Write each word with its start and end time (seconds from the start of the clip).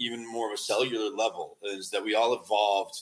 even 0.00 0.26
more 0.26 0.48
of 0.48 0.54
a 0.54 0.58
cellular 0.58 1.14
level 1.14 1.58
is 1.62 1.90
that 1.90 2.04
we 2.04 2.14
all 2.14 2.34
evolved 2.34 2.98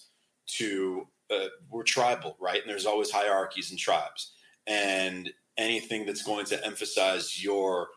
to 0.46 1.06
uh, 1.30 1.46
we're 1.70 1.82
tribal, 1.82 2.36
right? 2.40 2.60
And 2.60 2.68
there's 2.68 2.86
always 2.86 3.10
hierarchies 3.10 3.70
and 3.70 3.78
tribes, 3.78 4.32
and 4.66 5.30
anything 5.56 6.04
that's 6.04 6.22
going 6.22 6.46
to 6.46 6.64
emphasize 6.66 7.42
your 7.42 7.88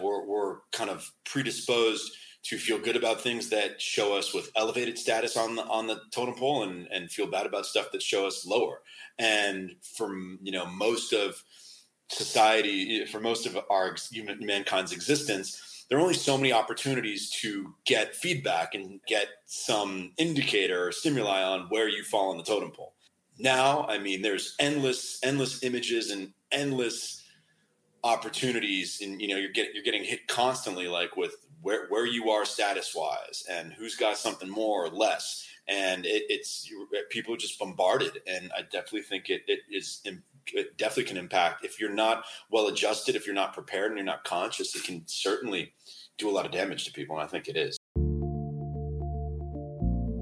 we're, 0.00 0.24
we're 0.24 0.56
kind 0.72 0.90
of 0.90 1.10
predisposed 1.24 2.12
to 2.44 2.58
feel 2.58 2.78
good 2.78 2.96
about 2.96 3.20
things 3.20 3.48
that 3.48 3.80
show 3.80 4.16
us 4.16 4.34
with 4.34 4.50
elevated 4.56 4.98
status 4.98 5.36
on 5.36 5.56
the 5.56 5.62
on 5.64 5.86
the 5.86 6.00
totem 6.12 6.34
pole 6.34 6.64
and 6.64 6.88
and 6.90 7.10
feel 7.10 7.26
bad 7.26 7.46
about 7.46 7.66
stuff 7.66 7.90
that 7.92 8.02
show 8.02 8.26
us 8.26 8.46
lower 8.46 8.80
and 9.18 9.72
from 9.96 10.38
you 10.42 10.52
know 10.52 10.66
most 10.66 11.12
of 11.12 11.42
society 12.10 13.04
for 13.06 13.20
most 13.20 13.46
of 13.46 13.58
our 13.70 13.96
human 14.10 14.44
mankind's 14.44 14.92
existence 14.92 15.73
there 15.88 15.98
are 15.98 16.02
only 16.02 16.14
so 16.14 16.36
many 16.36 16.52
opportunities 16.52 17.30
to 17.42 17.74
get 17.84 18.14
feedback 18.16 18.74
and 18.74 19.00
get 19.06 19.28
some 19.46 20.12
indicator 20.16 20.88
or 20.88 20.92
stimuli 20.92 21.42
on 21.42 21.66
where 21.68 21.88
you 21.88 22.02
fall 22.02 22.30
on 22.30 22.38
the 22.38 22.44
totem 22.44 22.70
pole. 22.70 22.94
Now 23.38 23.86
i 23.88 23.98
mean 23.98 24.22
there's 24.22 24.54
endless 24.60 25.18
endless 25.22 25.62
images 25.62 26.10
and 26.10 26.32
endless 26.52 27.22
opportunities 28.04 29.00
and 29.02 29.20
you 29.20 29.28
know 29.28 29.36
you're 29.36 29.50
getting 29.50 29.72
you're 29.74 29.82
getting 29.82 30.04
hit 30.04 30.28
constantly 30.28 30.86
like 30.86 31.16
with 31.16 31.34
where 31.64 31.86
where 31.88 32.06
you 32.06 32.30
are 32.30 32.44
status 32.44 32.94
wise 32.94 33.44
and 33.50 33.72
who's 33.72 33.96
got 33.96 34.18
something 34.18 34.48
more 34.48 34.84
or 34.84 34.90
less. 34.90 35.48
And 35.66 36.04
it, 36.04 36.24
it's 36.28 36.70
people 37.08 37.34
are 37.34 37.38
just 37.38 37.58
bombarded. 37.58 38.20
And 38.26 38.52
i 38.56 38.62
definitely 38.62 39.02
think 39.02 39.30
it, 39.30 39.42
it 39.48 39.60
is 39.70 40.00
it 40.52 40.76
definitely 40.76 41.04
can 41.04 41.16
impact 41.16 41.64
if 41.64 41.80
you're 41.80 41.92
not 41.92 42.24
well 42.50 42.68
adjusted 42.68 43.16
if 43.16 43.26
you're 43.26 43.34
not 43.34 43.52
prepared 43.52 43.90
and 43.90 43.98
you're 43.98 44.04
not 44.04 44.24
conscious 44.24 44.74
it 44.74 44.84
can 44.84 45.02
certainly 45.06 45.72
do 46.18 46.28
a 46.28 46.32
lot 46.32 46.46
of 46.46 46.52
damage 46.52 46.84
to 46.84 46.92
people 46.92 47.16
and 47.16 47.24
i 47.24 47.28
think 47.28 47.48
it 47.48 47.56
is 47.56 47.78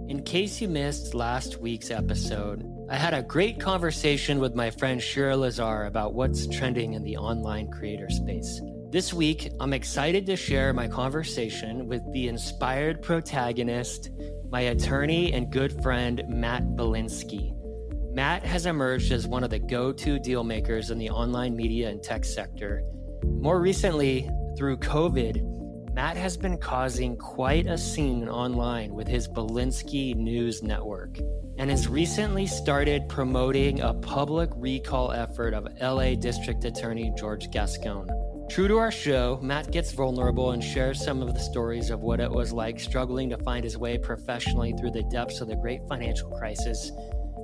in 0.09 0.23
case 0.25 0.61
you 0.61 0.69
missed 0.69 1.15
last 1.15 1.61
week's 1.61 1.91
episode 1.91 2.69
I 2.93 2.97
had 2.97 3.15
a 3.15 3.23
great 3.23 3.59
conversation 3.59 4.39
with 4.39 4.55
my 4.55 4.71
friend 4.71 5.01
Shira 5.01 5.35
Lazar 5.35 5.85
about 5.85 6.13
what's 6.13 6.47
trending 6.47 6.93
in 6.93 7.03
the 7.03 7.17
online 7.17 7.71
creator 7.71 8.11
space. 8.11 8.61
This 8.91 9.15
week, 9.15 9.51
I'm 9.61 9.73
excited 9.73 10.27
to 10.27 10.37
share 10.37 10.75
my 10.75 10.89
conversation 10.89 11.87
with 11.87 12.03
the 12.13 12.29
inspired 12.29 13.01
protagonist, 13.01 14.11
my 14.51 14.61
attorney 14.61 15.33
and 15.33 15.51
good 15.51 15.83
friend, 15.83 16.23
Matt 16.29 16.65
Bilinsky. 16.77 17.55
Matt 18.15 18.45
has 18.45 18.67
emerged 18.67 19.11
as 19.11 19.27
one 19.27 19.43
of 19.43 19.49
the 19.49 19.59
go 19.59 19.91
to 19.91 20.19
deal 20.19 20.45
makers 20.45 20.91
in 20.91 20.99
the 20.99 21.09
online 21.09 21.57
media 21.57 21.89
and 21.89 22.03
tech 22.03 22.27
sector. 22.27 22.83
More 23.25 23.59
recently, 23.59 24.29
through 24.59 24.77
COVID, 24.79 25.95
Matt 25.95 26.19
has 26.19 26.37
been 26.37 26.59
causing 26.59 27.17
quite 27.17 27.67
a 27.67 27.79
scene 27.79 28.29
online 28.29 28.93
with 28.93 29.09
his 29.09 29.29
Bilinsky 29.29 30.15
News 30.15 30.63
Network 30.63 31.19
and 31.57 31.71
has 31.71 31.89
recently 31.89 32.47
started 32.47 33.09
promoting 33.09 33.81
a 33.81 33.95
public 33.95 34.51
recall 34.57 35.13
effort 35.13 35.55
of 35.55 35.67
LA 35.81 36.15
District 36.15 36.63
Attorney 36.67 37.15
George 37.17 37.51
Gascon. 37.51 38.09
True 38.51 38.69
to 38.69 38.77
our 38.77 38.91
show, 38.91 39.39
Matt 39.41 39.71
gets 39.71 39.93
vulnerable 39.93 40.51
and 40.51 40.63
shares 40.63 41.03
some 41.03 41.23
of 41.23 41.33
the 41.33 41.41
stories 41.41 41.89
of 41.89 42.01
what 42.01 42.21
it 42.21 42.31
was 42.31 42.53
like 42.53 42.79
struggling 42.79 43.31
to 43.31 43.39
find 43.39 43.65
his 43.65 43.79
way 43.79 43.97
professionally 43.97 44.75
through 44.79 44.91
the 44.91 45.05
depths 45.05 45.41
of 45.41 45.49
the 45.49 45.57
great 45.57 45.81
financial 45.89 46.31
crisis 46.33 46.93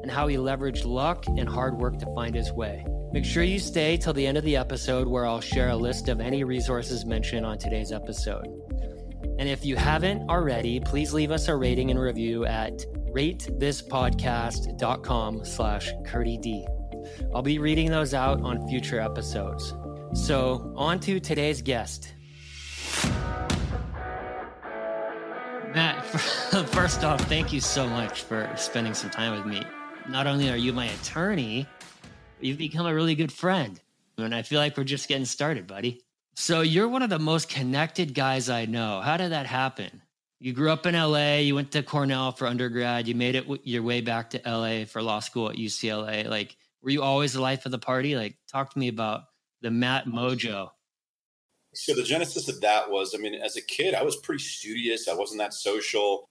and 0.02 0.10
how 0.10 0.26
he 0.26 0.36
leveraged 0.36 0.84
luck 0.84 1.26
and 1.26 1.48
hard 1.48 1.78
work 1.78 1.96
to 1.98 2.14
find 2.14 2.34
his 2.34 2.52
way. 2.52 2.84
Make 3.12 3.24
sure 3.24 3.42
you 3.42 3.58
stay 3.58 3.96
till 3.96 4.12
the 4.12 4.26
end 4.26 4.36
of 4.36 4.44
the 4.44 4.56
episode 4.56 5.08
where 5.08 5.24
I'll 5.26 5.40
share 5.40 5.70
a 5.70 5.76
list 5.76 6.08
of 6.08 6.20
any 6.20 6.44
resources 6.44 7.06
mentioned 7.06 7.46
on 7.46 7.58
today's 7.58 7.90
episode. 7.90 8.46
And 9.38 9.48
if 9.48 9.64
you 9.64 9.76
haven't 9.76 10.28
already, 10.28 10.80
please 10.80 11.14
leave 11.14 11.30
us 11.30 11.48
a 11.48 11.56
rating 11.56 11.90
and 11.90 11.98
review 11.98 12.44
at 12.44 12.84
ratethispodcast.com 13.12 15.44
slash 15.44 15.90
D. 16.12 16.66
I'll 17.34 17.42
be 17.42 17.58
reading 17.58 17.90
those 17.90 18.14
out 18.14 18.40
on 18.42 18.68
future 18.68 19.00
episodes. 19.00 19.74
So, 20.14 20.72
on 20.76 21.00
to 21.00 21.20
today's 21.20 21.60
guest. 21.62 22.14
Matt, 25.74 26.04
first 26.70 27.04
off, 27.04 27.20
thank 27.22 27.52
you 27.52 27.60
so 27.60 27.86
much 27.86 28.22
for 28.22 28.50
spending 28.56 28.94
some 28.94 29.10
time 29.10 29.36
with 29.36 29.44
me. 29.46 29.62
Not 30.08 30.26
only 30.26 30.50
are 30.50 30.56
you 30.56 30.72
my 30.72 30.86
attorney, 30.86 31.66
you've 32.40 32.56
become 32.56 32.86
a 32.86 32.94
really 32.94 33.14
good 33.14 33.30
friend. 33.30 33.78
And 34.16 34.34
I 34.34 34.40
feel 34.40 34.58
like 34.58 34.76
we're 34.76 34.84
just 34.84 35.06
getting 35.06 35.26
started, 35.26 35.66
buddy. 35.66 36.00
So, 36.34 36.62
you're 36.62 36.88
one 36.88 37.02
of 37.02 37.10
the 37.10 37.18
most 37.18 37.50
connected 37.50 38.14
guys 38.14 38.48
I 38.48 38.64
know. 38.64 39.00
How 39.00 39.18
did 39.18 39.32
that 39.32 39.46
happen? 39.46 40.00
You 40.40 40.52
grew 40.52 40.70
up 40.70 40.86
in 40.86 40.94
LA, 40.94 41.38
you 41.38 41.54
went 41.54 41.72
to 41.72 41.82
Cornell 41.82 42.32
for 42.32 42.46
undergrad, 42.46 43.06
you 43.08 43.14
made 43.14 43.34
it 43.34 43.44
your 43.64 43.82
way 43.82 44.00
back 44.00 44.30
to 44.30 44.40
LA 44.46 44.84
for 44.84 45.02
law 45.02 45.18
school 45.18 45.50
at 45.50 45.56
UCLA. 45.56 46.28
Like, 46.28 46.56
were 46.80 46.90
you 46.90 47.02
always 47.02 47.34
the 47.34 47.42
life 47.42 47.66
of 47.66 47.72
the 47.72 47.78
party? 47.78 48.16
Like, 48.16 48.36
talk 48.50 48.72
to 48.72 48.78
me 48.78 48.88
about 48.88 49.22
the 49.60 49.70
Matt 49.70 50.06
Mojo. 50.06 50.70
So, 51.74 51.92
the 51.92 52.04
genesis 52.04 52.48
of 52.48 52.60
that 52.62 52.90
was 52.90 53.14
I 53.14 53.18
mean, 53.18 53.34
as 53.34 53.56
a 53.56 53.62
kid, 53.62 53.94
I 53.94 54.04
was 54.04 54.16
pretty 54.16 54.42
studious, 54.42 55.06
I 55.06 55.14
wasn't 55.14 55.40
that 55.40 55.52
social. 55.52 56.27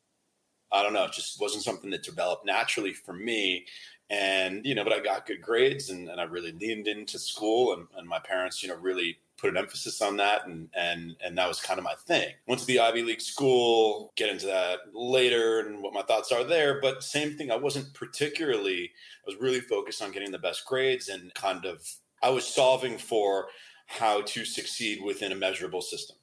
I 0.71 0.83
don't 0.83 0.93
know, 0.93 1.05
it 1.05 1.13
just 1.13 1.39
wasn't 1.39 1.63
something 1.63 1.89
that 1.91 2.03
developed 2.03 2.45
naturally 2.45 2.93
for 2.93 3.13
me. 3.13 3.65
And, 4.09 4.65
you 4.65 4.73
know, 4.73 4.83
but 4.83 4.93
I 4.93 4.99
got 4.99 5.25
good 5.25 5.41
grades 5.41 5.89
and, 5.89 6.09
and 6.09 6.19
I 6.19 6.23
really 6.23 6.53
leaned 6.53 6.87
into 6.87 7.19
school, 7.19 7.73
and, 7.73 7.87
and 7.97 8.07
my 8.07 8.19
parents, 8.19 8.63
you 8.63 8.69
know, 8.69 8.75
really 8.75 9.17
put 9.37 9.51
an 9.51 9.57
emphasis 9.57 10.01
on 10.01 10.17
that 10.17 10.47
and 10.47 10.67
and 10.75 11.15
and 11.23 11.37
that 11.37 11.47
was 11.47 11.61
kind 11.61 11.77
of 11.77 11.83
my 11.83 11.93
thing 12.07 12.33
went 12.47 12.59
to 12.59 12.65
the 12.67 12.79
ivy 12.79 13.03
league 13.03 13.21
school 13.21 14.11
get 14.15 14.29
into 14.29 14.47
that 14.47 14.79
later 14.93 15.59
and 15.59 15.81
what 15.81 15.93
my 15.93 16.01
thoughts 16.01 16.31
are 16.31 16.43
there 16.43 16.81
but 16.81 17.03
same 17.03 17.37
thing 17.37 17.51
i 17.51 17.55
wasn't 17.55 17.93
particularly 17.93 18.91
i 19.25 19.29
was 19.29 19.39
really 19.39 19.59
focused 19.59 20.01
on 20.01 20.11
getting 20.11 20.31
the 20.31 20.39
best 20.39 20.65
grades 20.65 21.09
and 21.09 21.33
kind 21.35 21.65
of 21.65 21.87
i 22.23 22.29
was 22.29 22.45
solving 22.45 22.97
for 22.97 23.47
how 23.85 24.21
to 24.21 24.43
succeed 24.43 25.01
within 25.03 25.31
a 25.31 25.35
measurable 25.35 25.81
system 25.81 26.17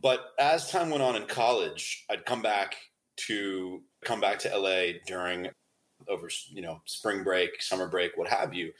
but 0.00 0.32
as 0.38 0.70
time 0.70 0.90
went 0.90 1.02
on 1.02 1.16
in 1.16 1.26
college 1.26 2.04
i'd 2.10 2.26
come 2.26 2.42
back 2.42 2.76
to 3.16 3.82
come 4.04 4.20
back 4.20 4.38
to 4.40 4.58
la 4.58 4.98
during 5.06 5.48
over 6.08 6.28
you 6.48 6.62
know 6.62 6.80
spring 6.84 7.22
break 7.22 7.62
summer 7.62 7.88
break 7.88 8.16
what 8.16 8.28
have 8.28 8.54
you. 8.54 8.72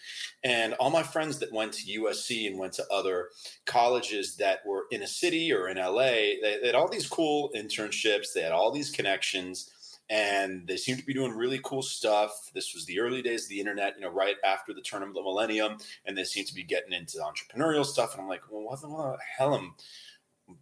And 0.44 0.74
all 0.74 0.90
my 0.90 1.02
friends 1.02 1.38
that 1.38 1.52
went 1.52 1.72
to 1.74 2.00
usc 2.00 2.46
and 2.46 2.58
went 2.58 2.72
to 2.74 2.86
other 2.90 3.28
colleges 3.66 4.36
that 4.36 4.60
were 4.66 4.86
in 4.90 5.02
a 5.02 5.06
city 5.06 5.52
or 5.52 5.68
in 5.68 5.76
la 5.76 6.02
they, 6.02 6.38
they 6.42 6.66
had 6.66 6.74
all 6.74 6.88
these 6.88 7.08
cool 7.08 7.50
internships 7.54 8.32
they 8.34 8.42
had 8.42 8.52
all 8.52 8.72
these 8.72 8.90
connections 8.90 9.70
and 10.10 10.66
they 10.66 10.76
seemed 10.76 10.98
to 10.98 11.06
be 11.06 11.14
doing 11.14 11.32
really 11.32 11.60
cool 11.64 11.80
stuff. 11.80 12.50
This 12.52 12.74
was 12.74 12.84
the 12.84 13.00
early 13.00 13.22
days 13.22 13.44
of 13.44 13.48
the 13.50 13.60
internet 13.60 13.94
you 13.96 14.02
know 14.02 14.10
right 14.10 14.36
after 14.44 14.74
the 14.74 14.82
turn 14.82 15.02
of 15.02 15.14
the 15.14 15.22
millennium 15.22 15.78
and 16.04 16.16
they 16.16 16.24
seemed 16.24 16.48
to 16.48 16.54
be 16.54 16.64
getting 16.64 16.92
into 16.92 17.18
entrepreneurial 17.18 17.84
stuff 17.84 18.12
and 18.12 18.22
i'm 18.22 18.28
like 18.28 18.42
well 18.50 18.62
what 18.62 18.80
the 18.80 19.16
hell 19.36 19.54
am 19.54 19.74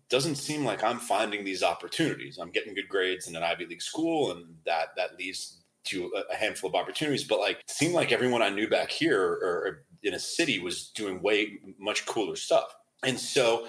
doesn't 0.09 0.37
seem 0.37 0.65
like 0.65 0.83
I'm 0.83 0.99
finding 0.99 1.45
these 1.45 1.63
opportunities. 1.63 2.39
I'm 2.39 2.51
getting 2.51 2.75
good 2.75 2.89
grades 2.89 3.29
in 3.29 3.37
an 3.37 3.43
Ivy 3.43 3.67
League 3.67 3.83
school, 3.83 4.33
and 4.33 4.57
that 4.67 4.89
that 4.97 5.19
leads 5.19 5.61
to 5.85 6.13
a 6.31 6.37
handful 6.37 6.69
of 6.69 6.77
opportunities, 6.77 7.25
but 7.25 7.39
like 7.39 7.61
it 7.61 7.71
seemed 7.71 7.95
like 7.95 8.13
everyone 8.13 8.43
I 8.43 8.51
knew 8.51 8.69
back 8.69 8.91
here 8.91 9.23
or 9.23 9.85
in 10.03 10.15
a 10.15 10.19
city 10.19 10.59
was 10.59 10.91
doing 10.91 11.23
way 11.23 11.59
much 11.79 12.07
cooler 12.07 12.37
stuff. 12.37 12.75
And 13.05 13.19
so 13.19 13.67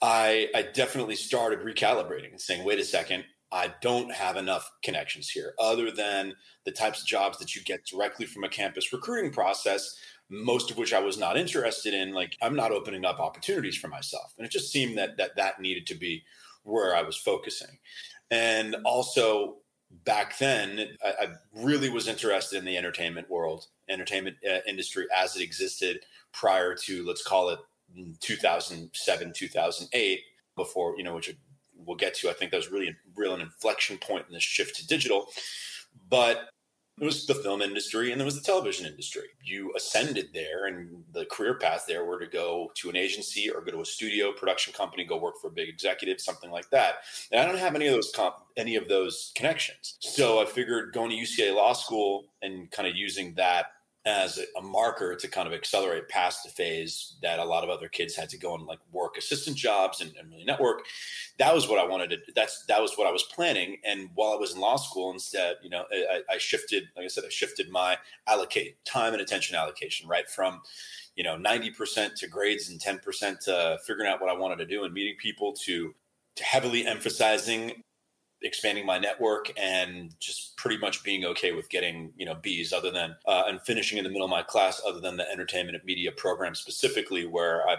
I 0.00 0.48
I 0.54 0.62
definitely 0.62 1.16
started 1.16 1.60
recalibrating 1.60 2.30
and 2.30 2.40
saying, 2.40 2.64
wait 2.64 2.80
a 2.80 2.84
second, 2.84 3.24
I 3.52 3.72
don't 3.80 4.12
have 4.12 4.36
enough 4.36 4.70
connections 4.82 5.28
here 5.28 5.54
other 5.60 5.90
than 5.90 6.34
the 6.64 6.72
types 6.72 7.02
of 7.02 7.06
jobs 7.06 7.38
that 7.38 7.54
you 7.54 7.62
get 7.62 7.84
directly 7.84 8.26
from 8.26 8.44
a 8.44 8.48
campus 8.48 8.92
recruiting 8.92 9.32
process, 9.32 9.96
most 10.32 10.70
of 10.70 10.78
which 10.78 10.94
I 10.94 10.98
was 10.98 11.18
not 11.18 11.36
interested 11.36 11.92
in. 11.92 12.14
Like 12.14 12.36
I'm 12.40 12.56
not 12.56 12.72
opening 12.72 13.04
up 13.04 13.20
opportunities 13.20 13.76
for 13.76 13.88
myself. 13.88 14.32
And 14.38 14.46
it 14.46 14.50
just 14.50 14.72
seemed 14.72 14.96
that 14.98 15.18
that 15.18 15.36
that 15.36 15.60
needed 15.60 15.86
to 15.88 15.94
be 15.94 16.24
where 16.64 16.96
I 16.96 17.02
was 17.02 17.16
focusing. 17.16 17.78
And 18.30 18.76
also 18.84 19.56
back 20.04 20.38
then, 20.38 20.96
I, 21.04 21.08
I, 21.08 21.26
really 21.54 21.90
was 21.90 22.08
interested 22.08 22.56
in 22.56 22.64
the 22.64 22.78
entertainment 22.78 23.28
world, 23.28 23.66
entertainment 23.90 24.36
uh, 24.48 24.58
industry 24.66 25.06
as 25.14 25.36
it 25.36 25.42
existed 25.42 26.00
prior 26.32 26.74
to, 26.74 27.04
let's 27.04 27.22
call 27.22 27.50
it 27.50 27.58
2007, 28.20 29.32
2008, 29.34 30.20
before, 30.56 30.96
you 30.96 31.04
know, 31.04 31.14
which 31.14 31.34
we'll 31.76 31.96
get 31.96 32.14
to. 32.14 32.30
I 32.30 32.32
think 32.32 32.50
that 32.50 32.56
was 32.56 32.70
really, 32.70 32.88
a 32.88 32.94
real 33.16 33.34
an 33.34 33.42
inflection 33.42 33.98
point 33.98 34.24
in 34.28 34.32
this 34.32 34.42
shift 34.42 34.76
to 34.76 34.86
digital. 34.86 35.26
But 36.08 36.48
it 37.00 37.04
was 37.04 37.26
the 37.26 37.34
film 37.34 37.62
industry 37.62 38.12
and 38.12 38.20
there 38.20 38.26
was 38.26 38.34
the 38.34 38.44
television 38.44 38.86
industry. 38.86 39.28
You 39.42 39.72
ascended 39.76 40.28
there, 40.34 40.66
and 40.66 41.02
the 41.12 41.24
career 41.26 41.58
path 41.58 41.84
there 41.88 42.04
were 42.04 42.20
to 42.20 42.26
go 42.26 42.70
to 42.74 42.90
an 42.90 42.96
agency 42.96 43.50
or 43.50 43.62
go 43.62 43.72
to 43.72 43.80
a 43.80 43.84
studio 43.84 44.32
production 44.32 44.72
company, 44.72 45.04
go 45.04 45.16
work 45.16 45.34
for 45.40 45.48
a 45.48 45.50
big 45.50 45.68
executive, 45.68 46.20
something 46.20 46.50
like 46.50 46.68
that. 46.70 46.96
And 47.30 47.40
I 47.40 47.46
don't 47.46 47.58
have 47.58 47.74
any 47.74 47.86
of 47.86 47.94
those 47.94 48.12
comp- 48.14 48.44
any 48.56 48.76
of 48.76 48.88
those 48.88 49.32
connections. 49.34 49.96
So 50.00 50.40
I 50.40 50.44
figured 50.44 50.92
going 50.92 51.10
to 51.10 51.16
UCLA 51.16 51.54
Law 51.54 51.72
School 51.72 52.26
and 52.42 52.70
kind 52.70 52.88
of 52.88 52.94
using 52.94 53.34
that 53.34 53.66
as 54.04 54.38
a, 54.58 54.62
marker 54.62 55.14
to 55.14 55.28
kind 55.28 55.46
of 55.46 55.54
accelerate 55.54 56.08
past 56.08 56.42
the 56.42 56.50
phase 56.50 57.16
that 57.22 57.38
a 57.38 57.44
lot 57.44 57.62
of 57.62 57.70
other 57.70 57.88
kids 57.88 58.16
had 58.16 58.28
to 58.28 58.38
go 58.38 58.54
and 58.54 58.66
like 58.66 58.78
work 58.90 59.16
assistant 59.16 59.56
jobs 59.56 60.00
and, 60.00 60.12
and 60.18 60.30
really 60.30 60.44
network. 60.44 60.82
That 61.38 61.54
was 61.54 61.68
what 61.68 61.78
I 61.78 61.86
wanted 61.86 62.10
to. 62.10 62.18
That's 62.34 62.64
that 62.66 62.80
was 62.80 62.94
what 62.96 63.06
I 63.06 63.12
was 63.12 63.22
planning. 63.24 63.78
And 63.84 64.08
while 64.14 64.32
I 64.32 64.36
was 64.36 64.54
in 64.54 64.60
law 64.60 64.76
school, 64.76 65.12
instead, 65.12 65.56
you 65.62 65.70
know, 65.70 65.84
I, 65.92 66.20
I 66.30 66.38
shifted. 66.38 66.84
Like 66.96 67.04
I 67.04 67.08
said, 67.08 67.24
I 67.24 67.28
shifted 67.28 67.70
my 67.70 67.98
allocate 68.26 68.84
time 68.84 69.12
and 69.12 69.22
attention 69.22 69.56
allocation 69.56 70.08
right 70.08 70.28
from, 70.28 70.60
you 71.14 71.22
know, 71.22 71.36
ninety 71.36 71.70
percent 71.70 72.16
to 72.16 72.28
grades 72.28 72.70
and 72.70 72.80
ten 72.80 72.98
percent 72.98 73.40
to 73.42 73.78
figuring 73.86 74.10
out 74.10 74.20
what 74.20 74.30
I 74.30 74.36
wanted 74.36 74.56
to 74.56 74.66
do 74.66 74.84
and 74.84 74.92
meeting 74.92 75.16
people 75.18 75.52
to 75.64 75.94
to 76.36 76.44
heavily 76.44 76.86
emphasizing 76.86 77.82
expanding 78.44 78.86
my 78.86 78.98
network 78.98 79.52
and 79.56 80.14
just 80.20 80.56
pretty 80.56 80.78
much 80.78 81.02
being 81.04 81.24
okay 81.24 81.52
with 81.52 81.68
getting 81.68 82.12
you 82.16 82.26
know 82.26 82.34
B's 82.34 82.72
other 82.72 82.90
than 82.90 83.16
uh, 83.26 83.44
and 83.46 83.60
finishing 83.62 83.98
in 83.98 84.04
the 84.04 84.10
middle 84.10 84.24
of 84.24 84.30
my 84.30 84.42
class 84.42 84.80
other 84.86 85.00
than 85.00 85.16
the 85.16 85.30
entertainment 85.30 85.76
and 85.76 85.84
media 85.84 86.12
program 86.12 86.54
specifically 86.54 87.26
where 87.26 87.68
I 87.68 87.76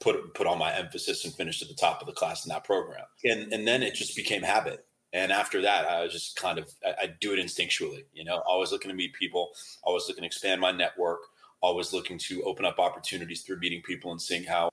put 0.00 0.34
put 0.34 0.46
all 0.46 0.56
my 0.56 0.74
emphasis 0.74 1.24
and 1.24 1.34
finished 1.34 1.62
at 1.62 1.68
the 1.68 1.74
top 1.74 2.00
of 2.00 2.06
the 2.06 2.12
class 2.12 2.44
in 2.44 2.50
that 2.50 2.64
program. 2.64 3.04
And 3.24 3.52
and 3.52 3.66
then 3.66 3.82
it 3.82 3.94
just 3.94 4.16
became 4.16 4.42
habit. 4.42 4.86
And 5.12 5.30
after 5.30 5.62
that 5.62 5.86
I 5.86 6.02
was 6.02 6.12
just 6.12 6.36
kind 6.36 6.58
of 6.58 6.72
I, 6.84 7.02
I 7.02 7.14
do 7.20 7.32
it 7.32 7.44
instinctually 7.44 8.04
you 8.12 8.24
know 8.24 8.42
always 8.46 8.72
looking 8.72 8.90
to 8.90 8.96
meet 8.96 9.14
people 9.14 9.50
always 9.82 10.04
looking 10.08 10.22
to 10.22 10.26
expand 10.26 10.60
my 10.60 10.72
network 10.72 11.20
always 11.60 11.92
looking 11.92 12.18
to 12.18 12.42
open 12.42 12.66
up 12.66 12.78
opportunities 12.78 13.42
through 13.42 13.58
meeting 13.58 13.80
people 13.82 14.10
and 14.10 14.20
seeing 14.20 14.44
how 14.44 14.68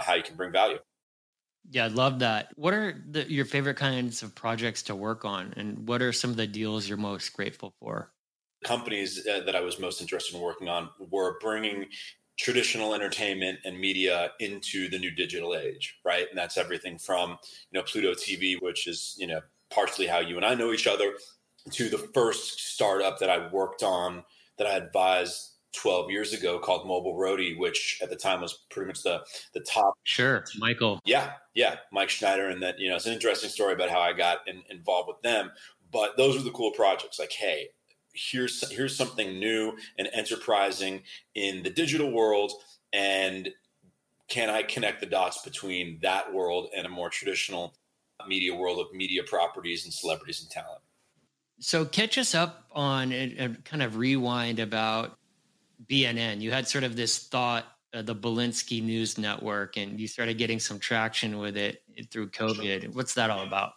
how 0.00 0.14
you 0.14 0.22
can 0.22 0.36
bring 0.36 0.52
value 0.52 0.78
yeah, 1.70 1.84
I 1.84 1.88
love 1.88 2.18
that. 2.20 2.52
What 2.56 2.74
are 2.74 3.02
the, 3.10 3.30
your 3.30 3.44
favorite 3.44 3.76
kinds 3.76 4.22
of 4.22 4.34
projects 4.34 4.82
to 4.84 4.94
work 4.94 5.24
on, 5.24 5.54
and 5.56 5.88
what 5.88 6.02
are 6.02 6.12
some 6.12 6.30
of 6.30 6.36
the 6.36 6.46
deals 6.46 6.88
you're 6.88 6.98
most 6.98 7.32
grateful 7.32 7.74
for? 7.80 8.12
Companies 8.64 9.26
uh, 9.26 9.40
that 9.44 9.56
I 9.56 9.60
was 9.60 9.78
most 9.78 10.00
interested 10.00 10.36
in 10.36 10.42
working 10.42 10.68
on 10.68 10.90
were 11.10 11.38
bringing 11.40 11.86
traditional 12.38 12.94
entertainment 12.94 13.60
and 13.64 13.78
media 13.78 14.32
into 14.40 14.88
the 14.88 14.98
new 14.98 15.10
digital 15.10 15.54
age, 15.54 15.98
right? 16.04 16.26
And 16.28 16.36
that's 16.36 16.56
everything 16.56 16.98
from 16.98 17.38
you 17.70 17.78
know 17.78 17.82
Pluto 17.82 18.12
TV, 18.12 18.60
which 18.60 18.86
is 18.86 19.14
you 19.18 19.26
know 19.26 19.40
partially 19.70 20.06
how 20.06 20.18
you 20.20 20.36
and 20.36 20.44
I 20.44 20.54
know 20.54 20.72
each 20.72 20.86
other, 20.86 21.14
to 21.72 21.88
the 21.88 21.98
first 21.98 22.74
startup 22.74 23.18
that 23.18 23.30
I 23.30 23.48
worked 23.48 23.82
on 23.82 24.24
that 24.58 24.66
I 24.66 24.76
advised 24.76 25.53
12 25.74 26.10
years 26.10 26.32
ago 26.32 26.58
called 26.58 26.86
Mobile 26.86 27.14
Roadie, 27.14 27.58
which 27.58 27.98
at 28.02 28.10
the 28.10 28.16
time 28.16 28.40
was 28.40 28.64
pretty 28.70 28.86
much 28.86 29.02
the 29.02 29.20
the 29.52 29.60
top. 29.60 29.94
Sure, 30.04 30.44
Michael. 30.58 31.00
Yeah, 31.04 31.32
yeah, 31.54 31.76
Mike 31.92 32.10
Schneider, 32.10 32.48
and 32.48 32.62
that 32.62 32.78
you 32.78 32.88
know 32.88 32.96
it's 32.96 33.06
an 33.06 33.12
interesting 33.12 33.50
story 33.50 33.74
about 33.74 33.90
how 33.90 34.00
I 34.00 34.12
got 34.12 34.46
in, 34.46 34.62
involved 34.70 35.08
with 35.08 35.22
them. 35.22 35.50
But 35.92 36.16
those 36.16 36.36
were 36.36 36.42
the 36.42 36.50
cool 36.50 36.72
projects. 36.72 37.18
Like, 37.18 37.32
hey, 37.32 37.68
here's 38.12 38.68
here's 38.70 38.96
something 38.96 39.38
new 39.38 39.76
and 39.98 40.08
enterprising 40.12 41.02
in 41.34 41.62
the 41.62 41.70
digital 41.70 42.12
world, 42.12 42.52
and 42.92 43.50
can 44.28 44.50
I 44.50 44.62
connect 44.62 45.00
the 45.00 45.06
dots 45.06 45.42
between 45.42 45.98
that 46.02 46.32
world 46.32 46.68
and 46.76 46.86
a 46.86 46.90
more 46.90 47.10
traditional 47.10 47.74
media 48.26 48.54
world 48.54 48.78
of 48.78 48.94
media 48.94 49.22
properties 49.24 49.84
and 49.84 49.92
celebrities 49.92 50.40
and 50.40 50.50
talent? 50.50 50.80
So 51.60 51.84
catch 51.84 52.18
us 52.18 52.34
up 52.34 52.64
on 52.72 53.12
and 53.12 53.64
kind 53.64 53.82
of 53.82 53.96
rewind 53.96 54.58
about 54.58 55.18
BNN. 55.86 56.40
You 56.40 56.50
had 56.50 56.68
sort 56.68 56.84
of 56.84 56.96
this 56.96 57.18
thought, 57.18 57.66
uh, 57.92 58.02
the 58.02 58.14
Bilinsky 58.14 58.82
News 58.82 59.18
Network, 59.18 59.76
and 59.76 59.98
you 59.98 60.08
started 60.08 60.38
getting 60.38 60.58
some 60.58 60.78
traction 60.78 61.38
with 61.38 61.56
it 61.56 61.82
through 62.10 62.30
COVID. 62.30 62.94
What's 62.94 63.14
that 63.14 63.30
all 63.30 63.46
about? 63.46 63.72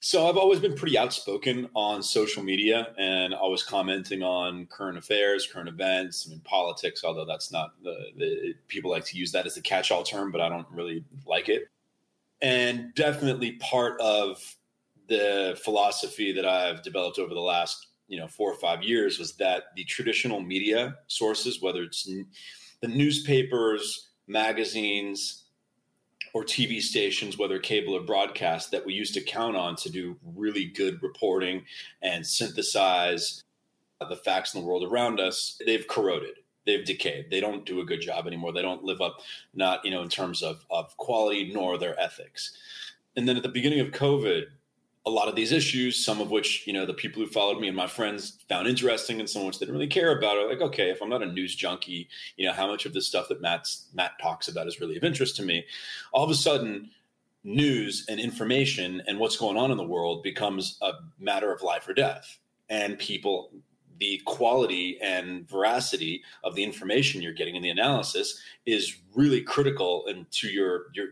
So 0.00 0.28
I've 0.28 0.36
always 0.36 0.60
been 0.60 0.74
pretty 0.74 0.98
outspoken 0.98 1.70
on 1.74 2.02
social 2.02 2.42
media 2.42 2.88
and 2.98 3.32
always 3.32 3.62
commenting 3.62 4.22
on 4.22 4.66
current 4.66 4.98
affairs, 4.98 5.48
current 5.50 5.66
events, 5.66 6.26
I 6.26 6.30
mean 6.30 6.40
politics. 6.40 7.04
Although 7.04 7.24
that's 7.24 7.50
not 7.50 7.70
the, 7.82 7.96
the 8.18 8.54
people 8.68 8.90
like 8.90 9.06
to 9.06 9.16
use 9.16 9.32
that 9.32 9.46
as 9.46 9.56
a 9.56 9.62
catch-all 9.62 10.02
term, 10.02 10.30
but 10.30 10.42
I 10.42 10.50
don't 10.50 10.66
really 10.70 11.06
like 11.26 11.48
it. 11.48 11.68
And 12.42 12.92
definitely 12.94 13.52
part 13.52 13.98
of 13.98 14.42
the 15.08 15.58
philosophy 15.64 16.32
that 16.32 16.44
I've 16.44 16.82
developed 16.82 17.18
over 17.18 17.32
the 17.32 17.40
last 17.40 17.86
you 18.08 18.18
know 18.18 18.28
four 18.28 18.50
or 18.50 18.56
five 18.56 18.82
years 18.82 19.18
was 19.18 19.34
that 19.36 19.64
the 19.76 19.84
traditional 19.84 20.40
media 20.40 20.96
sources, 21.06 21.60
whether 21.60 21.82
it's 21.82 22.04
the 22.04 22.88
newspapers, 22.88 24.08
magazines, 24.26 25.44
or 26.34 26.44
TV 26.44 26.80
stations, 26.80 27.38
whether 27.38 27.58
cable 27.58 27.94
or 27.94 28.00
broadcast, 28.00 28.70
that 28.72 28.84
we 28.84 28.92
used 28.92 29.14
to 29.14 29.20
count 29.20 29.56
on 29.56 29.76
to 29.76 29.88
do 29.88 30.16
really 30.34 30.66
good 30.66 31.02
reporting 31.02 31.64
and 32.02 32.26
synthesize 32.26 33.42
the 34.08 34.16
facts 34.16 34.54
in 34.54 34.60
the 34.60 34.66
world 34.66 34.84
around 34.84 35.20
us, 35.20 35.58
they've 35.64 35.86
corroded. 35.86 36.34
They've 36.66 36.84
decayed. 36.84 37.30
They 37.30 37.40
don't 37.40 37.66
do 37.66 37.80
a 37.80 37.84
good 37.84 38.00
job 38.00 38.26
anymore. 38.26 38.52
They 38.52 38.62
don't 38.62 38.82
live 38.82 39.00
up, 39.00 39.20
not 39.54 39.84
you 39.84 39.90
know, 39.90 40.02
in 40.02 40.08
terms 40.08 40.42
of 40.42 40.64
of 40.70 40.96
quality 40.96 41.52
nor 41.52 41.78
their 41.78 41.98
ethics. 42.00 42.56
And 43.16 43.28
then 43.28 43.36
at 43.36 43.42
the 43.42 43.48
beginning 43.48 43.80
of 43.80 43.88
COVID, 43.88 44.44
a 45.06 45.10
lot 45.10 45.28
of 45.28 45.36
these 45.36 45.52
issues, 45.52 46.02
some 46.02 46.20
of 46.20 46.30
which, 46.30 46.66
you 46.66 46.72
know, 46.72 46.86
the 46.86 46.94
people 46.94 47.22
who 47.22 47.28
followed 47.28 47.60
me 47.60 47.68
and 47.68 47.76
my 47.76 47.86
friends 47.86 48.38
found 48.48 48.66
interesting 48.66 49.20
and 49.20 49.28
some 49.28 49.42
of 49.42 49.46
which 49.46 49.58
they 49.58 49.66
didn't 49.66 49.74
really 49.74 49.86
care 49.86 50.16
about 50.16 50.38
are 50.38 50.48
like, 50.48 50.62
okay, 50.62 50.90
if 50.90 51.02
I'm 51.02 51.10
not 51.10 51.22
a 51.22 51.26
news 51.26 51.54
junkie, 51.54 52.08
you 52.36 52.46
know, 52.46 52.54
how 52.54 52.66
much 52.66 52.86
of 52.86 52.94
this 52.94 53.06
stuff 53.06 53.28
that 53.28 53.42
Matt's 53.42 53.86
Matt 53.92 54.12
talks 54.20 54.48
about 54.48 54.66
is 54.66 54.80
really 54.80 54.96
of 54.96 55.04
interest 55.04 55.36
to 55.36 55.42
me? 55.42 55.66
All 56.12 56.24
of 56.24 56.30
a 56.30 56.34
sudden, 56.34 56.90
news 57.44 58.06
and 58.08 58.18
information 58.18 59.02
and 59.06 59.18
what's 59.18 59.36
going 59.36 59.58
on 59.58 59.70
in 59.70 59.76
the 59.76 59.84
world 59.84 60.22
becomes 60.22 60.78
a 60.80 60.92
matter 61.18 61.52
of 61.52 61.62
life 61.62 61.86
or 61.86 61.92
death. 61.92 62.38
And 62.70 62.98
people 62.98 63.50
the 64.00 64.20
quality 64.24 64.98
and 65.00 65.48
veracity 65.48 66.22
of 66.42 66.54
the 66.54 66.64
information 66.64 67.22
you're 67.22 67.32
getting 67.32 67.54
in 67.54 67.62
the 67.62 67.70
analysis 67.70 68.40
is 68.66 68.96
really 69.14 69.40
critical 69.40 70.04
and 70.06 70.28
to 70.32 70.48
your 70.48 70.86
your 70.94 71.08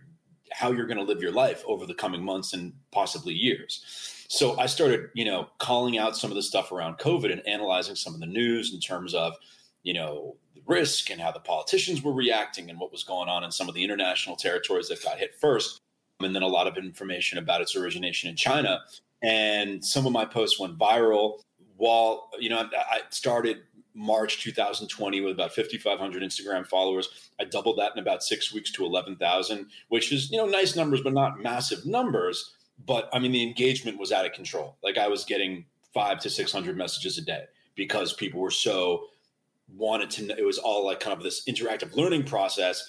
how 0.54 0.70
you're 0.72 0.86
going 0.86 0.98
to 0.98 1.04
live 1.04 1.22
your 1.22 1.32
life 1.32 1.62
over 1.66 1.86
the 1.86 1.94
coming 1.94 2.22
months 2.22 2.52
and 2.52 2.72
possibly 2.90 3.34
years. 3.34 3.84
So 4.28 4.58
I 4.58 4.66
started, 4.66 5.10
you 5.14 5.24
know, 5.24 5.48
calling 5.58 5.98
out 5.98 6.16
some 6.16 6.30
of 6.30 6.36
the 6.36 6.42
stuff 6.42 6.72
around 6.72 6.98
COVID 6.98 7.30
and 7.30 7.46
analyzing 7.46 7.94
some 7.96 8.14
of 8.14 8.20
the 8.20 8.26
news 8.26 8.72
in 8.72 8.80
terms 8.80 9.14
of, 9.14 9.34
you 9.82 9.92
know, 9.92 10.36
the 10.54 10.62
risk 10.66 11.10
and 11.10 11.20
how 11.20 11.32
the 11.32 11.40
politicians 11.40 12.02
were 12.02 12.12
reacting 12.12 12.70
and 12.70 12.80
what 12.80 12.92
was 12.92 13.04
going 13.04 13.28
on 13.28 13.44
in 13.44 13.50
some 13.50 13.68
of 13.68 13.74
the 13.74 13.84
international 13.84 14.36
territories 14.36 14.88
that 14.88 15.02
got 15.04 15.18
hit 15.18 15.34
first. 15.40 15.78
And 16.20 16.34
then 16.34 16.42
a 16.42 16.46
lot 16.46 16.66
of 16.66 16.78
information 16.78 17.38
about 17.38 17.60
its 17.60 17.76
origination 17.76 18.30
in 18.30 18.36
China. 18.36 18.80
And 19.22 19.84
some 19.84 20.06
of 20.06 20.12
my 20.12 20.24
posts 20.24 20.58
went 20.58 20.78
viral. 20.78 21.40
While, 21.76 22.30
you 22.38 22.48
know, 22.48 22.68
I 22.74 23.00
started 23.10 23.62
March 23.94 24.42
2020 24.42 25.20
with 25.20 25.32
about 25.32 25.54
5,500 25.54 26.22
Instagram 26.22 26.66
followers. 26.66 27.08
I 27.40 27.44
doubled 27.44 27.78
that 27.78 27.92
in 27.94 27.98
about 27.98 28.22
six 28.22 28.52
weeks 28.52 28.70
to 28.72 28.84
11,000, 28.84 29.66
which 29.88 30.12
is, 30.12 30.30
you 30.30 30.38
know, 30.38 30.46
nice 30.46 30.74
numbers, 30.76 31.00
but 31.02 31.12
not 31.12 31.42
massive 31.42 31.84
numbers. 31.84 32.54
But 32.84 33.08
I 33.12 33.18
mean, 33.18 33.32
the 33.32 33.42
engagement 33.42 33.98
was 33.98 34.12
out 34.12 34.26
of 34.26 34.32
control. 34.32 34.76
Like 34.82 34.98
I 34.98 35.08
was 35.08 35.24
getting 35.24 35.66
five 35.92 36.20
to 36.20 36.30
600 36.30 36.76
messages 36.76 37.18
a 37.18 37.22
day 37.22 37.44
because 37.74 38.12
people 38.12 38.40
were 38.40 38.50
so 38.50 39.06
wanted 39.74 40.10
to, 40.10 40.24
know 40.24 40.34
it 40.36 40.44
was 40.44 40.58
all 40.58 40.84
like 40.84 41.00
kind 41.00 41.16
of 41.16 41.22
this 41.22 41.44
interactive 41.44 41.94
learning 41.94 42.24
process 42.24 42.84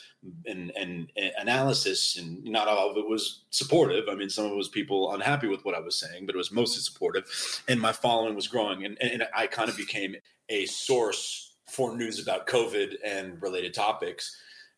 and, 0.46 0.72
and, 0.76 1.10
and, 1.16 1.32
analysis 1.38 2.18
and 2.18 2.44
not 2.44 2.68
all 2.68 2.92
of 2.92 2.98
it 2.98 3.08
was 3.08 3.44
supportive 3.50 4.06
i 4.10 4.16
mean 4.16 4.30
some 4.30 4.46
of 4.46 4.52
it 4.52 4.56
was 4.56 4.70
people 4.70 5.14
unhappy 5.14 5.48
with 5.48 5.64
what 5.64 5.76
i 5.76 5.80
was 5.80 5.96
saying 5.96 6.26
but 6.26 6.36
it 6.36 6.38
was 6.38 6.52
mostly 6.52 6.82
supportive 6.82 7.62
and 7.68 7.80
my 7.80 7.92
following 7.92 8.36
was 8.36 8.48
growing 8.48 8.86
and, 8.86 8.98
and 9.02 9.24
i 9.36 9.48
kind 9.48 9.70
of 9.70 9.78
became 9.78 10.16
a 10.50 10.66
source 10.66 11.56
for 11.70 11.96
news 11.96 12.22
about 12.22 12.48
covid 12.48 12.96
and 13.06 13.42
related 13.42 13.74
topics 13.74 14.36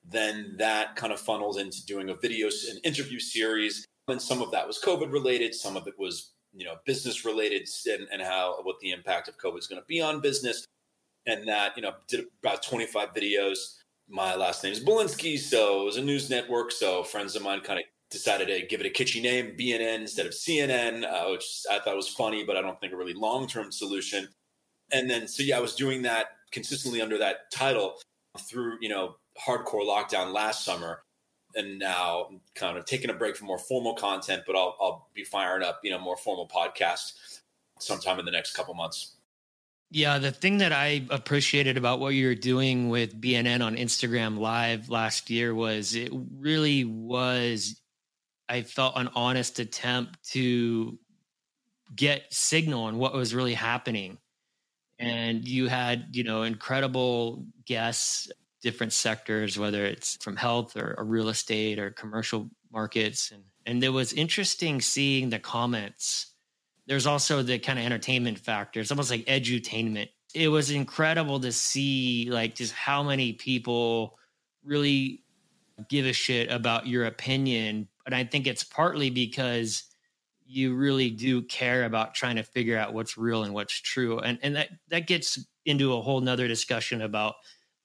then 0.07 0.55
that 0.57 0.95
kind 0.95 1.11
of 1.11 1.19
funnels 1.19 1.57
into 1.57 1.83
doing 1.85 2.09
a 2.09 2.15
video 2.15 2.47
and 2.69 2.79
interview 2.83 3.19
series 3.19 3.85
and 4.07 4.21
some 4.21 4.41
of 4.41 4.51
that 4.51 4.67
was 4.67 4.79
covid 4.83 5.11
related 5.11 5.53
some 5.53 5.75
of 5.75 5.87
it 5.87 5.95
was 5.97 6.33
you 6.53 6.65
know 6.65 6.75
business 6.85 7.25
related 7.25 7.67
and, 7.87 8.07
and 8.11 8.21
how 8.21 8.57
what 8.63 8.79
the 8.79 8.91
impact 8.91 9.27
of 9.27 9.37
covid 9.37 9.59
is 9.59 9.67
going 9.67 9.81
to 9.81 9.87
be 9.87 10.01
on 10.01 10.21
business 10.21 10.65
and 11.25 11.47
that 11.47 11.75
you 11.75 11.81
know 11.81 11.93
did 12.07 12.25
about 12.43 12.63
25 12.63 13.13
videos 13.13 13.75
my 14.07 14.35
last 14.35 14.63
name 14.63 14.73
is 14.73 14.83
Bilinsky, 14.83 15.37
so 15.37 15.81
it 15.81 15.85
was 15.85 15.97
a 15.97 16.01
news 16.01 16.29
network. 16.29 16.71
So 16.71 17.03
friends 17.03 17.35
of 17.35 17.41
mine 17.41 17.61
kind 17.61 17.79
of 17.79 17.85
decided 18.11 18.47
to 18.47 18.65
give 18.67 18.79
it 18.81 18.85
a 18.85 18.89
kitschy 18.89 19.21
name, 19.21 19.55
BNN 19.57 20.01
instead 20.01 20.25
of 20.25 20.33
CNN, 20.33 21.03
uh, 21.03 21.31
which 21.31 21.63
I 21.71 21.79
thought 21.79 21.95
was 21.95 22.09
funny, 22.09 22.43
but 22.43 22.55
I 22.55 22.61
don't 22.61 22.79
think 22.79 22.93
a 22.93 22.97
really 22.97 23.13
long 23.13 23.47
term 23.47 23.71
solution. 23.71 24.27
And 24.91 25.09
then, 25.09 25.27
so 25.27 25.43
yeah, 25.43 25.57
I 25.57 25.61
was 25.61 25.75
doing 25.75 26.03
that 26.03 26.27
consistently 26.51 27.01
under 27.01 27.17
that 27.17 27.51
title 27.51 27.95
through, 28.39 28.77
you 28.81 28.89
know, 28.89 29.15
hardcore 29.47 29.85
lockdown 29.85 30.33
last 30.33 30.63
summer. 30.63 31.01
And 31.57 31.79
now 31.79 32.41
kind 32.53 32.77
of 32.77 32.83
taking 32.85 33.09
a 33.09 33.13
break 33.13 33.37
from 33.37 33.47
more 33.47 33.57
formal 33.57 33.93
content, 33.93 34.43
but 34.45 34.57
I'll, 34.57 34.75
I'll 34.81 35.07
be 35.13 35.23
firing 35.23 35.63
up, 35.63 35.79
you 35.83 35.91
know, 35.91 35.97
more 35.97 36.17
formal 36.17 36.49
podcasts 36.49 37.13
sometime 37.79 38.19
in 38.19 38.25
the 38.25 38.31
next 38.31 38.53
couple 38.53 38.73
months. 38.73 39.15
Yeah, 39.89 40.17
the 40.17 40.31
thing 40.31 40.57
that 40.57 40.73
I 40.73 41.05
appreciated 41.09 41.77
about 41.77 42.01
what 42.01 42.09
you 42.09 42.27
were 42.27 42.35
doing 42.35 42.89
with 42.89 43.21
BNN 43.21 43.63
on 43.63 43.77
Instagram 43.77 44.37
Live 44.37 44.89
last 44.89 45.29
year 45.29 45.55
was 45.55 45.95
it 45.95 46.11
really 46.37 46.83
was, 46.83 47.79
I 48.49 48.63
felt, 48.63 48.97
an 48.97 49.09
honest 49.15 49.59
attempt 49.59 50.21
to 50.31 50.99
get 51.95 52.33
signal 52.33 52.83
on 52.83 52.97
what 52.97 53.13
was 53.13 53.33
really 53.33 53.53
happening. 53.53 54.17
And 54.99 55.47
you 55.47 55.67
had, 55.67 56.07
you 56.11 56.23
know, 56.23 56.43
incredible 56.43 57.45
guests, 57.65 58.31
different 58.61 58.93
sectors, 58.93 59.59
whether 59.59 59.85
it's 59.85 60.17
from 60.23 60.35
health 60.35 60.75
or, 60.77 60.95
or 60.97 61.03
real 61.03 61.29
estate 61.29 61.79
or 61.79 61.91
commercial 61.91 62.49
markets. 62.71 63.31
And, 63.31 63.43
and 63.65 63.83
it 63.83 63.89
was 63.89 64.13
interesting 64.13 64.81
seeing 64.81 65.29
the 65.29 65.39
comments. 65.39 66.33
There's 66.87 67.07
also 67.07 67.41
the 67.41 67.59
kind 67.59 67.79
of 67.79 67.85
entertainment 67.85 68.39
factor. 68.39 68.79
It's 68.79 68.91
almost 68.91 69.11
like 69.11 69.25
edutainment. 69.25 70.09
It 70.33 70.49
was 70.49 70.71
incredible 70.71 71.39
to 71.41 71.51
see 71.51 72.27
like 72.29 72.55
just 72.55 72.73
how 72.73 73.03
many 73.03 73.33
people 73.33 74.17
really 74.63 75.23
give 75.89 76.05
a 76.05 76.13
shit 76.13 76.51
about 76.51 76.87
your 76.87 77.05
opinion. 77.05 77.87
And 78.05 78.15
I 78.15 78.23
think 78.23 78.47
it's 78.47 78.63
partly 78.63 79.09
because 79.09 79.83
you 80.45 80.75
really 80.75 81.09
do 81.09 81.41
care 81.41 81.85
about 81.85 82.13
trying 82.13 82.35
to 82.35 82.43
figure 82.43 82.77
out 82.77 82.93
what's 82.93 83.17
real 83.17 83.43
and 83.43 83.53
what's 83.53 83.79
true. 83.79 84.19
And 84.19 84.39
and 84.41 84.55
that 84.55 84.69
that 84.89 85.07
gets 85.07 85.39
into 85.65 85.93
a 85.93 86.01
whole 86.01 86.21
nother 86.21 86.47
discussion 86.47 87.01
about 87.01 87.35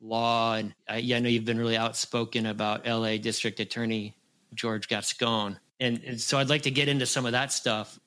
law. 0.00 0.54
And 0.54 0.74
I, 0.88 0.98
yeah, 0.98 1.16
I 1.16 1.20
know 1.20 1.28
you've 1.28 1.44
been 1.44 1.58
really 1.58 1.76
outspoken 1.76 2.46
about 2.46 2.86
LA 2.86 3.16
District 3.16 3.58
Attorney 3.60 4.16
George 4.54 4.88
Gascon. 4.88 5.58
And, 5.78 6.02
and 6.04 6.20
so 6.20 6.38
I'd 6.38 6.48
like 6.48 6.62
to 6.62 6.70
get 6.70 6.88
into 6.88 7.06
some 7.06 7.26
of 7.26 7.32
that 7.32 7.52
stuff. 7.52 7.98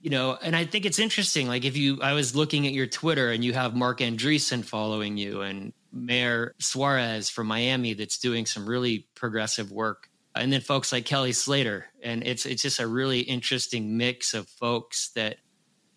You 0.00 0.10
know, 0.10 0.36
and 0.42 0.56
I 0.56 0.64
think 0.64 0.84
it's 0.84 0.98
interesting. 0.98 1.46
Like 1.46 1.64
if 1.64 1.76
you, 1.76 2.00
I 2.02 2.14
was 2.14 2.34
looking 2.34 2.66
at 2.66 2.72
your 2.72 2.88
Twitter 2.88 3.30
and 3.30 3.44
you 3.44 3.52
have 3.52 3.76
Marc 3.76 4.00
Andreessen 4.00 4.64
following 4.64 5.16
you 5.16 5.42
and 5.42 5.72
Mayor 5.92 6.54
Suarez 6.58 7.30
from 7.30 7.46
Miami 7.46 7.94
that's 7.94 8.18
doing 8.18 8.44
some 8.44 8.66
really 8.66 9.06
progressive 9.14 9.70
work 9.70 10.08
and 10.34 10.52
then 10.52 10.60
folks 10.60 10.92
like 10.92 11.04
Kelly 11.04 11.32
Slater, 11.32 11.86
and 12.02 12.26
it's 12.26 12.46
it's 12.46 12.62
just 12.62 12.80
a 12.80 12.86
really 12.86 13.20
interesting 13.20 13.96
mix 13.96 14.34
of 14.34 14.48
folks 14.48 15.10
that 15.14 15.36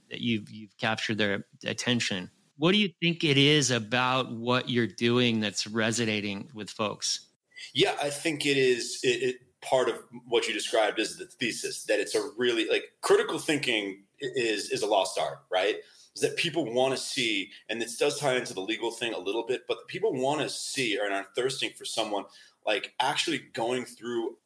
that 0.10 0.22
you've 0.22 0.50
you've 0.50 0.78
captured 0.78 1.18
their 1.18 1.46
attention. 1.66 2.30
What 2.58 2.72
do 2.72 2.78
you 2.78 2.90
think 3.02 3.24
it 3.24 3.38
is 3.38 3.72
about 3.72 4.32
what 4.32 4.70
you're 4.70 4.88
doing 4.88 5.42
that's 5.42 5.68
resonating 5.68 6.50
with 6.54 6.70
folks? 6.70 7.28
Yeah, 7.74 7.96
I 8.02 8.10
think 8.10 8.46
it 8.46 8.58
is. 8.58 9.00
It, 9.04 9.24
it, 9.24 9.36
part 9.62 9.90
of 9.90 9.96
what 10.28 10.48
you 10.48 10.54
described 10.54 11.00
is 11.00 11.18
the 11.18 11.26
thesis 11.26 11.84
that 11.86 12.00
it's 12.00 12.16
a 12.16 12.30
really 12.38 12.68
like 12.68 12.84
critical 13.02 13.40
thinking 13.40 14.04
is 14.20 14.70
is 14.70 14.82
a 14.82 14.88
lost 14.88 15.18
art, 15.20 15.40
right? 15.52 15.78
Is 16.16 16.22
that 16.22 16.38
people 16.38 16.74
want 16.74 16.96
to 16.96 17.02
see, 17.02 17.52
and 17.68 17.82
this 17.82 17.98
does 17.98 18.18
tie 18.18 18.36
into 18.36 18.54
the 18.54 18.62
legal 18.62 18.90
thing 18.90 19.14
a 19.14 19.20
little 19.20 19.46
bit, 19.46 19.64
but 19.68 19.90
people 19.90 20.14
want 20.14 20.40
to 20.40 20.50
see 20.50 20.98
or 20.98 21.12
are 21.12 21.26
thirsting 21.36 21.72
for 21.78 21.84
someone 21.84 22.24
like 22.66 22.94
actually 23.00 23.42
going 23.54 23.86
through 23.86 24.38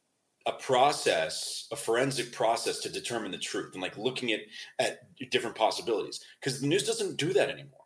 a 0.45 0.53
process, 0.53 1.67
a 1.71 1.75
forensic 1.75 2.31
process 2.31 2.79
to 2.79 2.89
determine 2.89 3.31
the 3.31 3.37
truth 3.37 3.73
and 3.73 3.81
like 3.81 3.97
looking 3.97 4.31
at 4.31 4.41
at 4.79 4.99
different 5.31 5.55
possibilities 5.55 6.19
because 6.39 6.61
the 6.61 6.67
news 6.67 6.85
doesn't 6.85 7.17
do 7.17 7.33
that 7.33 7.49
anymore. 7.49 7.79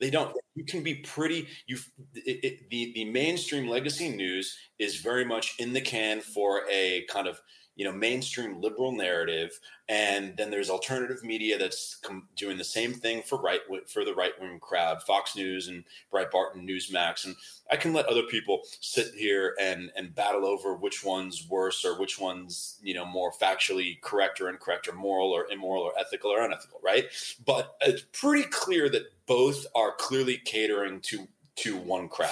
They 0.00 0.10
don't. 0.10 0.34
You 0.54 0.64
can 0.64 0.82
be 0.82 0.96
pretty. 0.96 1.48
You 1.66 1.78
the 2.14 2.92
the 2.94 3.04
mainstream 3.04 3.68
legacy 3.68 4.08
news 4.08 4.56
is 4.78 4.96
very 4.96 5.24
much 5.24 5.54
in 5.58 5.72
the 5.72 5.80
can 5.80 6.20
for 6.20 6.62
a 6.70 7.04
kind 7.10 7.26
of 7.26 7.40
you 7.78 7.84
know 7.84 7.92
mainstream 7.92 8.60
liberal 8.60 8.92
narrative 8.92 9.58
and 9.88 10.36
then 10.36 10.50
there's 10.50 10.68
alternative 10.68 11.24
media 11.24 11.56
that's 11.56 11.96
com- 12.02 12.28
doing 12.36 12.58
the 12.58 12.64
same 12.64 12.92
thing 12.92 13.22
for 13.22 13.40
right 13.40 13.60
for 13.86 14.04
the 14.04 14.14
right 14.14 14.38
wing 14.38 14.58
crowd 14.60 15.02
fox 15.02 15.34
news 15.34 15.68
and 15.68 15.84
breitbart 16.12 16.54
and 16.54 16.68
newsmax 16.68 17.24
and 17.24 17.34
i 17.70 17.76
can 17.76 17.94
let 17.94 18.04
other 18.06 18.24
people 18.24 18.60
sit 18.80 19.14
here 19.14 19.54
and 19.58 19.90
and 19.96 20.14
battle 20.14 20.44
over 20.44 20.74
which 20.74 21.02
one's 21.02 21.48
worse 21.48 21.84
or 21.84 21.98
which 21.98 22.18
one's 22.18 22.78
you 22.82 22.92
know 22.92 23.06
more 23.06 23.32
factually 23.32 24.00
correct 24.02 24.40
or 24.40 24.50
incorrect 24.50 24.88
or 24.88 24.92
moral 24.92 25.30
or 25.30 25.46
immoral 25.50 25.82
or 25.82 25.92
ethical 25.98 26.30
or 26.30 26.42
unethical 26.42 26.80
right? 26.82 27.06
But 27.44 27.76
it's 27.80 28.04
pretty 28.12 28.48
clear 28.48 28.88
that 28.90 29.12
both 29.26 29.66
are 29.74 29.92
clearly 29.92 30.38
catering 30.38 31.00
to 31.02 31.26
to 31.56 31.76
one 31.76 32.08
crowd. 32.08 32.30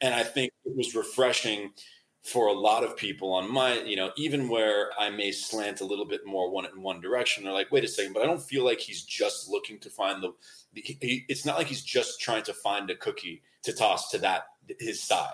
And 0.00 0.14
i 0.14 0.22
think 0.22 0.52
it 0.64 0.76
was 0.76 0.94
refreshing 0.94 1.70
for 2.22 2.48
a 2.48 2.52
lot 2.52 2.84
of 2.84 2.96
people 2.96 3.32
on 3.32 3.50
my, 3.50 3.80
you 3.80 3.96
know, 3.96 4.12
even 4.16 4.48
where 4.48 4.90
I 4.98 5.10
may 5.10 5.32
slant 5.32 5.80
a 5.80 5.84
little 5.84 6.04
bit 6.04 6.26
more 6.26 6.50
one 6.50 6.66
in 6.66 6.82
one 6.82 7.00
direction, 7.00 7.44
they're 7.44 7.52
like, 7.52 7.72
wait 7.72 7.84
a 7.84 7.88
second, 7.88 8.12
but 8.12 8.22
I 8.22 8.26
don't 8.26 8.42
feel 8.42 8.64
like 8.64 8.78
he's 8.78 9.02
just 9.02 9.48
looking 9.48 9.78
to 9.80 9.90
find 9.90 10.22
the. 10.22 10.32
He, 10.74 11.24
it's 11.28 11.46
not 11.46 11.56
like 11.56 11.66
he's 11.66 11.82
just 11.82 12.20
trying 12.20 12.42
to 12.44 12.52
find 12.52 12.90
a 12.90 12.94
cookie 12.94 13.42
to 13.62 13.72
toss 13.72 14.10
to 14.10 14.18
that 14.18 14.44
his 14.78 15.02
side. 15.02 15.32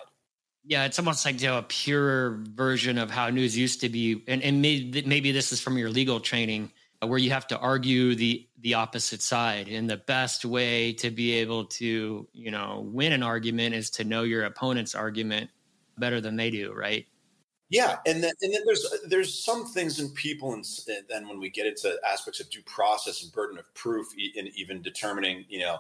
Yeah, 0.64 0.84
it's 0.84 0.98
almost 0.98 1.24
like 1.24 1.40
you 1.40 1.48
know, 1.48 1.58
a 1.58 1.62
pure 1.62 2.42
version 2.54 2.98
of 2.98 3.10
how 3.10 3.30
news 3.30 3.56
used 3.56 3.80
to 3.82 3.88
be, 3.88 4.22
and 4.26 4.42
and 4.42 4.62
maybe, 4.62 5.02
maybe 5.06 5.32
this 5.32 5.52
is 5.52 5.60
from 5.60 5.76
your 5.78 5.90
legal 5.90 6.20
training, 6.20 6.72
uh, 7.02 7.06
where 7.06 7.18
you 7.18 7.30
have 7.30 7.46
to 7.48 7.58
argue 7.58 8.14
the 8.14 8.48
the 8.60 8.74
opposite 8.74 9.22
side, 9.22 9.68
and 9.68 9.90
the 9.90 9.96
best 9.96 10.44
way 10.44 10.92
to 10.94 11.10
be 11.10 11.32
able 11.32 11.66
to 11.66 12.26
you 12.32 12.50
know 12.50 12.88
win 12.92 13.12
an 13.12 13.22
argument 13.22 13.74
is 13.74 13.90
to 13.90 14.04
know 14.04 14.22
your 14.22 14.44
opponent's 14.44 14.94
argument 14.94 15.50
better 15.98 16.20
than 16.20 16.36
they 16.36 16.50
do, 16.50 16.72
right? 16.72 17.06
Yeah, 17.68 17.96
and 18.06 18.22
then 18.22 18.32
and 18.42 18.54
then 18.54 18.62
there's 18.64 18.86
there's 19.08 19.44
some 19.44 19.66
things 19.66 19.98
in 19.98 20.10
people, 20.10 20.52
and 20.52 20.64
then 21.08 21.28
when 21.28 21.40
we 21.40 21.50
get 21.50 21.66
into 21.66 21.98
aspects 22.08 22.38
of 22.40 22.48
due 22.48 22.62
process 22.62 23.24
and 23.24 23.32
burden 23.32 23.58
of 23.58 23.72
proof, 23.74 24.06
and 24.36 24.48
even 24.54 24.82
determining, 24.82 25.44
you 25.48 25.58
know, 25.58 25.78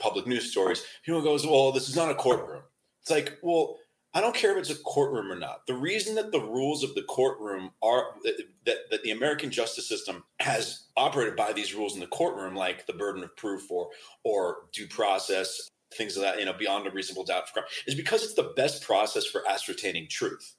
public 0.00 0.26
news 0.26 0.50
stories, 0.50 0.84
people 1.04 1.22
goes, 1.22 1.46
"Well, 1.46 1.70
this 1.70 1.88
is 1.88 1.94
not 1.94 2.10
a 2.10 2.16
courtroom." 2.16 2.62
It's 3.00 3.10
like, 3.10 3.38
well, 3.42 3.78
I 4.12 4.20
don't 4.20 4.34
care 4.34 4.52
if 4.52 4.58
it's 4.58 4.70
a 4.70 4.82
courtroom 4.82 5.30
or 5.30 5.38
not. 5.38 5.66
The 5.68 5.74
reason 5.74 6.16
that 6.16 6.32
the 6.32 6.40
rules 6.40 6.82
of 6.82 6.94
the 6.96 7.02
courtroom 7.02 7.70
are 7.80 8.14
that, 8.64 8.90
that 8.90 9.02
the 9.04 9.12
American 9.12 9.52
justice 9.52 9.88
system 9.88 10.24
has 10.40 10.86
operated 10.96 11.36
by 11.36 11.52
these 11.52 11.74
rules 11.74 11.94
in 11.94 12.00
the 12.00 12.08
courtroom, 12.08 12.56
like 12.56 12.86
the 12.86 12.92
burden 12.92 13.22
of 13.22 13.36
proof 13.36 13.70
or 13.70 13.90
or 14.24 14.56
due 14.72 14.88
process 14.88 15.68
things 15.94 16.16
of 16.16 16.22
that, 16.22 16.38
you 16.38 16.44
know, 16.44 16.52
beyond 16.52 16.86
a 16.86 16.90
reasonable 16.90 17.24
doubt 17.24 17.48
for 17.48 17.54
crime, 17.54 17.64
is 17.86 17.94
because 17.94 18.22
it's 18.22 18.34
the 18.34 18.52
best 18.56 18.82
process 18.82 19.26
for 19.26 19.46
ascertaining 19.48 20.08
truth, 20.08 20.54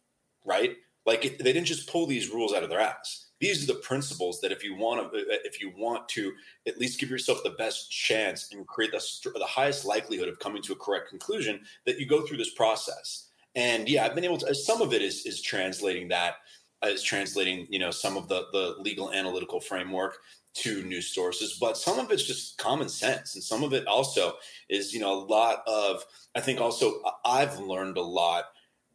right? 0.46 0.76
Like 1.06 1.26
it, 1.26 1.38
they 1.40 1.54
didn't 1.54 1.68
just 1.68 1.90
pull 1.90 2.06
these 2.06 2.30
rules 2.30 2.54
out 2.54 2.64
of 2.64 2.70
their 2.70 2.80
ass. 2.80 3.28
These 3.40 3.64
are 3.64 3.74
the 3.74 3.80
principles 3.80 4.42
that 4.42 4.52
if 4.52 4.64
you 4.64 4.76
want 4.76 5.14
to, 5.14 5.18
uh, 5.18 5.22
uh, 5.22 5.38
if 5.46 5.62
you 5.62 5.72
want 5.78 6.10
to 6.10 6.34
at 6.68 6.78
least 6.78 7.00
give 7.00 7.10
yourself 7.10 7.42
the 7.44 7.52
best 7.52 7.90
chance 7.90 8.50
and 8.52 8.68
create 8.68 8.92
the, 8.92 9.02
the 9.38 9.46
highest 9.46 9.86
likelihood 9.86 10.28
of 10.28 10.40
coming 10.40 10.62
to 10.64 10.74
a 10.74 10.76
correct 10.76 11.10
conclusion, 11.10 11.62
that 11.86 12.00
you 12.00 12.06
go 12.06 12.26
through 12.26 12.38
this 12.38 12.54
process. 12.54 13.30
And 13.56 13.88
yeah, 13.88 14.06
I've 14.06 14.16
been 14.16 14.26
able 14.26 14.38
to. 14.40 14.50
Uh, 14.50 14.54
some 14.54 14.82
of 14.82 14.94
it 14.94 15.02
is 15.02 15.26
is 15.26 15.42
translating 15.42 16.10
that, 16.10 16.36
uh, 16.82 16.92
translating 17.04 17.66
you 17.70 17.80
know 17.80 17.92
some 17.92 18.18
of 18.18 18.28
the 18.28 18.48
the 18.52 18.76
legal 18.80 19.12
analytical 19.12 19.60
framework 19.60 20.18
to 20.56 20.84
news 20.84 21.14
sources, 21.14 21.58
but 21.60 21.78
some 21.78 22.00
of 22.00 22.12
it's 22.12 22.24
just 22.24 22.58
common 22.58 22.90
sense. 22.90 23.36
And 23.36 23.44
some 23.44 23.64
of 23.64 23.74
it 23.74 23.88
also 23.88 24.34
is, 24.70 24.94
you 24.94 25.00
know, 25.00 25.14
a 25.14 25.26
lot 25.26 25.64
of, 25.68 26.04
I 26.36 26.42
think 26.42 26.60
also 26.60 27.02
I've 27.24 27.60
learned 27.60 27.98
a 27.98 28.02
lot 28.02 28.46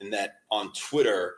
in 0.00 0.11
that 0.11 0.37
on 0.50 0.73
Twitter, 0.73 1.37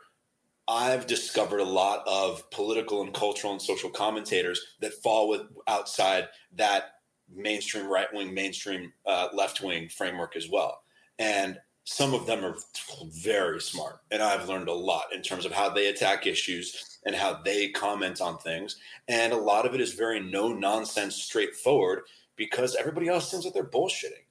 I've 0.67 1.07
discovered 1.07 1.59
a 1.59 1.65
lot 1.65 2.03
of 2.07 2.49
political 2.51 3.01
and 3.01 3.13
cultural 3.13 3.53
and 3.53 3.61
social 3.61 3.89
commentators 3.89 4.59
that 4.81 4.93
fall 5.01 5.29
with 5.29 5.43
outside 5.67 6.27
that 6.55 6.95
mainstream 7.33 7.87
right 7.87 8.11
wing, 8.13 8.33
mainstream 8.33 8.91
uh, 9.05 9.29
left 9.33 9.61
wing 9.61 9.87
framework 9.87 10.35
as 10.35 10.49
well. 10.49 10.81
And 11.19 11.57
some 11.89 12.13
of 12.13 12.25
them 12.25 12.43
are 12.43 12.57
very 13.13 13.61
smart. 13.61 14.01
And 14.11 14.21
I've 14.21 14.49
learned 14.49 14.67
a 14.67 14.73
lot 14.73 15.05
in 15.15 15.21
terms 15.21 15.45
of 15.45 15.53
how 15.53 15.69
they 15.69 15.87
attack 15.87 16.27
issues 16.27 16.99
and 17.05 17.15
how 17.15 17.41
they 17.45 17.69
comment 17.69 18.19
on 18.19 18.37
things. 18.39 18.75
And 19.07 19.31
a 19.31 19.37
lot 19.37 19.65
of 19.65 19.73
it 19.73 19.79
is 19.79 19.93
very 19.93 20.19
no 20.19 20.51
nonsense, 20.51 21.15
straightforward 21.15 22.01
because 22.35 22.75
everybody 22.75 23.07
else 23.07 23.31
thinks 23.31 23.45
that 23.45 23.53
they're 23.53 23.63
bullshitting. 23.63 24.25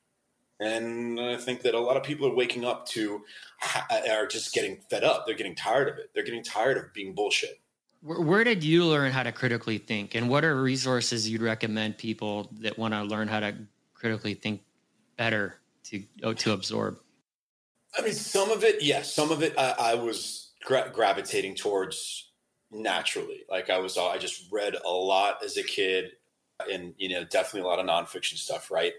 And 0.60 1.18
I 1.18 1.38
think 1.38 1.62
that 1.62 1.75
a 1.75 1.80
lot 1.80 1.96
of 1.96 2.02
people 2.02 2.28
are 2.28 2.34
waking 2.34 2.66
up 2.66 2.86
to, 2.88 3.22
are 3.90 4.26
just 4.26 4.52
getting 4.52 4.76
fed 4.90 5.02
up. 5.02 5.25
They're 5.25 5.34
getting 5.34 5.56
tired 5.56 5.88
of 5.88 5.96
it. 5.96 6.10
They're 6.14 6.25
getting 6.25 6.44
tired 6.44 6.76
of 6.76 6.92
being 6.92 7.14
bullshit. 7.14 7.58
Where 8.02 8.44
did 8.44 8.62
you 8.62 8.84
learn 8.84 9.12
how 9.12 9.22
to 9.22 9.32
critically 9.32 9.78
think? 9.78 10.14
And 10.14 10.28
what 10.28 10.44
are 10.44 10.60
resources 10.60 11.26
you'd 11.26 11.40
recommend 11.40 11.96
people 11.96 12.50
that 12.60 12.76
want 12.76 12.92
to 12.92 13.02
learn 13.02 13.28
how 13.28 13.40
to 13.40 13.56
critically 13.94 14.34
think 14.34 14.60
better 15.16 15.58
to 15.84 16.04
oh, 16.22 16.34
to 16.34 16.52
absorb? 16.52 16.98
I 17.99 18.03
mean, 18.03 18.12
some 18.12 18.50
of 18.50 18.65
it, 18.65 18.83
yes. 18.83 19.12
Some 19.12 19.31
of 19.31 19.43
it, 19.43 19.55
I, 19.59 19.75
I 19.79 19.95
was 19.95 20.53
gra- 20.65 20.91
gravitating 20.93 21.55
towards 21.55 22.31
naturally. 22.71 23.45
Like 23.49 23.71
I 23.71 23.79
was, 23.79 23.97
I 23.97 24.19
just 24.19 24.50
read 24.53 24.75
a 24.85 24.91
lot 24.91 25.43
as 25.45 25.57
a 25.57 25.62
kid, 25.62 26.12
and 26.71 26.95
you 26.99 27.09
know, 27.09 27.25
definitely 27.25 27.62
a 27.62 27.71
lot 27.71 27.79
of 27.79 27.87
nonfiction 27.87 28.37
stuff, 28.37 28.71
right? 28.71 28.93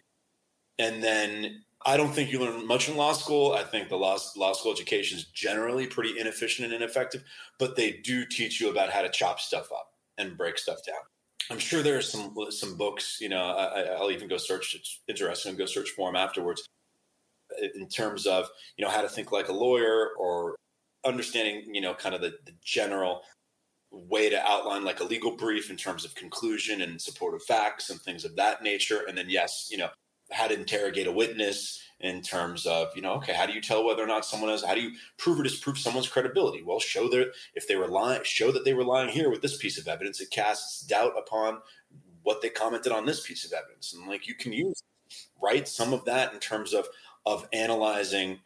And 0.80 1.04
then 1.04 1.64
I 1.86 1.98
don't 1.98 2.14
think 2.14 2.32
you 2.32 2.40
learn 2.40 2.66
much 2.66 2.90
in 2.90 2.98
law 2.98 3.14
school. 3.14 3.54
I 3.54 3.64
think 3.64 3.90
the 3.90 3.98
law, 3.98 4.18
law 4.36 4.54
school 4.54 4.72
education 4.72 5.18
is 5.18 5.26
generally 5.26 5.88
pretty 5.88 6.20
inefficient 6.20 6.66
and 6.66 6.74
ineffective, 6.74 7.24
but 7.60 7.76
they 7.76 7.94
do 8.04 8.26
teach 8.26 8.60
you 8.60 8.70
about 8.70 8.90
how 8.90 9.02
to 9.02 9.10
chop 9.10 9.40
stuff 9.40 9.72
up 9.72 9.92
and 10.18 10.38
break 10.38 10.58
stuff 10.58 10.80
down. 10.86 10.98
I'm 11.50 11.60
sure 11.60 11.82
there 11.82 11.98
are 11.98 12.02
some 12.02 12.36
some 12.50 12.76
books. 12.76 13.20
You 13.22 13.30
know, 13.30 13.42
I, 13.42 14.00
will 14.02 14.12
even 14.12 14.28
go 14.28 14.38
search. 14.38 14.76
It's 14.76 15.00
interesting. 15.08 15.56
Go 15.56 15.66
search 15.66 15.92
for 15.92 16.10
them 16.10 16.16
afterwards. 16.16 16.68
In 17.76 17.88
terms 17.88 18.26
of 18.26 18.50
you 18.78 18.86
know 18.86 18.92
how 18.92 19.02
to 19.02 19.10
think 19.10 19.32
like 19.32 19.50
a 19.50 19.54
lawyer 19.54 20.10
or 20.18 20.56
understanding 21.06 21.74
you 21.74 21.82
know 21.82 21.94
kind 21.94 22.16
of 22.16 22.22
the, 22.22 22.34
the 22.46 22.54
general 22.64 23.22
way 23.92 24.30
to 24.30 24.50
outline 24.50 24.84
like 24.84 25.00
a 25.00 25.04
legal 25.04 25.36
brief 25.36 25.70
in 25.70 25.78
terms 25.78 26.06
of 26.06 26.16
conclusion 26.16 26.82
and 26.82 27.02
supportive 27.02 27.44
facts 27.44 27.90
and 27.90 28.02
things 28.02 28.26
of 28.26 28.36
that 28.36 28.62
nature. 28.62 29.04
And 29.08 29.18
then, 29.18 29.30
yes, 29.30 29.70
you 29.72 29.78
know, 29.78 29.90
how 30.32 30.48
to 30.48 30.54
interrogate 30.54 31.08
a 31.08 31.12
witness 31.12 31.82
in 32.00 32.22
terms 32.22 32.66
of 32.66 32.90
you 32.96 33.02
know 33.02 33.14
okay 33.14 33.34
how 33.34 33.46
do 33.46 33.54
you 33.54 33.62
tell 33.62 33.84
whether 33.84 34.04
or 34.04 34.08
not 34.08 34.26
someone 34.26 34.52
is 34.52 34.64
how 34.64 34.76
do 34.76 34.82
you 34.82 34.92
prove 35.18 35.40
or 35.40 35.44
disprove 35.44 35.80
someone's 35.80 36.10
credibility 36.10 36.62
well 36.62 36.80
show 36.80 37.10
their 37.10 37.28
if 37.56 37.68
they 37.68 37.76
were 37.76 37.88
lying 37.88 38.22
show 38.24 38.52
that 38.52 38.64
they 38.64 38.74
were 38.74 38.84
lying 38.84 39.10
here 39.10 39.32
with 39.32 39.42
this 39.42 39.58
piece 39.58 39.80
of 39.80 39.88
evidence 39.88 40.20
it 40.20 40.30
casts 40.30 40.82
doubt 40.82 41.14
upon 41.18 41.58
what 42.22 42.42
they 42.42 42.50
commented 42.50 42.92
on 42.92 43.06
this 43.06 43.26
piece 43.26 43.46
of 43.46 43.54
evidence 43.54 43.94
and 43.94 44.08
like 44.08 44.28
you 44.28 44.36
can 44.36 44.54
use 44.54 44.84
right 45.42 45.68
some 45.68 45.92
of 45.92 46.06
that 46.06 46.34
in 46.34 46.40
terms 46.40 46.74
of 46.74 46.88
of 47.28 47.48
analyzing 47.52 48.40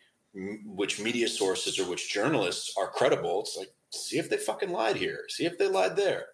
which 0.65 0.99
media 0.99 1.27
sources 1.27 1.77
or 1.77 1.87
which 1.87 2.11
journalists 2.11 2.73
are 2.77 2.87
credible. 2.87 3.41
It's 3.41 3.57
like 3.57 3.71
see 3.91 4.17
if 4.17 4.29
they 4.29 4.37
fucking 4.37 4.71
lied 4.71 4.95
here. 4.95 5.25
See 5.29 5.45
if 5.45 5.57
they 5.57 5.67
lied 5.67 5.95
there. 5.95 6.25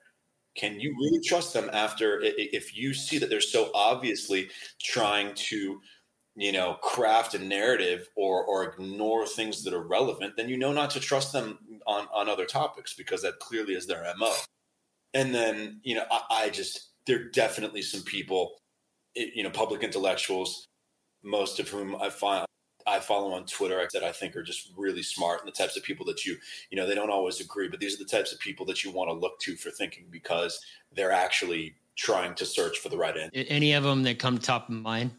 Can 0.56 0.80
you 0.80 0.96
really 0.98 1.20
trust 1.20 1.54
them 1.54 1.70
after 1.74 2.22
if 2.24 2.76
you 2.76 2.94
see 2.94 3.18
that 3.18 3.30
they're 3.30 3.42
so 3.42 3.70
obviously 3.76 4.50
trying 4.82 5.36
to 5.36 5.82
you 6.36 6.52
know 6.52 6.76
craft 6.82 7.34
a 7.34 7.40
narrative 7.40 8.08
or 8.16 8.46
or 8.46 8.64
ignore 8.64 9.28
things 9.28 9.64
that 9.64 9.74
are 9.74 9.88
relevant 9.88 10.38
then 10.38 10.48
you 10.48 10.56
know 10.56 10.72
not 10.72 10.92
to 10.92 11.00
trust 11.00 11.34
them 11.34 11.58
on 11.88 12.08
on 12.14 12.30
other 12.30 12.46
topics 12.46 12.94
because 12.94 13.24
that 13.24 13.40
clearly 13.40 13.74
is 13.74 13.88
their 13.88 14.06
mo 14.20 14.32
and 15.16 15.34
then 15.34 15.80
you 15.84 15.96
know 15.96 16.06
I, 16.12 16.22
I 16.30 16.50
just 16.50 16.92
there 17.08 17.20
are 17.20 17.30
definitely 17.32 17.82
some 17.82 18.04
people 18.04 18.52
you 19.16 19.42
know 19.42 19.50
public 19.50 19.82
intellectuals 19.82 20.68
most 21.24 21.60
of 21.60 21.68
whom 21.70 21.96
i 22.02 22.10
find 22.10 22.48
I 22.88 23.02
follow 23.02 23.34
on 23.34 23.46
Twitter 23.46 23.86
that 23.94 24.04
I 24.04 24.14
think 24.14 24.36
are 24.36 24.44
just 24.44 24.72
really 24.78 25.04
smart 25.04 25.42
and 25.42 25.48
the 25.48 25.52
types 25.52 25.76
of 25.76 25.84
people 25.84 26.06
that 26.06 26.26
you, 26.26 26.38
you 26.72 26.78
know, 26.78 26.88
they 26.88 26.96
don't 26.96 27.12
always 27.12 27.42
agree, 27.42 27.68
but 27.68 27.82
these 27.82 27.96
are 27.96 27.98
the 28.04 28.10
types 28.10 28.32
of 28.32 28.40
people 28.40 28.66
that 28.68 28.84
you 28.84 28.92
want 28.92 29.10
to 29.10 29.14
look 29.14 29.40
to 29.42 29.58
for 29.58 29.70
thinking 29.72 30.06
because 30.10 30.60
they're 30.96 31.12
actually 31.12 31.76
trying 31.98 32.34
to 32.36 32.46
search 32.46 32.80
for 32.80 32.88
the 32.88 32.98
right 32.98 33.18
end. 33.18 33.32
Any 33.34 33.74
of 33.74 33.84
them 33.84 34.04
that 34.04 34.20
come 34.20 34.38
top 34.38 34.70
of 34.70 34.76
mind? 34.76 35.12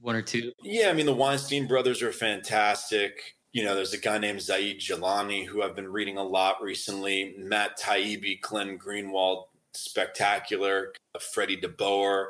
One 0.00 0.14
or 0.14 0.22
two? 0.22 0.52
Yeah, 0.62 0.88
I 0.88 0.92
mean, 0.92 1.06
the 1.06 1.14
Weinstein 1.14 1.66
brothers 1.66 2.00
are 2.00 2.12
fantastic. 2.12 3.34
You 3.52 3.64
know, 3.64 3.74
there's 3.74 3.94
a 3.94 3.98
guy 3.98 4.18
named 4.18 4.42
Zaid 4.42 4.78
Jilani 4.78 5.46
who 5.46 5.62
I've 5.62 5.74
been 5.74 5.90
reading 5.90 6.18
a 6.18 6.22
lot 6.22 6.62
recently. 6.62 7.34
Matt 7.38 7.78
Taibbi, 7.78 8.40
Glenn 8.40 8.78
Greenwald, 8.78 9.46
spectacular. 9.74 10.92
Freddie 11.32 11.56
DeBoer, 11.56 12.26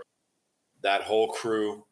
that 0.82 1.02
whole 1.02 1.28
crew 1.28 1.84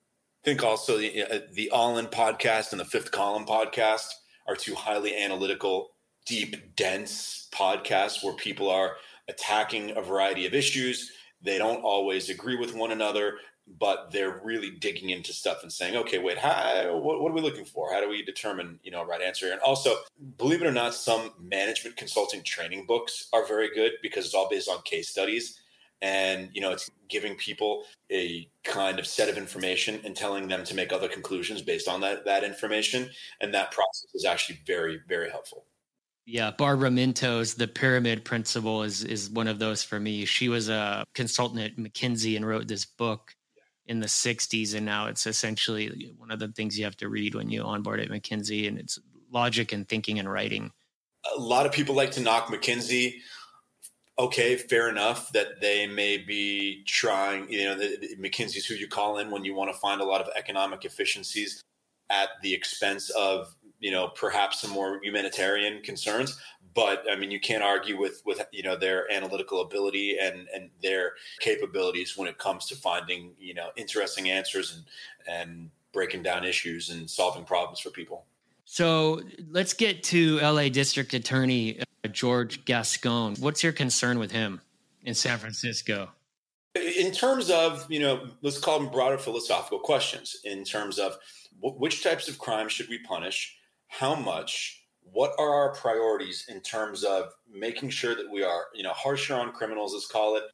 think 0.44 0.62
also 0.62 0.98
the, 0.98 1.22
uh, 1.22 1.38
the 1.52 1.70
All 1.70 1.96
In 1.96 2.06
podcast 2.06 2.72
and 2.72 2.80
the 2.80 2.84
Fifth 2.84 3.10
Column 3.10 3.46
podcast 3.46 4.08
are 4.46 4.54
two 4.54 4.74
highly 4.74 5.16
analytical, 5.16 5.92
deep, 6.26 6.76
dense 6.76 7.48
podcasts 7.50 8.22
where 8.22 8.34
people 8.34 8.68
are 8.68 8.96
attacking 9.28 9.96
a 9.96 10.02
variety 10.02 10.44
of 10.44 10.52
issues. 10.52 11.10
They 11.40 11.56
don't 11.56 11.82
always 11.82 12.28
agree 12.28 12.56
with 12.56 12.74
one 12.74 12.92
another, 12.92 13.38
but 13.78 14.10
they're 14.10 14.42
really 14.44 14.70
digging 14.70 15.10
into 15.10 15.32
stuff 15.32 15.62
and 15.62 15.72
saying, 15.72 15.96
okay, 15.96 16.18
wait, 16.18 16.36
how, 16.36 16.98
what, 16.98 17.22
what, 17.22 17.30
are 17.30 17.34
we 17.34 17.40
looking 17.40 17.64
for? 17.64 17.90
How 17.90 18.02
do 18.02 18.08
we 18.10 18.22
determine, 18.22 18.78
you 18.82 18.90
know, 18.90 19.02
right 19.02 19.22
answer? 19.22 19.50
And 19.50 19.60
also, 19.62 19.96
believe 20.36 20.60
it 20.60 20.66
or 20.66 20.72
not, 20.72 20.94
some 20.94 21.30
management 21.40 21.96
consulting 21.96 22.42
training 22.42 22.84
books 22.84 23.28
are 23.32 23.46
very 23.46 23.74
good 23.74 23.92
because 24.02 24.26
it's 24.26 24.34
all 24.34 24.50
based 24.50 24.68
on 24.68 24.82
case 24.82 25.08
studies 25.08 25.60
and 26.04 26.50
you 26.52 26.60
know 26.60 26.70
it's 26.70 26.90
giving 27.08 27.34
people 27.34 27.84
a 28.12 28.46
kind 28.62 28.98
of 28.98 29.06
set 29.06 29.28
of 29.30 29.38
information 29.38 30.00
and 30.04 30.14
telling 30.14 30.46
them 30.48 30.62
to 30.64 30.74
make 30.74 30.92
other 30.92 31.08
conclusions 31.08 31.62
based 31.62 31.88
on 31.88 32.00
that 32.02 32.26
that 32.26 32.44
information. 32.44 33.08
And 33.40 33.54
that 33.54 33.72
process 33.72 34.14
is 34.14 34.24
actually 34.24 34.60
very 34.66 35.00
very 35.08 35.30
helpful. 35.30 35.64
Yeah 36.26 36.50
barbara 36.50 36.90
minto's 36.90 37.54
the 37.54 37.66
pyramid 37.66 38.24
principle 38.24 38.82
is 38.82 39.02
is 39.02 39.30
one 39.30 39.48
of 39.48 39.58
those 39.58 39.82
for 39.82 39.98
me. 39.98 40.26
She 40.26 40.48
was 40.48 40.68
a 40.68 41.04
consultant 41.14 41.60
at 41.60 41.76
mckinsey 41.76 42.36
and 42.36 42.46
wrote 42.46 42.68
this 42.68 42.84
book 42.84 43.34
in 43.86 44.00
the 44.00 44.06
60s 44.06 44.74
and 44.74 44.86
now 44.86 45.08
it's 45.08 45.26
essentially 45.26 46.14
one 46.16 46.30
of 46.30 46.38
the 46.38 46.48
things 46.48 46.78
you 46.78 46.84
have 46.84 46.96
to 46.96 47.08
read 47.08 47.34
when 47.34 47.50
you 47.50 47.62
onboard 47.62 48.00
at 48.00 48.08
mckinsey 48.08 48.68
and 48.68 48.78
it's 48.78 48.98
logic 49.30 49.72
and 49.72 49.88
thinking 49.88 50.18
and 50.18 50.30
writing. 50.30 50.70
A 51.36 51.40
lot 51.40 51.64
of 51.64 51.72
people 51.72 51.94
like 51.94 52.10
to 52.12 52.20
knock 52.20 52.48
mckinsey 52.48 53.20
okay, 54.18 54.56
fair 54.56 54.88
enough 54.88 55.32
that 55.32 55.60
they 55.60 55.86
may 55.86 56.18
be 56.18 56.84
trying, 56.86 57.50
you 57.50 57.64
know, 57.64 57.76
McKinsey's 58.18 58.66
who 58.66 58.74
you 58.74 58.88
call 58.88 59.18
in 59.18 59.30
when 59.30 59.44
you 59.44 59.54
want 59.54 59.72
to 59.72 59.78
find 59.78 60.00
a 60.00 60.04
lot 60.04 60.20
of 60.20 60.28
economic 60.36 60.84
efficiencies 60.84 61.62
at 62.10 62.28
the 62.42 62.54
expense 62.54 63.10
of, 63.10 63.54
you 63.80 63.90
know, 63.90 64.08
perhaps 64.08 64.60
some 64.60 64.70
more 64.70 65.00
humanitarian 65.02 65.82
concerns. 65.82 66.38
But 66.74 67.04
I 67.10 67.16
mean, 67.16 67.30
you 67.30 67.38
can't 67.38 67.62
argue 67.62 67.98
with 67.98 68.20
with 68.24 68.44
you 68.50 68.64
know 68.64 68.76
their 68.76 69.10
analytical 69.12 69.60
ability 69.60 70.18
and 70.20 70.48
and 70.52 70.70
their 70.82 71.12
capabilities 71.38 72.16
when 72.16 72.26
it 72.26 72.38
comes 72.38 72.66
to 72.66 72.74
finding 72.74 73.30
you 73.38 73.54
know 73.54 73.68
interesting 73.76 74.28
answers 74.28 74.74
and 74.74 74.84
and 75.28 75.70
breaking 75.92 76.24
down 76.24 76.44
issues 76.44 76.90
and 76.90 77.08
solving 77.08 77.44
problems 77.44 77.78
for 77.78 77.90
people. 77.90 78.24
So 78.64 79.20
let's 79.50 79.72
get 79.72 80.02
to 80.04 80.40
LA 80.40 80.68
District 80.68 81.14
Attorney 81.14 81.78
George 82.08 82.64
Gascon. 82.64 83.36
What's 83.36 83.62
your 83.62 83.72
concern 83.72 84.18
with 84.18 84.32
him 84.32 84.60
in 85.02 85.14
San 85.14 85.38
Francisco? 85.38 86.10
In 86.74 87.12
terms 87.12 87.50
of, 87.50 87.86
you 87.88 88.00
know, 88.00 88.28
let's 88.42 88.58
call 88.58 88.80
them 88.80 88.90
broader 88.90 89.18
philosophical 89.18 89.78
questions 89.78 90.36
in 90.44 90.64
terms 90.64 90.98
of 90.98 91.16
which 91.60 92.02
types 92.02 92.28
of 92.28 92.38
crimes 92.38 92.72
should 92.72 92.88
we 92.88 92.98
punish, 92.98 93.56
how 93.86 94.14
much, 94.14 94.84
what 95.00 95.32
are 95.38 95.54
our 95.54 95.74
priorities 95.74 96.46
in 96.48 96.60
terms 96.60 97.04
of 97.04 97.32
making 97.50 97.90
sure 97.90 98.14
that 98.16 98.30
we 98.30 98.42
are, 98.42 98.64
you 98.74 98.82
know, 98.82 98.92
harsher 98.92 99.34
on 99.34 99.52
criminals, 99.52 99.92
let's 99.92 100.08
call 100.08 100.36
it, 100.36 100.44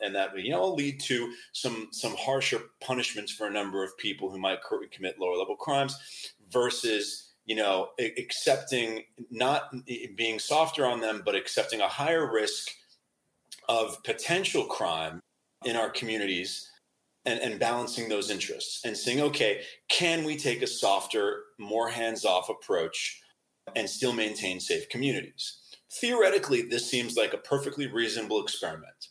and 0.00 0.14
that 0.14 0.38
you 0.38 0.50
know 0.50 0.72
lead 0.72 1.00
to 1.00 1.32
some 1.52 1.88
some 1.92 2.14
harsher 2.18 2.60
punishments 2.80 3.32
for 3.32 3.46
a 3.46 3.52
number 3.52 3.82
of 3.82 3.96
people 3.98 4.30
who 4.30 4.38
might 4.38 4.58
commit 4.92 5.18
lower 5.18 5.36
level 5.36 5.56
crimes 5.56 5.96
versus 6.50 7.25
you 7.46 7.54
know, 7.54 7.90
accepting 7.98 9.04
not 9.30 9.72
being 10.16 10.38
softer 10.38 10.84
on 10.84 11.00
them, 11.00 11.22
but 11.24 11.36
accepting 11.36 11.80
a 11.80 11.88
higher 11.88 12.30
risk 12.30 12.68
of 13.68 14.02
potential 14.02 14.64
crime 14.64 15.20
in 15.64 15.76
our 15.76 15.88
communities 15.88 16.70
and, 17.24 17.40
and 17.40 17.58
balancing 17.58 18.08
those 18.08 18.30
interests 18.30 18.84
and 18.84 18.96
saying, 18.96 19.20
okay, 19.20 19.62
can 19.88 20.24
we 20.24 20.36
take 20.36 20.62
a 20.62 20.66
softer, 20.66 21.44
more 21.58 21.88
hands 21.88 22.24
off 22.24 22.48
approach 22.48 23.22
and 23.74 23.88
still 23.88 24.12
maintain 24.12 24.60
safe 24.60 24.88
communities? 24.88 25.60
Theoretically, 26.00 26.62
this 26.62 26.90
seems 26.90 27.16
like 27.16 27.32
a 27.32 27.38
perfectly 27.38 27.86
reasonable 27.86 28.42
experiment. 28.42 29.08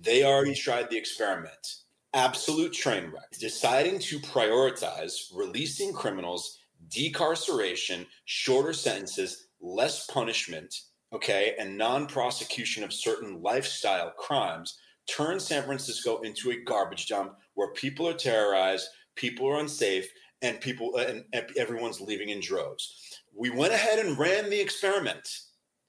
They 0.00 0.24
already 0.24 0.54
tried 0.54 0.90
the 0.90 0.96
experiment. 0.96 1.74
Absolute 2.14 2.72
train 2.72 3.10
wreck. 3.12 3.30
Deciding 3.40 3.98
to 3.98 4.20
prioritize 4.20 5.12
releasing 5.34 5.92
criminals 5.92 6.58
decarceration, 6.94 8.06
shorter 8.24 8.72
sentences, 8.72 9.48
less 9.60 10.06
punishment, 10.06 10.74
okay, 11.12 11.54
and 11.58 11.76
non 11.76 12.06
prosecution 12.06 12.84
of 12.84 12.92
certain 12.92 13.42
lifestyle 13.42 14.10
crimes 14.16 14.78
turn 15.06 15.38
San 15.38 15.64
Francisco 15.64 16.20
into 16.20 16.50
a 16.50 16.62
garbage 16.64 17.08
dump 17.08 17.34
where 17.54 17.72
people 17.72 18.08
are 18.08 18.14
terrorized, 18.14 18.88
people 19.16 19.46
are 19.48 19.60
unsafe, 19.60 20.08
and 20.42 20.60
people 20.60 20.92
uh, 20.96 21.04
and 21.32 21.50
everyone's 21.56 22.00
leaving 22.00 22.28
in 22.28 22.40
droves. 22.40 23.20
We 23.34 23.50
went 23.50 23.72
ahead 23.72 23.98
and 23.98 24.18
ran 24.18 24.50
the 24.50 24.60
experiment 24.60 25.28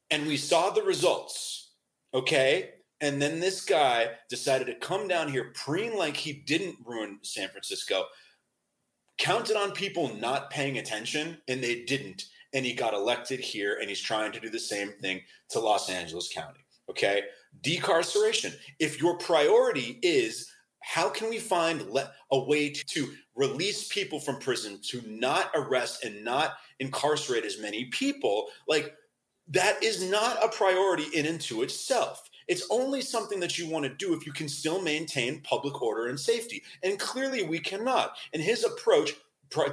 and 0.09 0.25
we 0.25 0.37
saw 0.37 0.69
the 0.69 0.83
results. 0.83 1.71
Okay. 2.13 2.71
And 3.01 3.21
then 3.21 3.39
this 3.39 3.63
guy 3.65 4.11
decided 4.29 4.65
to 4.67 4.75
come 4.75 5.07
down 5.07 5.29
here 5.29 5.51
preen 5.53 5.97
like 5.97 6.15
he 6.15 6.31
didn't 6.31 6.77
ruin 6.85 7.19
San 7.21 7.49
Francisco 7.49 8.05
counted 9.17 9.57
on 9.57 9.71
people 9.71 10.15
not 10.15 10.49
paying 10.49 10.77
attention 10.77 11.37
and 11.47 11.63
they 11.63 11.83
didn't. 11.83 12.23
And 12.53 12.65
he 12.65 12.73
got 12.73 12.93
elected 12.93 13.39
here 13.39 13.77
and 13.79 13.89
he's 13.89 14.01
trying 14.01 14.31
to 14.31 14.39
do 14.39 14.49
the 14.49 14.59
same 14.59 14.93
thing 15.01 15.21
to 15.49 15.59
Los 15.59 15.89
Angeles 15.89 16.29
County 16.33 16.65
okay? 16.89 17.23
Decarceration. 17.61 18.53
If 18.79 18.99
your 18.99 19.17
priority 19.17 19.99
is 20.01 20.51
how 20.81 21.09
can 21.09 21.29
we 21.29 21.39
find 21.39 21.81
le- 21.89 22.11
a 22.31 22.39
way 22.39 22.69
to, 22.69 22.83
to 22.85 23.11
release 23.35 23.87
people 23.87 24.19
from 24.19 24.37
prison 24.37 24.79
to 24.89 25.01
not 25.07 25.49
arrest 25.55 26.03
and 26.03 26.23
not 26.23 26.53
incarcerate 26.79 27.43
as 27.43 27.59
many 27.59 27.85
people? 27.85 28.47
Like 28.67 28.93
that 29.49 29.83
is 29.83 30.09
not 30.09 30.43
a 30.43 30.49
priority 30.49 31.05
in 31.13 31.25
and 31.25 31.41
to 31.41 31.63
itself 31.63 32.29
it's 32.47 32.67
only 32.69 33.01
something 33.01 33.39
that 33.39 33.57
you 33.57 33.69
want 33.69 33.85
to 33.85 34.05
do 34.05 34.13
if 34.13 34.25
you 34.25 34.31
can 34.31 34.47
still 34.47 34.81
maintain 34.81 35.41
public 35.41 35.81
order 35.81 36.07
and 36.07 36.19
safety. 36.19 36.63
And 36.83 36.99
clearly 36.99 37.43
we 37.43 37.59
cannot. 37.59 38.15
And 38.33 38.41
his 38.41 38.63
approach 38.63 39.13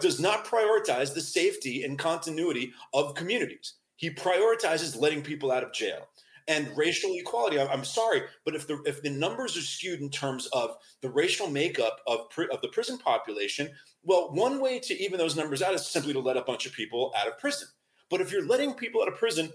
does 0.01 0.21
not 0.21 0.45
prioritize 0.45 1.15
the 1.15 1.21
safety 1.21 1.85
and 1.85 1.99
continuity 1.99 2.73
of 2.95 3.15
communities. 3.15 3.75
He 3.97 4.11
prioritizes 4.11 5.01
letting 5.01 5.23
people 5.23 5.53
out 5.53 5.63
of 5.63 5.73
jail 5.73 6.09
and 6.49 6.77
racial 6.77 7.13
equality. 7.15 7.59
I'm 7.61 7.85
sorry, 7.85 8.23
but 8.45 8.55
if 8.55 8.67
the 8.67 8.83
if 8.85 9.03
the 9.03 9.11
numbers 9.11 9.57
are 9.57 9.63
skewed 9.63 10.01
in 10.01 10.11
terms 10.11 10.47
of 10.47 10.77
the 11.01 11.11
racial 11.11 11.49
makeup 11.49 12.01
of 12.07 12.27
of 12.51 12.61
the 12.63 12.69
prison 12.69 12.99
population, 12.99 13.71
well, 14.03 14.33
one 14.33 14.61
way 14.61 14.81
to 14.81 15.03
even 15.03 15.19
those 15.19 15.37
numbers 15.37 15.63
out 15.63 15.75
is 15.75 15.87
simply 15.87 16.13
to 16.13 16.19
let 16.19 16.37
a 16.37 16.43
bunch 16.43 16.67
of 16.67 16.73
people 16.73 17.13
out 17.17 17.29
of 17.29 17.39
prison. 17.39 17.69
But 18.11 18.21
if 18.21 18.33
you're 18.33 18.47
letting 18.47 18.75
people 18.75 19.03
out 19.03 19.09
of 19.09 19.15
prison 19.15 19.53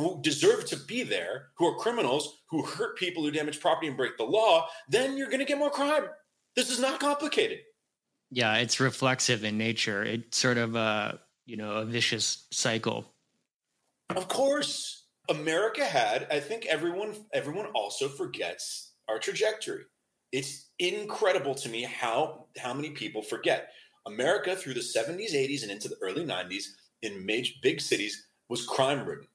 who 0.00 0.20
deserve 0.22 0.64
to 0.66 0.76
be 0.76 1.02
there, 1.02 1.48
who 1.58 1.66
are 1.66 1.76
criminals, 1.76 2.38
who 2.48 2.62
hurt 2.64 2.96
people, 2.96 3.22
who 3.22 3.30
damage 3.30 3.60
property 3.60 3.86
and 3.86 3.96
break 3.96 4.16
the 4.16 4.24
law, 4.24 4.66
then 4.88 5.16
you're 5.16 5.28
going 5.28 5.40
to 5.40 5.44
get 5.44 5.58
more 5.58 5.70
crime. 5.70 6.04
This 6.56 6.70
is 6.70 6.80
not 6.80 7.00
complicated. 7.00 7.60
Yeah, 8.30 8.56
it's 8.56 8.80
reflexive 8.80 9.44
in 9.44 9.58
nature. 9.58 10.02
It's 10.02 10.38
sort 10.38 10.56
of 10.56 10.74
a 10.74 11.20
you 11.46 11.56
know 11.56 11.72
a 11.74 11.84
vicious 11.84 12.46
cycle. 12.50 13.04
Of 14.16 14.28
course, 14.28 15.06
America 15.28 15.84
had. 15.84 16.26
I 16.30 16.40
think 16.40 16.66
everyone 16.66 17.14
everyone 17.32 17.66
also 17.74 18.08
forgets 18.08 18.92
our 19.08 19.18
trajectory. 19.18 19.84
It's 20.32 20.70
incredible 20.78 21.54
to 21.56 21.68
me 21.68 21.82
how 21.82 22.46
how 22.58 22.72
many 22.72 22.90
people 22.90 23.22
forget. 23.22 23.70
America 24.06 24.56
through 24.56 24.74
the 24.74 24.80
70s, 24.80 25.34
80s, 25.34 25.62
and 25.62 25.70
into 25.70 25.88
the 25.88 25.98
early 26.00 26.24
90s 26.24 26.64
in 27.02 27.26
major 27.26 27.52
big 27.62 27.80
cities 27.80 28.26
was 28.48 28.66
crime 28.66 29.04
ridden. 29.06 29.26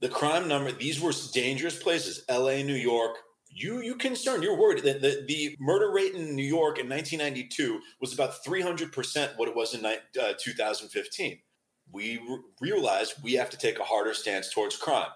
The 0.00 0.08
crime 0.08 0.48
number, 0.48 0.72
these 0.72 1.00
were 1.00 1.12
dangerous 1.32 1.80
places. 1.80 2.24
LA, 2.30 2.62
New 2.62 2.74
York. 2.74 3.16
You 3.52 3.80
you 3.80 3.96
concerned, 3.96 4.42
you're 4.42 4.56
worried 4.56 4.84
that 4.84 5.02
the, 5.02 5.24
the 5.26 5.56
murder 5.58 5.90
rate 5.90 6.14
in 6.14 6.36
New 6.36 6.44
York 6.44 6.78
in 6.78 6.88
1992 6.88 7.80
was 8.00 8.14
about 8.14 8.44
300% 8.44 9.36
what 9.36 9.48
it 9.48 9.56
was 9.56 9.74
in 9.74 9.84
uh, 9.84 10.32
2015. 10.38 11.38
We 11.92 12.18
re- 12.18 12.38
realized 12.60 13.14
we 13.24 13.32
have 13.34 13.50
to 13.50 13.58
take 13.58 13.80
a 13.80 13.84
harder 13.84 14.14
stance 14.14 14.54
towards 14.54 14.76
crime. 14.76 15.10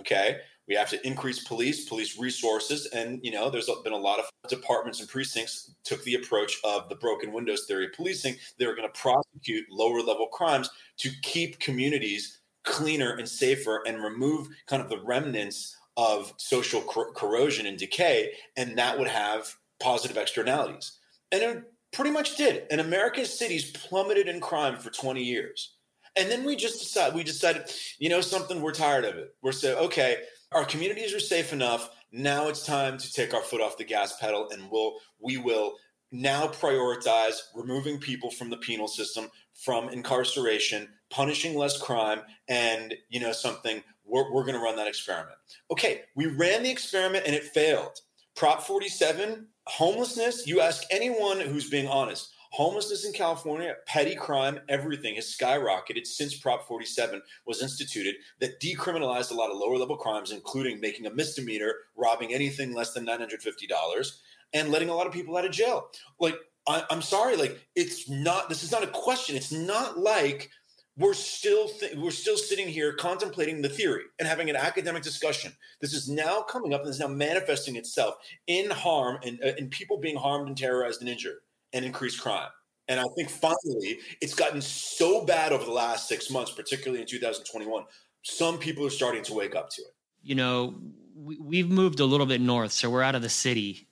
Okay 0.00 0.38
we 0.68 0.74
have 0.74 0.90
to 0.90 1.06
increase 1.06 1.42
police 1.44 1.88
police 1.88 2.18
resources 2.18 2.86
and 2.86 3.18
you 3.22 3.32
know 3.32 3.50
there's 3.50 3.70
been 3.82 3.92
a 3.92 3.96
lot 3.96 4.18
of 4.18 4.26
departments 4.48 5.00
and 5.00 5.08
precincts 5.08 5.74
took 5.84 6.02
the 6.04 6.14
approach 6.14 6.58
of 6.62 6.88
the 6.88 6.94
broken 6.96 7.32
windows 7.32 7.64
theory 7.66 7.86
of 7.86 7.92
policing 7.92 8.36
they 8.58 8.66
were 8.66 8.76
going 8.76 8.88
to 8.88 9.00
prosecute 9.00 9.64
lower 9.70 10.00
level 10.00 10.26
crimes 10.26 10.70
to 10.98 11.10
keep 11.22 11.58
communities 11.58 12.37
cleaner 12.68 13.12
and 13.12 13.28
safer 13.28 13.82
and 13.86 14.02
remove 14.02 14.48
kind 14.66 14.82
of 14.82 14.88
the 14.88 15.00
remnants 15.02 15.76
of 15.96 16.32
social 16.36 16.80
cor- 16.82 17.12
corrosion 17.12 17.66
and 17.66 17.78
decay 17.78 18.32
and 18.56 18.78
that 18.78 18.98
would 18.98 19.08
have 19.08 19.52
positive 19.80 20.16
externalities. 20.16 20.98
And 21.32 21.42
it 21.42 21.64
pretty 21.92 22.10
much 22.10 22.36
did. 22.36 22.64
And 22.70 22.80
america's 22.80 23.36
cities 23.36 23.70
plummeted 23.72 24.28
in 24.28 24.40
crime 24.40 24.76
for 24.76 24.90
20 24.90 25.22
years. 25.22 25.74
And 26.16 26.30
then 26.30 26.44
we 26.44 26.56
just 26.56 26.80
decided 26.80 27.14
we 27.14 27.24
decided 27.24 27.70
you 27.98 28.08
know 28.08 28.20
something? 28.20 28.60
We're 28.60 28.72
tired 28.72 29.04
of 29.04 29.16
it. 29.16 29.34
We're 29.42 29.52
so 29.52 29.76
okay 29.86 30.18
our 30.52 30.64
communities 30.64 31.14
are 31.14 31.20
safe 31.20 31.52
enough. 31.52 31.90
Now 32.12 32.48
it's 32.48 32.64
time 32.64 32.96
to 32.98 33.12
take 33.12 33.34
our 33.34 33.42
foot 33.42 33.60
off 33.60 33.76
the 33.76 33.84
gas 33.84 34.16
pedal 34.18 34.48
and 34.50 34.70
we'll 34.70 34.94
we 35.20 35.36
will 35.36 35.74
now 36.10 36.46
prioritize 36.46 37.36
removing 37.54 37.98
people 37.98 38.30
from 38.30 38.48
the 38.48 38.56
penal 38.56 38.88
system, 38.88 39.28
from 39.54 39.90
incarceration, 39.90 40.88
punishing 41.10 41.56
less 41.56 41.80
crime, 41.80 42.20
and 42.48 42.94
you 43.08 43.20
know 43.20 43.32
something, 43.32 43.82
we're, 44.04 44.32
we're 44.32 44.44
going 44.44 44.54
to 44.54 44.60
run 44.60 44.76
that 44.76 44.88
experiment. 44.88 45.36
Okay, 45.70 46.02
we 46.14 46.26
ran 46.26 46.62
the 46.62 46.70
experiment 46.70 47.24
and 47.26 47.34
it 47.34 47.44
failed. 47.44 48.00
Prop 48.36 48.62
47, 48.62 49.48
homelessness, 49.66 50.46
you 50.46 50.60
ask 50.60 50.84
anyone 50.90 51.40
who's 51.40 51.68
being 51.68 51.88
honest, 51.88 52.32
Homelessness 52.52 53.04
in 53.04 53.12
California, 53.12 53.74
petty 53.86 54.14
crime, 54.14 54.58
everything 54.70 55.16
has 55.16 55.36
skyrocketed 55.36 56.06
since 56.06 56.34
Prop 56.34 56.66
47 56.66 57.20
was 57.46 57.60
instituted 57.60 58.14
that 58.40 58.58
decriminalized 58.60 59.30
a 59.30 59.34
lot 59.34 59.50
of 59.50 59.58
lower 59.58 59.76
level 59.76 59.98
crimes, 59.98 60.32
including 60.32 60.80
making 60.80 61.06
a 61.06 61.12
misdemeanor, 61.12 61.74
robbing 61.94 62.32
anything 62.32 62.72
less 62.72 62.94
than 62.94 63.06
$950, 63.06 64.18
and 64.54 64.70
letting 64.70 64.88
a 64.88 64.94
lot 64.94 65.06
of 65.06 65.12
people 65.12 65.36
out 65.36 65.44
of 65.44 65.52
jail. 65.52 65.88
Like, 66.18 66.36
I, 66.66 66.84
am 66.90 67.02
sorry, 67.02 67.36
like, 67.36 67.60
it's 67.76 68.08
not, 68.08 68.48
this 68.48 68.62
is 68.62 68.72
not 68.72 68.82
a 68.82 68.88
question. 68.88 69.36
It's 69.36 69.52
not 69.52 69.98
like, 69.98 70.50
we're 70.98 71.14
still 71.14 71.68
th- 71.68 71.96
we're 71.96 72.10
still 72.10 72.36
sitting 72.36 72.68
here 72.68 72.92
contemplating 72.92 73.62
the 73.62 73.68
theory 73.68 74.02
and 74.18 74.26
having 74.26 74.50
an 74.50 74.56
academic 74.56 75.02
discussion. 75.02 75.52
This 75.80 75.94
is 75.94 76.08
now 76.08 76.42
coming 76.42 76.74
up 76.74 76.82
and 76.82 76.90
is 76.90 76.98
now 76.98 77.06
manifesting 77.06 77.76
itself 77.76 78.16
in 78.48 78.68
harm 78.70 79.18
and 79.22 79.38
uh, 79.42 79.52
in 79.56 79.68
people 79.70 79.98
being 79.98 80.16
harmed 80.16 80.48
and 80.48 80.56
terrorized 80.56 81.00
and 81.00 81.08
injured 81.08 81.38
and 81.72 81.84
increased 81.84 82.20
crime. 82.20 82.48
And 82.88 82.98
I 82.98 83.04
think 83.16 83.28
finally, 83.28 83.98
it's 84.20 84.34
gotten 84.34 84.60
so 84.60 85.24
bad 85.24 85.52
over 85.52 85.64
the 85.64 85.70
last 85.70 86.08
six 86.08 86.30
months, 86.30 86.50
particularly 86.50 87.02
in 87.02 87.06
2021. 87.06 87.84
Some 88.22 88.58
people 88.58 88.84
are 88.84 88.90
starting 88.90 89.22
to 89.24 89.34
wake 89.34 89.54
up 89.54 89.70
to 89.70 89.82
it. 89.82 89.94
You 90.22 90.34
know, 90.34 90.74
we, 91.14 91.58
have 91.58 91.68
moved 91.68 92.00
a 92.00 92.04
little 92.06 92.26
bit 92.26 92.40
north, 92.40 92.72
so 92.72 92.90
we're 92.90 93.02
out 93.02 93.14
of 93.14 93.22
the 93.22 93.28
city, 93.28 93.88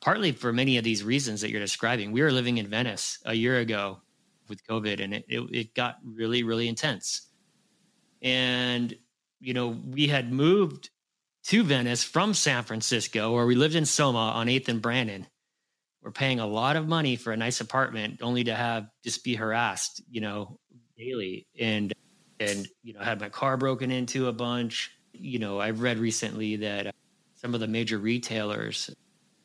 partly 0.00 0.32
for 0.32 0.52
many 0.52 0.76
of 0.78 0.84
these 0.84 1.04
reasons 1.04 1.40
that 1.40 1.50
you're 1.50 1.60
describing. 1.60 2.10
We 2.10 2.22
were 2.22 2.32
living 2.32 2.58
in 2.58 2.66
Venice 2.66 3.20
a 3.24 3.34
year 3.34 3.58
ago 3.58 4.00
with 4.48 4.66
COVID, 4.66 5.02
and 5.02 5.14
it, 5.14 5.24
it, 5.28 5.40
it 5.52 5.74
got 5.74 5.96
really, 6.04 6.42
really 6.42 6.68
intense. 6.68 7.28
And, 8.22 8.94
you 9.40 9.54
know, 9.54 9.68
we 9.68 10.06
had 10.06 10.32
moved 10.32 10.90
to 11.44 11.62
Venice 11.62 12.02
from 12.02 12.34
San 12.34 12.64
Francisco, 12.64 13.32
where 13.32 13.46
we 13.46 13.54
lived 13.54 13.74
in 13.74 13.84
Soma 13.84 14.32
on 14.34 14.46
8th 14.46 14.68
and 14.68 14.82
Brannan. 14.82 15.26
we're 16.02 16.10
paying 16.10 16.40
a 16.40 16.46
lot 16.46 16.76
of 16.76 16.88
money 16.88 17.16
for 17.16 17.32
a 17.32 17.36
nice 17.36 17.60
apartment 17.60 18.20
only 18.22 18.44
to 18.44 18.54
have 18.54 18.86
just 19.02 19.24
be 19.24 19.34
harassed, 19.34 20.02
you 20.10 20.20
know, 20.20 20.58
daily 20.96 21.46
and 21.58 21.92
and 22.40 22.68
you 22.82 22.94
know 22.94 23.00
had 23.00 23.20
my 23.20 23.28
car 23.28 23.56
broken 23.56 23.90
into 23.90 24.28
a 24.28 24.32
bunch. 24.32 24.90
You 25.12 25.38
know, 25.38 25.60
I've 25.60 25.80
read 25.80 25.98
recently 25.98 26.56
that 26.56 26.88
uh, 26.88 26.92
some 27.34 27.54
of 27.54 27.60
the 27.60 27.68
major 27.68 27.98
retailers, 27.98 28.90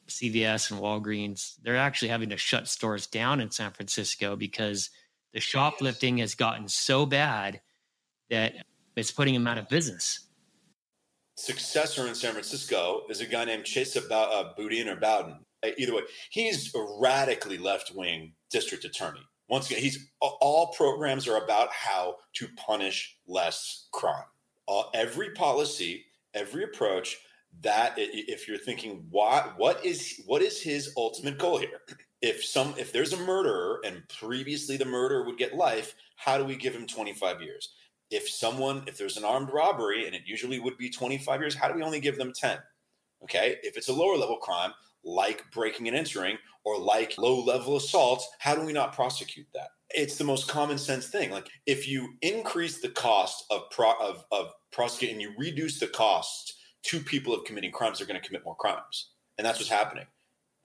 CVS 0.09 0.71
and 0.71 0.79
Walgreens, 0.79 1.55
they're 1.63 1.77
actually 1.77 2.09
having 2.09 2.29
to 2.29 2.37
shut 2.37 2.67
stores 2.67 3.07
down 3.07 3.39
in 3.39 3.51
San 3.51 3.71
Francisco 3.71 4.35
because 4.35 4.89
the 5.33 5.39
shoplifting 5.39 6.17
has 6.17 6.35
gotten 6.35 6.67
so 6.67 7.05
bad 7.05 7.61
that 8.29 8.53
it's 8.95 9.11
putting 9.11 9.33
them 9.33 9.47
out 9.47 9.57
of 9.57 9.69
business. 9.69 10.27
Successor 11.35 12.07
in 12.07 12.15
San 12.15 12.33
Francisco 12.33 13.03
is 13.09 13.21
a 13.21 13.25
guy 13.25 13.45
named 13.45 13.63
Chesa 13.63 14.03
uh, 14.11 14.53
Boudin 14.57 14.89
or 14.89 14.97
Bowden. 14.97 15.39
Uh, 15.63 15.69
either 15.77 15.95
way, 15.95 16.01
he's 16.29 16.73
a 16.75 16.85
radically 16.99 17.57
left 17.57 17.91
wing 17.95 18.33
district 18.51 18.83
attorney. 18.83 19.21
Once 19.47 19.69
again, 19.69 19.81
he's 19.81 20.07
all 20.19 20.73
programs 20.75 21.27
are 21.27 21.43
about 21.43 21.71
how 21.71 22.15
to 22.35 22.47
punish 22.55 23.17
less 23.27 23.87
crime. 23.91 24.25
every 24.93 25.31
policy, 25.31 26.05
every 26.33 26.63
approach 26.63 27.17
that 27.61 27.93
if 27.97 28.47
you're 28.47 28.57
thinking 28.57 29.05
why 29.09 29.51
what 29.57 29.83
is 29.85 30.21
what 30.25 30.41
is 30.41 30.61
his 30.61 30.93
ultimate 30.95 31.37
goal 31.37 31.57
here 31.57 31.81
if 32.21 32.43
some 32.43 32.73
if 32.77 32.91
there's 32.91 33.13
a 33.13 33.17
murderer 33.17 33.81
and 33.85 34.01
previously 34.07 34.77
the 34.77 34.85
murderer 34.85 35.25
would 35.25 35.37
get 35.37 35.55
life 35.55 35.95
how 36.15 36.37
do 36.37 36.45
we 36.45 36.55
give 36.55 36.73
him 36.73 36.87
25 36.87 37.41
years 37.41 37.73
if 38.11 38.29
someone 38.29 38.83
if 38.87 38.97
there's 38.97 39.17
an 39.17 39.25
armed 39.25 39.49
robbery 39.51 40.05
and 40.05 40.15
it 40.15 40.21
usually 40.25 40.59
would 40.59 40.77
be 40.77 40.89
25 40.89 41.41
years 41.41 41.55
how 41.55 41.67
do 41.67 41.73
we 41.73 41.83
only 41.83 41.99
give 41.99 42.17
them 42.17 42.31
10 42.33 42.59
okay 43.23 43.57
if 43.63 43.75
it's 43.75 43.89
a 43.89 43.93
lower 43.93 44.15
level 44.15 44.37
crime 44.37 44.71
like 45.03 45.43
breaking 45.51 45.87
and 45.87 45.97
entering 45.97 46.37
or 46.63 46.77
like 46.77 47.17
low 47.17 47.43
level 47.43 47.77
assaults, 47.77 48.27
how 48.39 48.55
do 48.55 48.61
we 48.61 48.73
not 48.73 48.93
prosecute 48.93 49.47
that? 49.53 49.69
It's 49.91 50.17
the 50.17 50.23
most 50.23 50.47
common 50.47 50.77
sense 50.77 51.07
thing. 51.07 51.31
Like 51.31 51.49
if 51.65 51.87
you 51.87 52.13
increase 52.21 52.79
the 52.79 52.89
cost 52.89 53.45
of 53.49 53.69
pro- 53.71 53.97
of, 53.99 54.23
of 54.31 54.51
prosecuting 54.71 55.19
you 55.19 55.33
reduce 55.37 55.79
the 55.79 55.87
cost 55.87 56.58
to 56.83 56.99
people 56.99 57.33
of 57.33 57.43
committing 57.45 57.71
crimes, 57.71 57.97
they're 57.97 58.07
going 58.07 58.19
to 58.19 58.25
commit 58.25 58.45
more 58.45 58.55
crimes. 58.55 59.11
And 59.37 59.45
that's 59.45 59.59
what's 59.59 59.69
happening. 59.69 60.05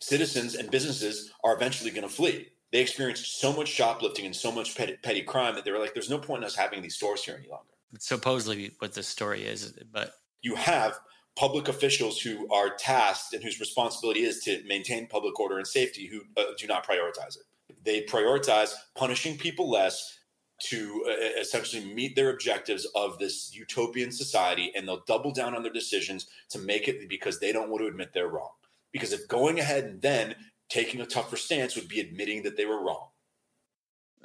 Citizens 0.00 0.54
and 0.54 0.70
businesses 0.70 1.32
are 1.42 1.54
eventually 1.54 1.90
going 1.90 2.06
to 2.06 2.14
flee. 2.14 2.48
They 2.72 2.80
experienced 2.80 3.40
so 3.40 3.52
much 3.52 3.68
shoplifting 3.68 4.26
and 4.26 4.34
so 4.34 4.50
much 4.50 4.76
petty, 4.76 4.96
petty 5.02 5.22
crime 5.22 5.54
that 5.54 5.64
they 5.64 5.70
were 5.70 5.78
like, 5.78 5.94
there's 5.94 6.10
no 6.10 6.18
point 6.18 6.42
in 6.42 6.46
us 6.46 6.56
having 6.56 6.82
these 6.82 6.96
stores 6.96 7.24
here 7.24 7.36
any 7.38 7.48
longer. 7.48 7.70
Supposedly 8.00 8.72
what 8.80 8.92
the 8.92 9.02
story 9.02 9.44
is, 9.44 9.72
but 9.92 10.14
you 10.42 10.56
have 10.56 10.98
public 11.36 11.68
officials 11.68 12.20
who 12.20 12.52
are 12.52 12.70
tasked 12.70 13.32
and 13.32 13.42
whose 13.42 13.60
responsibility 13.60 14.24
is 14.24 14.40
to 14.40 14.62
maintain 14.66 15.06
public 15.06 15.38
order 15.38 15.58
and 15.58 15.66
safety 15.66 16.06
who 16.06 16.20
uh, 16.36 16.46
do 16.58 16.66
not 16.66 16.86
prioritize 16.86 17.36
it. 17.36 17.76
They 17.84 18.02
prioritize 18.02 18.72
punishing 18.96 19.36
people 19.36 19.70
less 19.70 20.18
to 20.62 21.04
uh, 21.08 21.40
essentially 21.40 21.84
meet 21.84 22.14
their 22.14 22.30
objectives 22.30 22.86
of 22.94 23.18
this 23.18 23.54
utopian 23.54 24.12
society, 24.12 24.72
and 24.76 24.86
they'll 24.86 25.04
double 25.06 25.32
down 25.32 25.54
on 25.54 25.62
their 25.62 25.72
decisions 25.72 26.26
to 26.50 26.58
make 26.58 26.88
it 26.88 27.08
because 27.08 27.40
they 27.40 27.52
don't 27.52 27.70
want 27.70 27.82
to 27.82 27.88
admit 27.88 28.10
they're 28.14 28.28
wrong. 28.28 28.52
Because 28.92 29.12
if 29.12 29.26
going 29.26 29.58
ahead 29.58 29.84
and 29.84 30.00
then 30.00 30.36
taking 30.68 31.00
a 31.00 31.06
tougher 31.06 31.36
stance 31.36 31.76
would 31.76 31.88
be 31.88 32.00
admitting 32.00 32.42
that 32.44 32.56
they 32.56 32.64
were 32.64 32.82
wrong. 32.82 33.08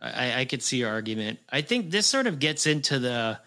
I, 0.01 0.41
I 0.41 0.45
could 0.45 0.63
see 0.63 0.77
your 0.77 0.89
argument. 0.89 1.39
I 1.49 1.61
think 1.61 1.91
this 1.91 2.07
sort 2.07 2.27
of 2.27 2.39
gets 2.39 2.67
into 2.67 2.99
the 2.99 3.39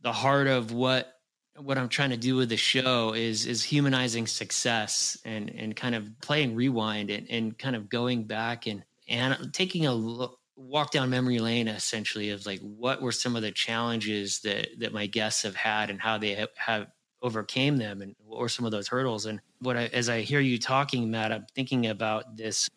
the 0.00 0.12
heart 0.12 0.46
of 0.46 0.72
what 0.72 1.14
what 1.56 1.78
I'm 1.78 1.88
trying 1.88 2.10
to 2.10 2.16
do 2.16 2.36
with 2.36 2.48
the 2.48 2.56
show 2.56 3.12
is 3.12 3.46
is 3.46 3.62
humanizing 3.62 4.26
success 4.26 5.18
and 5.24 5.50
and 5.50 5.76
kind 5.76 5.94
of 5.94 6.08
playing 6.20 6.54
rewind 6.54 7.10
and, 7.10 7.28
and 7.30 7.58
kind 7.58 7.76
of 7.76 7.88
going 7.88 8.24
back 8.24 8.66
and 8.66 8.84
and 9.08 9.52
taking 9.52 9.86
a 9.86 9.94
look, 9.94 10.38
walk 10.56 10.90
down 10.90 11.10
memory 11.10 11.38
lane 11.38 11.68
essentially 11.68 12.30
of 12.30 12.46
like 12.46 12.60
what 12.60 13.02
were 13.02 13.12
some 13.12 13.36
of 13.36 13.42
the 13.42 13.50
challenges 13.50 14.40
that 14.40 14.68
that 14.78 14.92
my 14.92 15.06
guests 15.06 15.42
have 15.42 15.56
had 15.56 15.90
and 15.90 16.00
how 16.00 16.16
they 16.16 16.34
have, 16.34 16.50
have 16.56 16.86
overcame 17.22 17.76
them 17.76 18.02
and 18.02 18.14
what 18.24 18.38
were 18.38 18.48
some 18.48 18.64
of 18.64 18.70
those 18.70 18.88
hurdles 18.88 19.26
and 19.26 19.40
what 19.60 19.76
I, 19.76 19.86
as 19.86 20.08
I 20.08 20.20
hear 20.20 20.40
you 20.40 20.58
talking 20.58 21.10
Matt 21.10 21.32
I'm 21.32 21.46
thinking 21.54 21.86
about 21.86 22.36
this 22.36 22.68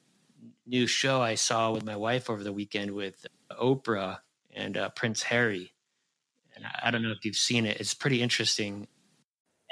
new 0.66 0.88
show 0.88 1.22
I 1.22 1.36
saw 1.36 1.72
with 1.72 1.86
my 1.86 1.96
wife 1.96 2.30
over 2.30 2.44
the 2.44 2.54
weekend 2.54 2.92
with 2.92 3.26
Oprah 3.52 4.20
and 4.52 4.76
uh, 4.76 4.90
Prince 4.90 5.22
Harry 5.24 5.74
and 6.58 6.66
I 6.84 6.92
don't 6.92 7.04
know 7.04 7.12
if 7.12 7.24
you've 7.24 7.36
seen 7.36 7.66
it. 7.66 7.80
It's 7.80 7.94
pretty 7.94 8.22
interesting. 8.22 8.88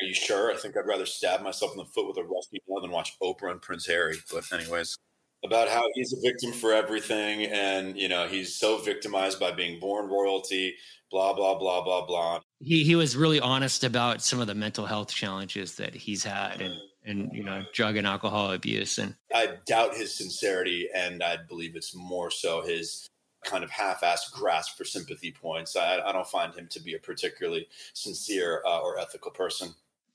Are 0.01 0.05
you 0.05 0.13
sure? 0.13 0.51
I 0.51 0.55
think 0.55 0.77
I'd 0.77 0.85
rather 0.85 1.05
stab 1.05 1.41
myself 1.41 1.71
in 1.71 1.77
the 1.77 1.85
foot 1.85 2.07
with 2.07 2.17
a 2.17 2.23
rusty 2.23 2.61
nail 2.67 2.81
than 2.81 2.91
watch 2.91 3.17
Oprah 3.21 3.51
and 3.51 3.61
Prince 3.61 3.87
Harry. 3.87 4.17
But 4.31 4.51
anyways, 4.53 4.97
about 5.45 5.69
how 5.69 5.83
he's 5.93 6.13
a 6.13 6.21
victim 6.21 6.51
for 6.51 6.73
everything 6.73 7.45
and 7.45 7.97
you 7.97 8.07
know 8.07 8.27
he's 8.27 8.55
so 8.55 8.77
victimized 8.77 9.39
by 9.39 9.51
being 9.51 9.79
born 9.79 10.09
royalty 10.09 10.75
blah 11.11 11.33
blah 11.33 11.57
blah 11.57 11.83
blah 11.83 12.05
blah. 12.05 12.39
He 12.59 12.83
he 12.83 12.95
was 12.95 13.15
really 13.15 13.39
honest 13.39 13.83
about 13.83 14.21
some 14.21 14.41
of 14.41 14.47
the 14.47 14.55
mental 14.55 14.85
health 14.85 15.13
challenges 15.13 15.75
that 15.75 15.95
he's 15.95 16.23
had 16.23 16.61
and 16.61 16.73
and 17.05 17.29
you 17.33 17.43
know 17.43 17.63
drug 17.73 17.97
and 17.97 18.07
alcohol 18.07 18.51
abuse 18.51 18.97
and 18.97 19.15
i 19.33 19.49
doubt 19.67 19.95
his 19.95 20.13
sincerity 20.13 20.89
and 20.93 21.21
i 21.21 21.37
believe 21.47 21.75
it's 21.75 21.95
more 21.95 22.31
so 22.31 22.63
his 22.63 23.07
kind 23.45 23.63
of 23.63 23.69
half-assed 23.69 24.31
grasp 24.31 24.75
for 24.75 24.83
sympathy 24.83 25.31
points. 25.31 25.75
I, 25.75 25.99
I 25.99 26.11
don't 26.11 26.27
find 26.27 26.53
him 26.53 26.67
to 26.71 26.81
be 26.81 26.95
a 26.95 26.99
particularly 26.99 27.67
sincere 27.93 28.61
uh, 28.65 28.79
or 28.79 28.99
ethical 28.99 29.31
person. 29.31 29.69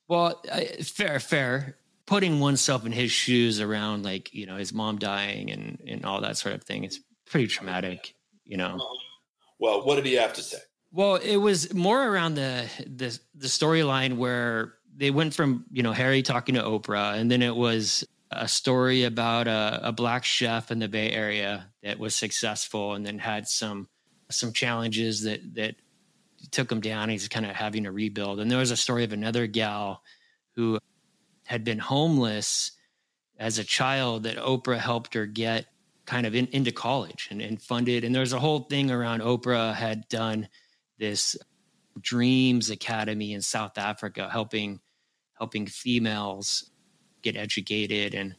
Well 0.09 0.43
I, 0.53 0.65
fair 0.83 1.21
fair 1.21 1.77
putting 2.11 2.41
oneself 2.41 2.85
in 2.85 2.91
his 2.91 3.13
shoes 3.13 3.61
around 3.61 4.05
like 4.05 4.35
you 4.35 4.45
know 4.45 4.57
his 4.57 4.75
mom 4.75 4.99
dying 4.99 5.49
and 5.53 5.79
and 5.87 6.05
all 6.05 6.21
that 6.21 6.37
sort 6.37 6.53
of 6.53 6.65
thing 6.65 6.83
it's 6.83 6.99
pretty 7.25 7.47
traumatic 7.47 8.15
you 8.45 8.57
know? 8.57 8.85
Well 9.61 9.87
what 9.87 9.95
did 9.95 10.07
he 10.07 10.15
have 10.15 10.33
to 10.33 10.43
say? 10.43 10.59
Well 10.91 11.15
it 11.15 11.37
was 11.37 11.73
more 11.73 12.05
around 12.05 12.35
the 12.35 12.69
the, 12.85 13.17
the 13.37 13.47
storyline 13.47 14.17
where 14.17 14.75
they 14.97 15.13
went 15.13 15.35
from 15.35 15.65
you 15.71 15.85
know 15.85 15.93
harry 15.93 16.23
talking 16.23 16.57
to 16.57 16.63
oprah 16.63 17.15
and 17.15 17.31
then 17.31 17.43
it 17.43 17.55
was 17.55 18.05
a 18.33 18.49
story 18.49 19.05
about 19.05 19.47
a, 19.47 19.81
a 19.85 19.93
black 19.93 20.25
chef 20.25 20.73
in 20.73 20.81
the 20.81 20.89
bay 20.89 21.11
area 21.11 21.69
that 21.85 22.01
was 22.01 22.17
successful 22.17 22.95
and 22.95 23.07
then 23.07 23.21
had 23.21 23.47
some 23.47 23.89
some 24.31 24.53
challenges 24.53 25.23
that 25.23 25.41
that 25.55 25.77
took 26.51 26.73
him 26.73 26.81
down. 26.81 27.11
He's 27.11 27.29
kind 27.29 27.45
of 27.45 27.55
having 27.55 27.85
to 27.85 27.93
rebuild. 27.93 28.41
And 28.41 28.51
there 28.51 28.59
was 28.59 28.71
a 28.71 28.77
story 28.77 29.05
of 29.05 29.13
another 29.13 29.47
gal 29.47 30.03
who 30.57 30.79
had 31.51 31.65
been 31.65 31.81
homeless 31.81 32.71
as 33.37 33.59
a 33.59 33.65
child 33.65 34.23
that 34.23 34.37
Oprah 34.37 34.79
helped 34.79 35.15
her 35.15 35.27
get 35.27 35.67
kind 36.07 36.25
of 36.25 36.33
in, 36.33 36.47
into 36.53 36.71
college 36.71 37.27
and, 37.29 37.43
and 37.43 37.61
funded. 37.61 38.05
And 38.05 38.15
there's 38.15 38.33
a 38.33 38.39
whole 38.39 38.61
thing 38.61 38.89
around 38.93 39.21
Oprah 39.21 39.75
had 39.75 40.09
done 40.09 40.47
this 41.01 41.37
Dreams 42.01 42.71
Academy 42.71 43.33
in 43.33 43.43
South 43.43 43.79
Africa, 43.79 44.29
helping 44.31 44.79
helping 45.35 45.67
females 45.67 46.71
get 47.21 47.37
educated. 47.37 48.15
And 48.15 48.37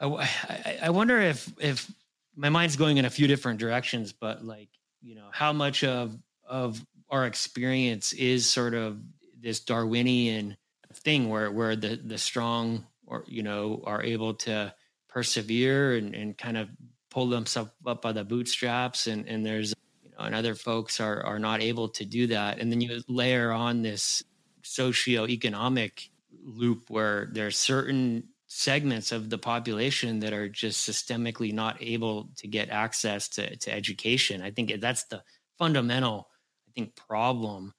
I, 0.00 0.06
I, 0.06 0.78
I 0.84 0.90
wonder 0.90 1.20
if 1.20 1.52
if 1.60 1.92
my 2.34 2.48
mind's 2.48 2.76
going 2.76 2.96
in 2.96 3.04
a 3.04 3.10
few 3.10 3.26
different 3.26 3.60
directions, 3.60 4.14
but 4.14 4.42
like 4.42 4.70
you 5.02 5.16
know 5.16 5.28
how 5.32 5.52
much 5.52 5.84
of 5.84 6.16
of 6.48 6.82
our 7.10 7.26
experience 7.26 8.14
is 8.14 8.48
sort 8.48 8.72
of 8.72 9.02
this 9.38 9.60
Darwinian 9.60 10.56
thing 10.96 11.28
where 11.28 11.50
where 11.50 11.76
the 11.76 11.96
the 11.96 12.18
strong 12.18 12.86
or 13.06 13.24
you 13.26 13.42
know 13.42 13.82
are 13.84 14.02
able 14.02 14.34
to 14.34 14.74
persevere 15.08 15.96
and, 15.96 16.14
and 16.14 16.36
kind 16.36 16.56
of 16.56 16.68
pull 17.10 17.28
themselves 17.28 17.70
up 17.86 18.02
by 18.02 18.12
the 18.12 18.24
bootstraps. 18.24 19.06
And 19.06 19.28
and 19.28 19.44
there's 19.44 19.74
you 20.02 20.10
know 20.10 20.24
and 20.24 20.34
other 20.34 20.54
folks 20.54 21.00
are 21.00 21.22
are 21.22 21.38
not 21.38 21.62
able 21.62 21.88
to 21.90 22.04
do 22.04 22.26
that. 22.28 22.58
And 22.58 22.70
then 22.70 22.80
you 22.80 23.02
layer 23.08 23.52
on 23.52 23.82
this 23.82 24.22
socio-economic 24.62 26.10
loop 26.42 26.90
where 26.90 27.28
there's 27.32 27.58
certain 27.58 28.28
segments 28.46 29.12
of 29.12 29.30
the 29.30 29.38
population 29.38 30.20
that 30.20 30.32
are 30.32 30.48
just 30.48 30.88
systemically 30.88 31.52
not 31.52 31.76
able 31.80 32.30
to 32.36 32.46
get 32.46 32.70
access 32.70 33.28
to, 33.28 33.56
to 33.56 33.72
education. 33.72 34.42
I 34.42 34.50
think 34.50 34.80
that's 34.80 35.04
the 35.04 35.22
fundamental 35.58 36.28
i 36.68 36.72
think 36.74 36.96
problem 36.96 37.72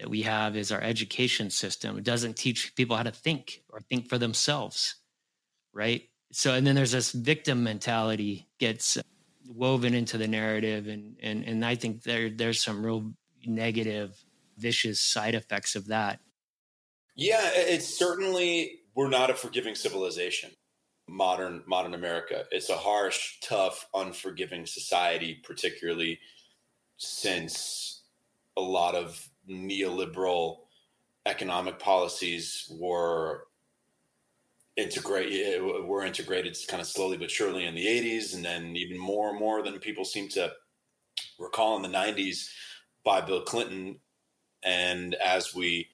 that 0.00 0.08
we 0.08 0.22
have 0.22 0.56
is 0.56 0.72
our 0.72 0.80
education 0.80 1.50
system. 1.50 1.98
It 1.98 2.04
doesn't 2.04 2.36
teach 2.36 2.74
people 2.74 2.96
how 2.96 3.02
to 3.02 3.10
think 3.10 3.62
or 3.68 3.80
think 3.80 4.08
for 4.08 4.16
themselves, 4.16 4.96
right? 5.74 6.02
So, 6.32 6.54
and 6.54 6.66
then 6.66 6.74
there's 6.74 6.92
this 6.92 7.12
victim 7.12 7.62
mentality 7.62 8.48
gets 8.58 8.96
woven 9.46 9.94
into 9.94 10.16
the 10.16 10.28
narrative, 10.28 10.88
and 10.88 11.16
and 11.22 11.44
and 11.44 11.64
I 11.64 11.74
think 11.74 12.02
there 12.02 12.30
there's 12.30 12.62
some 12.62 12.84
real 12.84 13.12
negative, 13.46 14.24
vicious 14.56 15.00
side 15.00 15.34
effects 15.34 15.76
of 15.76 15.88
that. 15.88 16.20
Yeah, 17.14 17.50
it's 17.52 17.98
certainly 17.98 18.80
we're 18.94 19.08
not 19.08 19.30
a 19.30 19.34
forgiving 19.34 19.74
civilization. 19.74 20.50
Modern 21.08 21.62
modern 21.66 21.94
America, 21.94 22.44
it's 22.52 22.70
a 22.70 22.76
harsh, 22.76 23.38
tough, 23.42 23.86
unforgiving 23.92 24.64
society, 24.64 25.40
particularly 25.42 26.20
since 26.96 28.02
a 28.56 28.60
lot 28.60 28.94
of 28.94 29.29
neoliberal 29.48 30.58
economic 31.26 31.78
policies 31.78 32.70
were 32.78 33.44
integrate 34.76 35.32
eh, 35.32 35.58
were 35.58 36.04
integrated 36.04 36.56
kind 36.68 36.80
of 36.80 36.86
slowly 36.86 37.16
but 37.16 37.30
surely 37.30 37.66
in 37.66 37.74
the 37.74 37.86
80s 37.86 38.34
and 38.34 38.44
then 38.44 38.76
even 38.76 38.98
more 38.98 39.30
and 39.30 39.38
more 39.38 39.62
than 39.62 39.78
people 39.78 40.04
seem 40.04 40.28
to 40.28 40.50
recall 41.38 41.76
in 41.76 41.82
the 41.82 41.88
90s 41.88 42.48
by 43.04 43.20
Bill 43.20 43.42
Clinton. 43.42 43.96
And 44.62 45.14
as 45.16 45.54
we 45.54 45.88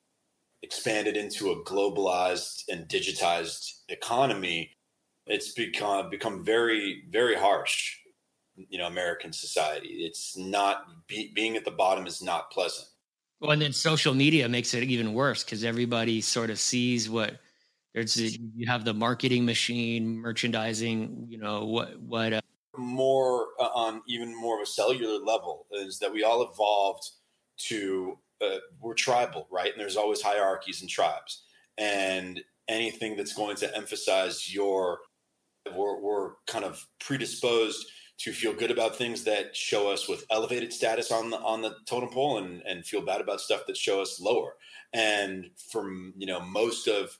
expanded 0.62 1.16
into 1.16 1.50
a 1.50 1.64
globalized 1.64 2.64
and 2.68 2.88
digitized 2.88 3.80
economy 3.88 4.70
it's 5.26 5.52
become 5.52 6.08
become 6.08 6.44
very 6.44 7.02
very 7.10 7.34
harsh 7.34 7.96
you 8.56 8.78
know 8.78 8.86
american 8.86 9.32
society. 9.32 9.88
It's 9.88 10.36
not 10.36 11.06
be, 11.08 11.32
being 11.34 11.56
at 11.56 11.64
the 11.64 11.70
bottom 11.70 12.06
is 12.06 12.22
not 12.22 12.50
pleasant 12.50 12.88
well, 13.40 13.52
and 13.52 13.62
then 13.62 13.72
social 13.72 14.14
media 14.14 14.48
makes 14.48 14.74
it 14.74 14.84
even 14.84 15.12
worse 15.12 15.44
because 15.44 15.64
everybody 15.64 16.20
sort 16.20 16.50
of 16.50 16.58
sees 16.58 17.08
what 17.10 17.38
there's. 17.94 18.16
You 18.16 18.66
have 18.66 18.84
the 18.84 18.94
marketing 18.94 19.44
machine, 19.44 20.18
merchandising. 20.18 21.26
You 21.28 21.38
know 21.38 21.64
what 21.64 21.98
what. 22.00 22.32
Uh, 22.32 22.40
more 22.78 23.48
uh, 23.58 23.70
on 23.74 24.02
even 24.06 24.38
more 24.38 24.56
of 24.56 24.62
a 24.62 24.66
cellular 24.66 25.24
level 25.24 25.66
is 25.72 25.98
that 25.98 26.12
we 26.12 26.22
all 26.22 26.42
evolved 26.42 27.08
to 27.56 28.18
uh, 28.42 28.58
we're 28.80 28.94
tribal, 28.94 29.48
right? 29.50 29.72
And 29.72 29.80
there's 29.80 29.96
always 29.96 30.20
hierarchies 30.20 30.82
and 30.82 30.90
tribes, 30.90 31.44
and 31.78 32.40
anything 32.68 33.16
that's 33.16 33.32
going 33.32 33.56
to 33.56 33.76
emphasize 33.76 34.52
your 34.52 34.98
we're, 35.74 36.00
we're 36.00 36.30
kind 36.46 36.64
of 36.64 36.86
predisposed 37.00 37.86
to 38.18 38.32
feel 38.32 38.54
good 38.54 38.70
about 38.70 38.96
things 38.96 39.24
that 39.24 39.54
show 39.54 39.90
us 39.90 40.08
with 40.08 40.24
elevated 40.30 40.72
status 40.72 41.12
on 41.12 41.30
the 41.30 41.38
on 41.38 41.62
the 41.62 41.74
totem 41.86 42.08
pole 42.08 42.38
and 42.38 42.62
and 42.62 42.86
feel 42.86 43.02
bad 43.02 43.20
about 43.20 43.40
stuff 43.40 43.66
that 43.66 43.76
show 43.76 44.00
us 44.00 44.20
lower. 44.20 44.56
And 44.92 45.50
from 45.70 46.14
you 46.16 46.26
know 46.26 46.40
most 46.40 46.88
of 46.88 47.16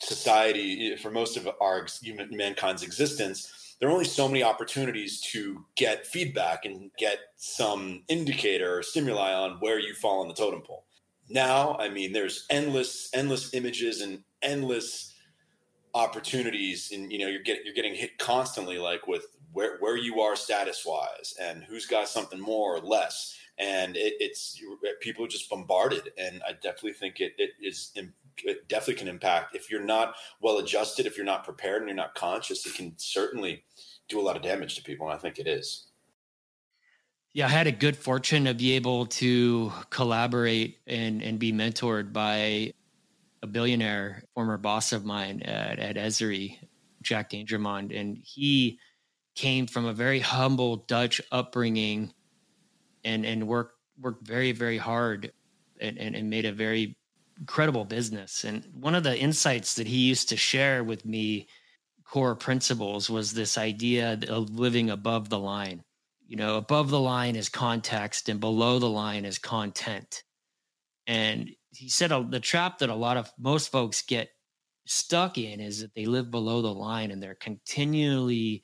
society 0.00 0.96
for 0.96 1.10
most 1.10 1.36
of 1.36 1.48
our 1.60 1.86
human 2.02 2.28
mankind's 2.36 2.82
existence 2.82 3.76
there 3.78 3.88
are 3.88 3.92
only 3.92 4.04
so 4.04 4.28
many 4.28 4.44
opportunities 4.44 5.20
to 5.20 5.64
get 5.76 6.06
feedback 6.06 6.64
and 6.64 6.90
get 6.98 7.18
some 7.36 8.02
indicator 8.08 8.78
or 8.78 8.82
stimuli 8.82 9.32
on 9.32 9.56
where 9.58 9.80
you 9.80 9.92
fall 9.94 10.20
on 10.20 10.28
the 10.28 10.34
totem 10.34 10.60
pole. 10.62 10.84
Now 11.28 11.76
i 11.78 11.88
mean 11.88 12.12
there's 12.12 12.46
endless 12.50 13.10
endless 13.14 13.54
images 13.54 14.00
and 14.00 14.24
endless 14.42 15.14
opportunities 15.94 16.90
and 16.92 17.12
you 17.12 17.18
know 17.18 17.28
you're 17.28 17.42
getting 17.42 17.62
you're 17.64 17.74
getting 17.74 17.94
hit 17.94 18.18
constantly 18.18 18.78
like 18.78 19.06
with 19.06 19.26
where 19.52 19.78
where 19.78 19.96
you 19.96 20.20
are 20.20 20.36
status 20.36 20.84
wise 20.86 21.34
and 21.40 21.64
who's 21.64 21.86
got 21.86 22.08
something 22.08 22.40
more 22.40 22.76
or 22.76 22.80
less. 22.80 23.36
And 23.58 23.96
it, 23.96 24.14
it's 24.18 24.60
people 25.00 25.24
are 25.24 25.28
just 25.28 25.48
bombarded. 25.50 26.10
And 26.18 26.42
i 26.48 26.52
definitely 26.52 26.94
think 26.94 27.20
it, 27.20 27.32
it 27.38 27.50
is 27.60 27.92
it 28.44 28.68
definitely 28.68 28.94
can 28.94 29.08
impact. 29.08 29.54
If 29.54 29.70
you're 29.70 29.84
not 29.84 30.14
well 30.40 30.58
adjusted 30.58 31.06
if 31.06 31.16
you're 31.16 31.26
not 31.26 31.44
prepared 31.44 31.82
and 31.82 31.88
you're 31.88 31.96
not 31.96 32.14
conscious 32.14 32.66
it 32.66 32.74
can 32.74 32.94
certainly 32.96 33.64
do 34.08 34.20
a 34.20 34.22
lot 34.22 34.36
of 34.36 34.42
damage 34.42 34.76
to 34.76 34.82
people. 34.82 35.08
And 35.08 35.14
i 35.14 35.18
think 35.18 35.38
it 35.38 35.46
is. 35.46 35.88
Yeah 37.32 37.46
i 37.46 37.50
had 37.50 37.66
a 37.66 37.72
good 37.72 37.96
fortune 37.96 38.44
to 38.44 38.54
be 38.54 38.72
able 38.72 39.06
to 39.06 39.72
collaborate 39.90 40.78
and 40.86 41.22
and 41.22 41.38
be 41.38 41.52
mentored 41.52 42.12
by 42.12 42.72
a 43.42 43.46
billionaire 43.46 44.22
former 44.34 44.56
boss 44.56 44.92
of 44.92 45.04
mine 45.04 45.42
at, 45.42 45.78
at 45.78 45.96
Esri, 45.96 46.58
Jack 47.02 47.30
Dangermond, 47.30 47.92
and 47.92 48.16
he 48.22 48.78
came 49.34 49.66
from 49.66 49.86
a 49.86 49.92
very 49.92 50.20
humble 50.20 50.76
Dutch 50.76 51.20
upbringing 51.30 52.12
and 53.04 53.24
and 53.24 53.48
worked 53.48 53.74
worked 53.98 54.26
very 54.26 54.52
very 54.52 54.78
hard 54.78 55.32
and, 55.80 55.98
and, 55.98 56.14
and 56.14 56.30
made 56.30 56.44
a 56.44 56.52
very 56.52 56.96
incredible 57.38 57.84
business. 57.84 58.44
And 58.44 58.64
one 58.72 58.94
of 58.94 59.02
the 59.02 59.18
insights 59.18 59.74
that 59.74 59.86
he 59.86 59.98
used 59.98 60.28
to 60.28 60.36
share 60.36 60.84
with 60.84 61.04
me, 61.04 61.48
core 62.04 62.36
principles, 62.36 63.10
was 63.10 63.32
this 63.32 63.58
idea 63.58 64.18
of 64.28 64.50
living 64.50 64.90
above 64.90 65.28
the 65.28 65.38
line. 65.38 65.82
You 66.28 66.36
know, 66.36 66.56
above 66.56 66.90
the 66.90 67.00
line 67.00 67.36
is 67.36 67.48
context, 67.48 68.28
and 68.28 68.40
below 68.40 68.78
the 68.78 68.88
line 68.88 69.24
is 69.24 69.38
content. 69.38 70.22
And 71.06 71.50
he 71.70 71.88
said 71.88 72.12
uh, 72.12 72.24
the 72.28 72.40
trap 72.40 72.78
that 72.78 72.90
a 72.90 72.94
lot 72.94 73.16
of 73.16 73.32
most 73.38 73.72
folks 73.72 74.02
get 74.02 74.30
stuck 74.86 75.36
in 75.36 75.60
is 75.60 75.80
that 75.80 75.94
they 75.94 76.06
live 76.06 76.30
below 76.30 76.62
the 76.62 76.72
line 76.72 77.10
and 77.10 77.22
they're 77.22 77.34
continually 77.34 78.62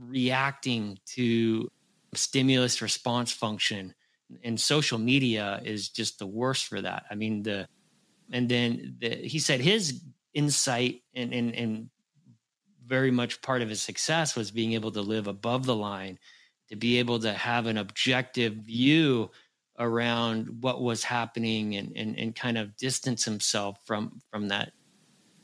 reacting 0.00 0.98
to 1.06 1.70
stimulus 2.14 2.82
response 2.82 3.32
function 3.32 3.94
and 4.42 4.58
social 4.58 4.98
media 4.98 5.60
is 5.64 5.88
just 5.88 6.18
the 6.18 6.26
worst 6.26 6.66
for 6.66 6.80
that 6.80 7.04
i 7.10 7.14
mean 7.14 7.42
the 7.42 7.68
and 8.32 8.48
then 8.48 8.96
the, 9.00 9.10
he 9.10 9.38
said 9.38 9.60
his 9.60 10.02
insight 10.34 11.02
and, 11.14 11.32
and, 11.32 11.54
and 11.54 11.90
very 12.84 13.10
much 13.10 13.40
part 13.42 13.62
of 13.62 13.68
his 13.68 13.82
success 13.82 14.36
was 14.36 14.50
being 14.50 14.74
able 14.74 14.92
to 14.92 15.00
live 15.00 15.26
above 15.26 15.66
the 15.66 15.74
line, 15.74 16.18
to 16.68 16.76
be 16.76 16.98
able 16.98 17.18
to 17.18 17.32
have 17.32 17.66
an 17.66 17.78
objective 17.78 18.54
view 18.54 19.30
around 19.78 20.62
what 20.62 20.80
was 20.80 21.04
happening 21.04 21.76
and, 21.76 21.92
and, 21.96 22.18
and 22.18 22.34
kind 22.34 22.56
of 22.56 22.76
distance 22.76 23.24
himself 23.24 23.78
from 23.84 24.20
from 24.30 24.48
that, 24.48 24.72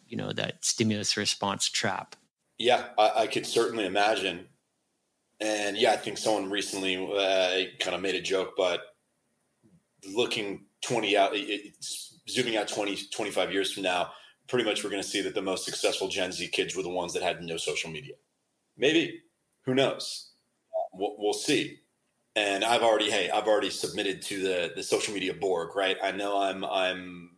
you 0.09 0.16
know, 0.16 0.33
that 0.33 0.64
stimulus 0.64 1.16
response 1.16 1.68
trap. 1.68 2.16
Yeah, 2.62 2.85
I, 2.96 3.22
I 3.22 3.27
could 3.27 3.44
certainly 3.44 3.85
imagine. 3.87 4.46
And 5.40 5.77
yeah, 5.77 5.90
I 5.90 5.96
think 5.96 6.16
someone 6.16 6.48
recently 6.48 6.94
uh, 6.96 7.64
kind 7.81 7.96
of 7.96 8.01
made 8.01 8.14
a 8.14 8.20
joke, 8.20 8.53
but 8.57 8.83
looking 10.09 10.66
20 10.83 11.16
out, 11.16 11.35
zooming 12.29 12.57
out 12.57 12.68
20, 12.68 13.09
25 13.12 13.53
years 13.53 13.72
from 13.72 13.83
now, 13.83 14.12
pretty 14.46 14.64
much 14.64 14.85
we're 14.85 14.90
going 14.90 15.03
to 15.03 15.09
see 15.09 15.20
that 15.22 15.35
the 15.35 15.42
most 15.42 15.64
successful 15.64 16.07
Gen 16.07 16.31
Z 16.31 16.46
kids 16.48 16.77
were 16.77 16.85
the 16.85 16.88
ones 16.88 17.12
that 17.14 17.22
had 17.25 17.42
no 17.42 17.57
social 17.57 17.90
media. 17.90 18.14
Maybe, 18.77 19.22
who 19.64 19.75
knows? 19.75 20.31
We'll, 20.92 21.16
we'll 21.18 21.33
see. 21.33 21.81
And 22.37 22.64
I've 22.64 22.83
already, 22.83 23.11
hey, 23.11 23.29
I've 23.29 23.48
already 23.48 23.70
submitted 23.70 24.22
to 24.22 24.40
the 24.40 24.72
the 24.77 24.85
social 24.85 25.12
media 25.12 25.35
Borg, 25.35 25.75
right? 25.75 25.96
I 26.01 26.12
know 26.12 26.40
I'm 26.40 26.64
I'm 26.64 27.31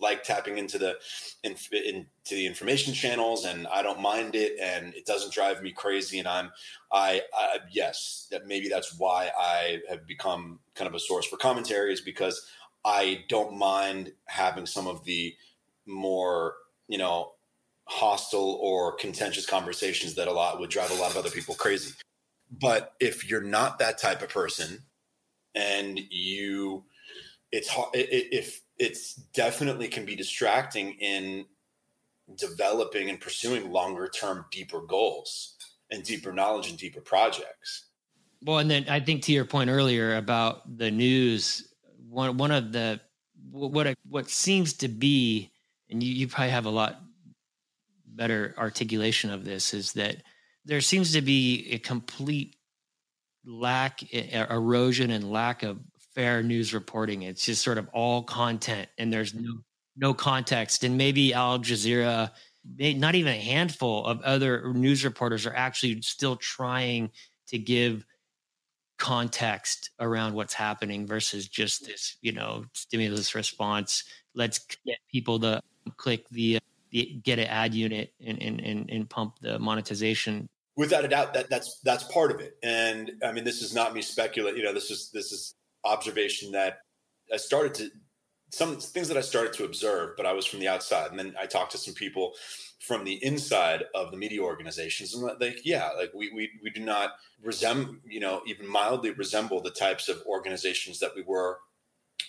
like 0.00 0.24
tapping 0.24 0.58
into 0.58 0.78
the 0.78 0.96
in, 1.44 1.54
into 1.72 2.34
the 2.34 2.46
information 2.46 2.94
channels 2.94 3.44
and 3.44 3.66
I 3.66 3.82
don't 3.82 4.00
mind 4.00 4.34
it 4.34 4.58
and 4.60 4.94
it 4.94 5.06
doesn't 5.06 5.32
drive 5.32 5.62
me 5.62 5.72
crazy 5.72 6.18
and 6.18 6.28
I'm 6.28 6.50
I, 6.92 7.22
I 7.34 7.58
yes 7.70 8.26
that 8.30 8.46
maybe 8.46 8.68
that's 8.68 8.98
why 8.98 9.30
I 9.38 9.80
have 9.88 10.06
become 10.06 10.60
kind 10.74 10.88
of 10.88 10.94
a 10.94 11.00
source 11.00 11.26
for 11.26 11.36
commentary 11.36 11.92
is 11.92 12.00
because 12.00 12.50
I 12.84 13.24
don't 13.28 13.58
mind 13.58 14.12
having 14.26 14.66
some 14.66 14.86
of 14.86 15.04
the 15.04 15.34
more 15.86 16.54
you 16.88 16.98
know 16.98 17.32
hostile 17.84 18.58
or 18.62 18.94
contentious 18.94 19.46
conversations 19.46 20.14
that 20.14 20.28
a 20.28 20.32
lot 20.32 20.60
would 20.60 20.70
drive 20.70 20.90
a 20.90 20.94
lot 20.94 21.10
of 21.10 21.16
other 21.16 21.30
people 21.30 21.54
crazy. 21.56 21.92
But 22.50 22.94
if 23.00 23.28
you're 23.28 23.42
not 23.42 23.80
that 23.80 23.98
type 23.98 24.22
of 24.22 24.28
person 24.28 24.78
and 25.54 26.00
you 26.10 26.84
it's 27.52 27.68
hard 27.68 27.90
if 27.94 28.60
it's 28.80 29.14
definitely 29.34 29.88
can 29.88 30.06
be 30.06 30.16
distracting 30.16 30.94
in 30.94 31.44
developing 32.36 33.10
and 33.10 33.20
pursuing 33.20 33.70
longer 33.70 34.08
term 34.08 34.46
deeper 34.50 34.80
goals 34.80 35.56
and 35.90 36.02
deeper 36.02 36.32
knowledge 36.32 36.70
and 36.70 36.78
deeper 36.78 37.00
projects. 37.00 37.84
Well 38.42 38.58
and 38.58 38.70
then 38.70 38.86
i 38.88 38.98
think 38.98 39.22
to 39.24 39.32
your 39.32 39.44
point 39.44 39.68
earlier 39.68 40.16
about 40.16 40.78
the 40.78 40.90
news 40.90 41.68
one 42.08 42.38
one 42.38 42.50
of 42.50 42.72
the 42.72 42.98
what 43.50 43.94
what 44.08 44.30
seems 44.30 44.72
to 44.74 44.88
be 44.88 45.50
and 45.90 46.02
you, 46.02 46.12
you 46.14 46.26
probably 46.26 46.50
have 46.50 46.64
a 46.64 46.70
lot 46.70 47.02
better 48.06 48.54
articulation 48.56 49.30
of 49.30 49.44
this 49.44 49.74
is 49.74 49.92
that 49.92 50.16
there 50.64 50.80
seems 50.80 51.12
to 51.12 51.20
be 51.20 51.68
a 51.72 51.78
complete 51.78 52.56
lack 53.44 54.02
erosion 54.14 55.10
and 55.10 55.30
lack 55.30 55.62
of 55.62 55.78
fair 56.14 56.42
news 56.42 56.74
reporting. 56.74 57.22
It's 57.22 57.44
just 57.44 57.62
sort 57.62 57.78
of 57.78 57.88
all 57.92 58.22
content 58.22 58.88
and 58.98 59.12
there's 59.12 59.34
no 59.34 59.60
no 59.96 60.14
context. 60.14 60.84
And 60.84 60.96
maybe 60.96 61.34
Al 61.34 61.58
Jazeera, 61.58 62.30
not 62.78 63.14
even 63.14 63.32
a 63.32 63.38
handful 63.38 64.04
of 64.06 64.20
other 64.22 64.72
news 64.72 65.04
reporters 65.04 65.46
are 65.46 65.54
actually 65.54 66.00
still 66.02 66.36
trying 66.36 67.10
to 67.48 67.58
give 67.58 68.04
context 68.98 69.90
around 69.98 70.34
what's 70.34 70.54
happening 70.54 71.06
versus 71.06 71.48
just 71.48 71.86
this, 71.86 72.16
you 72.22 72.32
know, 72.32 72.64
stimulus 72.72 73.34
response. 73.34 74.04
Let's 74.34 74.60
get 74.86 74.98
people 75.10 75.38
to 75.40 75.60
click 75.96 76.28
the, 76.30 76.58
the 76.90 77.20
get 77.24 77.38
an 77.38 77.46
ad 77.46 77.74
unit 77.74 78.12
and, 78.24 78.40
and, 78.42 78.60
and, 78.60 78.90
and 78.90 79.08
pump 79.08 79.38
the 79.40 79.58
monetization 79.58 80.48
without 80.76 81.04
a 81.04 81.08
doubt 81.08 81.34
that 81.34 81.50
that's 81.50 81.80
that's 81.80 82.04
part 82.04 82.30
of 82.30 82.40
it 82.40 82.56
and 82.62 83.10
i 83.24 83.32
mean 83.32 83.44
this 83.44 83.60
is 83.60 83.74
not 83.74 83.92
me 83.92 84.00
speculate 84.00 84.56
you 84.56 84.62
know 84.62 84.72
this 84.72 84.90
is 84.90 85.10
this 85.12 85.32
is 85.32 85.54
observation 85.84 86.52
that 86.52 86.78
I 87.32 87.36
started 87.36 87.74
to 87.74 87.90
some 88.50 88.76
things 88.78 89.08
that 89.08 89.16
I 89.16 89.20
started 89.20 89.52
to 89.54 89.64
observe, 89.64 90.16
but 90.16 90.26
I 90.26 90.32
was 90.32 90.44
from 90.44 90.60
the 90.60 90.68
outside. 90.68 91.10
And 91.10 91.18
then 91.18 91.34
I 91.40 91.46
talked 91.46 91.72
to 91.72 91.78
some 91.78 91.94
people 91.94 92.34
from 92.80 93.04
the 93.04 93.24
inside 93.24 93.84
of 93.94 94.10
the 94.10 94.16
media 94.16 94.42
organizations 94.42 95.14
and 95.14 95.22
like, 95.40 95.60
yeah, 95.64 95.90
like 95.96 96.12
we, 96.14 96.32
we, 96.32 96.50
we 96.62 96.70
do 96.70 96.80
not 96.80 97.12
resemble, 97.42 97.96
you 98.04 98.20
know, 98.20 98.42
even 98.46 98.66
mildly 98.66 99.10
resemble 99.12 99.60
the 99.60 99.70
types 99.70 100.08
of 100.08 100.22
organizations 100.26 100.98
that 100.98 101.14
we 101.14 101.22
were 101.22 101.58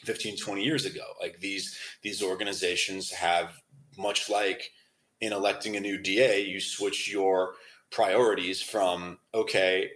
15, 0.04 0.38
20 0.38 0.64
years 0.64 0.86
ago. 0.86 1.06
Like 1.20 1.40
these, 1.40 1.76
these 2.04 2.22
organizations 2.22 3.12
have 3.12 3.54
much 3.98 4.30
like 4.30 4.70
in 5.22 5.34
electing 5.34 5.76
a 5.76 5.80
new 5.80 5.98
DA, 5.98 6.42
you 6.42 6.60
switch 6.60 7.12
your 7.12 7.54
priorities 7.92 8.62
from, 8.62 9.18
okay, 9.34 9.90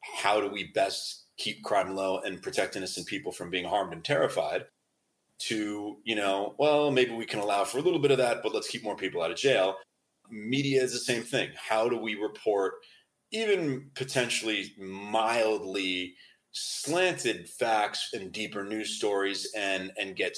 how 0.00 0.40
do 0.40 0.48
we 0.48 0.64
best 0.72 1.25
keep 1.36 1.62
crime 1.62 1.94
low 1.94 2.18
and 2.20 2.42
protect 2.42 2.76
innocent 2.76 3.06
people 3.06 3.32
from 3.32 3.50
being 3.50 3.64
harmed 3.64 3.92
and 3.92 4.04
terrified 4.04 4.64
to 5.38 5.98
you 6.04 6.14
know 6.14 6.54
well 6.58 6.90
maybe 6.90 7.12
we 7.12 7.26
can 7.26 7.40
allow 7.40 7.62
for 7.62 7.78
a 7.78 7.82
little 7.82 7.98
bit 7.98 8.10
of 8.10 8.18
that 8.18 8.42
but 8.42 8.54
let's 8.54 8.68
keep 8.68 8.82
more 8.82 8.96
people 8.96 9.22
out 9.22 9.30
of 9.30 9.36
jail. 9.36 9.76
Media 10.30 10.82
is 10.82 10.92
the 10.92 10.98
same 10.98 11.22
thing. 11.22 11.50
How 11.56 11.88
do 11.88 11.96
we 11.98 12.16
report 12.16 12.74
even 13.30 13.90
potentially 13.94 14.72
mildly 14.78 16.14
slanted 16.58 17.48
facts 17.48 18.10
and 18.14 18.32
deeper 18.32 18.64
news 18.64 18.96
stories 18.96 19.52
and 19.54 19.92
and 19.98 20.16
get 20.16 20.34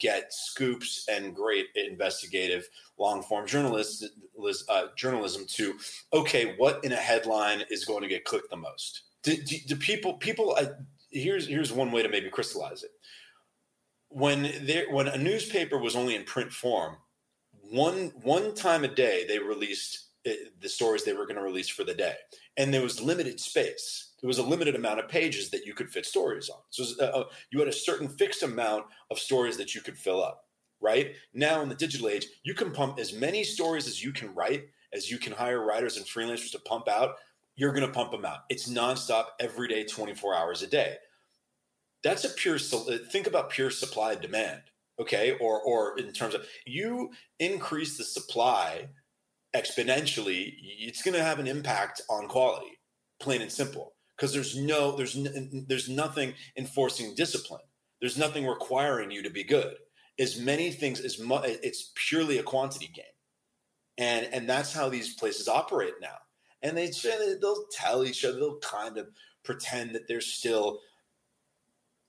get 0.00 0.32
scoops 0.32 1.06
and 1.08 1.32
great 1.32 1.66
investigative 1.76 2.68
long 2.98 3.22
form 3.22 3.44
uh, 3.44 4.86
journalism 4.96 5.44
to 5.46 5.78
okay 6.12 6.54
what 6.56 6.82
in 6.84 6.90
a 6.90 6.96
headline 6.96 7.62
is 7.70 7.84
going 7.84 8.02
to 8.02 8.08
get 8.08 8.24
clicked 8.24 8.50
the 8.50 8.56
most 8.56 9.09
do, 9.22 9.36
do, 9.36 9.56
do 9.66 9.76
people 9.76 10.14
people? 10.14 10.56
Here's 11.10 11.46
here's 11.46 11.72
one 11.72 11.92
way 11.92 12.02
to 12.02 12.08
maybe 12.08 12.30
crystallize 12.30 12.82
it. 12.82 12.90
When 14.08 14.52
there 14.62 14.90
when 14.90 15.08
a 15.08 15.18
newspaper 15.18 15.78
was 15.78 15.96
only 15.96 16.14
in 16.14 16.24
print 16.24 16.52
form, 16.52 16.96
one 17.70 18.12
one 18.22 18.54
time 18.54 18.84
a 18.84 18.88
day 18.88 19.24
they 19.28 19.38
released 19.38 20.06
eh, 20.26 20.34
the 20.60 20.68
stories 20.68 21.04
they 21.04 21.12
were 21.12 21.26
going 21.26 21.36
to 21.36 21.42
release 21.42 21.68
for 21.68 21.84
the 21.84 21.94
day, 21.94 22.14
and 22.56 22.72
there 22.72 22.82
was 22.82 23.00
limited 23.00 23.38
space. 23.38 24.12
There 24.20 24.28
was 24.28 24.38
a 24.38 24.42
limited 24.42 24.74
amount 24.74 25.00
of 25.00 25.08
pages 25.08 25.50
that 25.50 25.64
you 25.64 25.74
could 25.74 25.90
fit 25.90 26.04
stories 26.04 26.50
on. 26.50 26.58
So 26.68 26.82
was, 26.82 26.98
uh, 27.00 27.04
uh, 27.04 27.24
you 27.50 27.58
had 27.58 27.68
a 27.68 27.72
certain 27.72 28.08
fixed 28.08 28.42
amount 28.42 28.84
of 29.10 29.18
stories 29.18 29.56
that 29.56 29.74
you 29.74 29.80
could 29.80 29.96
fill 29.96 30.22
up. 30.22 30.44
Right 30.82 31.14
now 31.34 31.62
in 31.62 31.68
the 31.68 31.74
digital 31.74 32.08
age, 32.08 32.26
you 32.42 32.54
can 32.54 32.70
pump 32.70 32.98
as 32.98 33.12
many 33.12 33.44
stories 33.44 33.86
as 33.86 34.02
you 34.02 34.12
can 34.12 34.34
write, 34.34 34.64
as 34.92 35.10
you 35.10 35.18
can 35.18 35.32
hire 35.32 35.64
writers 35.64 35.96
and 35.96 36.06
freelancers 36.06 36.52
to 36.52 36.58
pump 36.58 36.88
out 36.88 37.16
you're 37.60 37.74
going 37.74 37.86
to 37.86 37.92
pump 37.92 38.10
them 38.10 38.24
out. 38.24 38.44
It's 38.48 38.70
nonstop 38.70 39.26
every 39.38 39.68
day, 39.68 39.84
24 39.84 40.34
hours 40.34 40.62
a 40.62 40.66
day. 40.66 40.96
That's 42.02 42.24
a 42.24 42.30
pure, 42.30 42.56
uh, 42.56 42.96
think 43.12 43.26
about 43.26 43.50
pure 43.50 43.70
supply 43.70 44.12
and 44.12 44.22
demand. 44.22 44.62
Okay. 44.98 45.36
Or, 45.38 45.60
or 45.60 45.98
in 45.98 46.10
terms 46.14 46.34
of 46.34 46.46
you 46.64 47.10
increase 47.38 47.98
the 47.98 48.04
supply 48.04 48.88
exponentially, 49.54 50.54
it's 50.62 51.02
going 51.02 51.14
to 51.14 51.22
have 51.22 51.38
an 51.38 51.46
impact 51.46 52.00
on 52.08 52.28
quality, 52.28 52.78
plain 53.20 53.42
and 53.42 53.52
simple. 53.52 53.92
Because 54.16 54.32
there's 54.32 54.56
no, 54.56 54.96
there's, 54.96 55.14
n- 55.14 55.66
there's 55.68 55.90
nothing 55.90 56.32
enforcing 56.56 57.14
discipline. 57.14 57.60
There's 58.00 58.16
nothing 58.16 58.46
requiring 58.46 59.10
you 59.10 59.22
to 59.22 59.30
be 59.30 59.44
good. 59.44 59.74
As 60.18 60.40
many 60.40 60.70
things 60.70 61.00
as 61.00 61.18
much, 61.18 61.44
it's 61.44 61.92
purely 62.08 62.38
a 62.38 62.42
quantity 62.42 62.90
game, 62.94 63.04
and 63.96 64.28
and 64.34 64.46
that's 64.46 64.70
how 64.70 64.90
these 64.90 65.14
places 65.14 65.48
operate 65.48 65.94
now 66.02 66.18
and 66.62 66.76
they 66.76 66.90
they'll 67.40 67.64
tell 67.72 68.04
each 68.04 68.24
other 68.24 68.38
they'll 68.38 68.58
kind 68.58 68.98
of 68.98 69.08
pretend 69.42 69.94
that 69.94 70.06
they're 70.06 70.20
still 70.20 70.80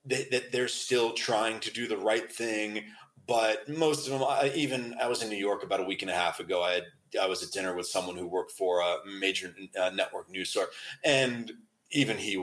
that, 0.06 0.32
that 0.32 0.52
they're 0.52 0.68
still 0.68 1.14
trying 1.14 1.60
to 1.60 1.72
do 1.72 1.88
the 1.88 1.98
right 1.98 2.32
thing. 2.32 2.84
But 3.28 3.70
most 3.70 4.08
of 4.08 4.14
them 4.14 4.24
I, 4.28 4.52
even 4.56 4.96
i 5.02 5.08
was 5.08 5.22
in 5.22 5.30
new 5.30 5.38
york 5.38 5.64
about 5.64 5.80
a 5.80 5.84
week 5.84 6.02
and 6.02 6.12
a 6.12 6.16
half 6.16 6.40
ago. 6.40 6.64
I 6.64 6.74
had 6.74 6.84
i 7.22 7.28
was 7.28 7.44
at 7.44 7.52
dinner 7.52 7.76
with 7.76 7.88
someone 7.88 8.18
who 8.18 8.28
worked 8.28 8.52
for 8.52 8.80
a 8.80 8.98
major 9.20 9.54
uh, 9.80 9.92
network 9.94 10.30
news 10.30 10.50
source 10.50 10.74
and 11.04 11.52
even 11.92 12.18
he 12.18 12.34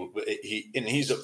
he 0.42 0.71
and 0.75 0.87
he's 0.87 1.11
a 1.11 1.18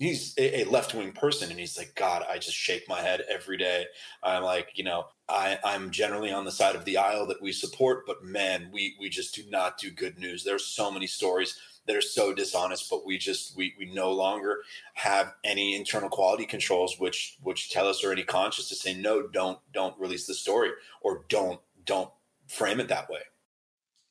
he's 0.00 0.34
a, 0.38 0.64
left 0.64 0.94
wing 0.94 1.12
person, 1.12 1.50
and 1.50 1.60
he's 1.60 1.78
like, 1.78 1.94
God, 1.94 2.24
I 2.28 2.38
just 2.38 2.56
shake 2.56 2.88
my 2.88 3.02
head 3.02 3.22
every 3.28 3.58
day. 3.58 3.84
I'm 4.22 4.42
like, 4.42 4.70
you 4.74 4.82
know, 4.82 5.04
I, 5.28 5.58
I'm 5.62 5.90
generally 5.90 6.32
on 6.32 6.46
the 6.46 6.50
side 6.50 6.74
of 6.74 6.86
the 6.86 6.96
aisle 6.96 7.26
that 7.26 7.42
we 7.42 7.52
support, 7.52 8.06
but 8.06 8.24
man, 8.24 8.70
we 8.72 8.96
we 8.98 9.08
just 9.08 9.34
do 9.34 9.42
not 9.48 9.78
do 9.78 9.90
good 9.90 10.18
news. 10.18 10.42
There's 10.42 10.64
so 10.64 10.90
many 10.90 11.06
stories 11.06 11.56
that 11.86 11.94
are 11.94 12.00
so 12.00 12.32
dishonest, 12.32 12.88
but 12.90 13.06
we 13.06 13.18
just 13.18 13.56
we 13.56 13.74
we 13.78 13.92
no 13.92 14.10
longer 14.10 14.62
have 14.94 15.34
any 15.44 15.76
internal 15.76 16.08
quality 16.08 16.46
controls 16.46 16.98
which 16.98 17.36
which 17.42 17.70
tell 17.70 17.86
us 17.86 18.02
or 18.02 18.10
any 18.10 18.24
conscience 18.24 18.70
to 18.70 18.74
say 18.74 18.94
no, 18.94 19.28
don't 19.28 19.58
don't 19.72 19.98
release 20.00 20.26
the 20.26 20.34
story 20.34 20.70
or 21.02 21.24
don't 21.28 21.60
don't 21.84 22.10
frame 22.48 22.80
it 22.80 22.88
that 22.88 23.10
way. 23.10 23.20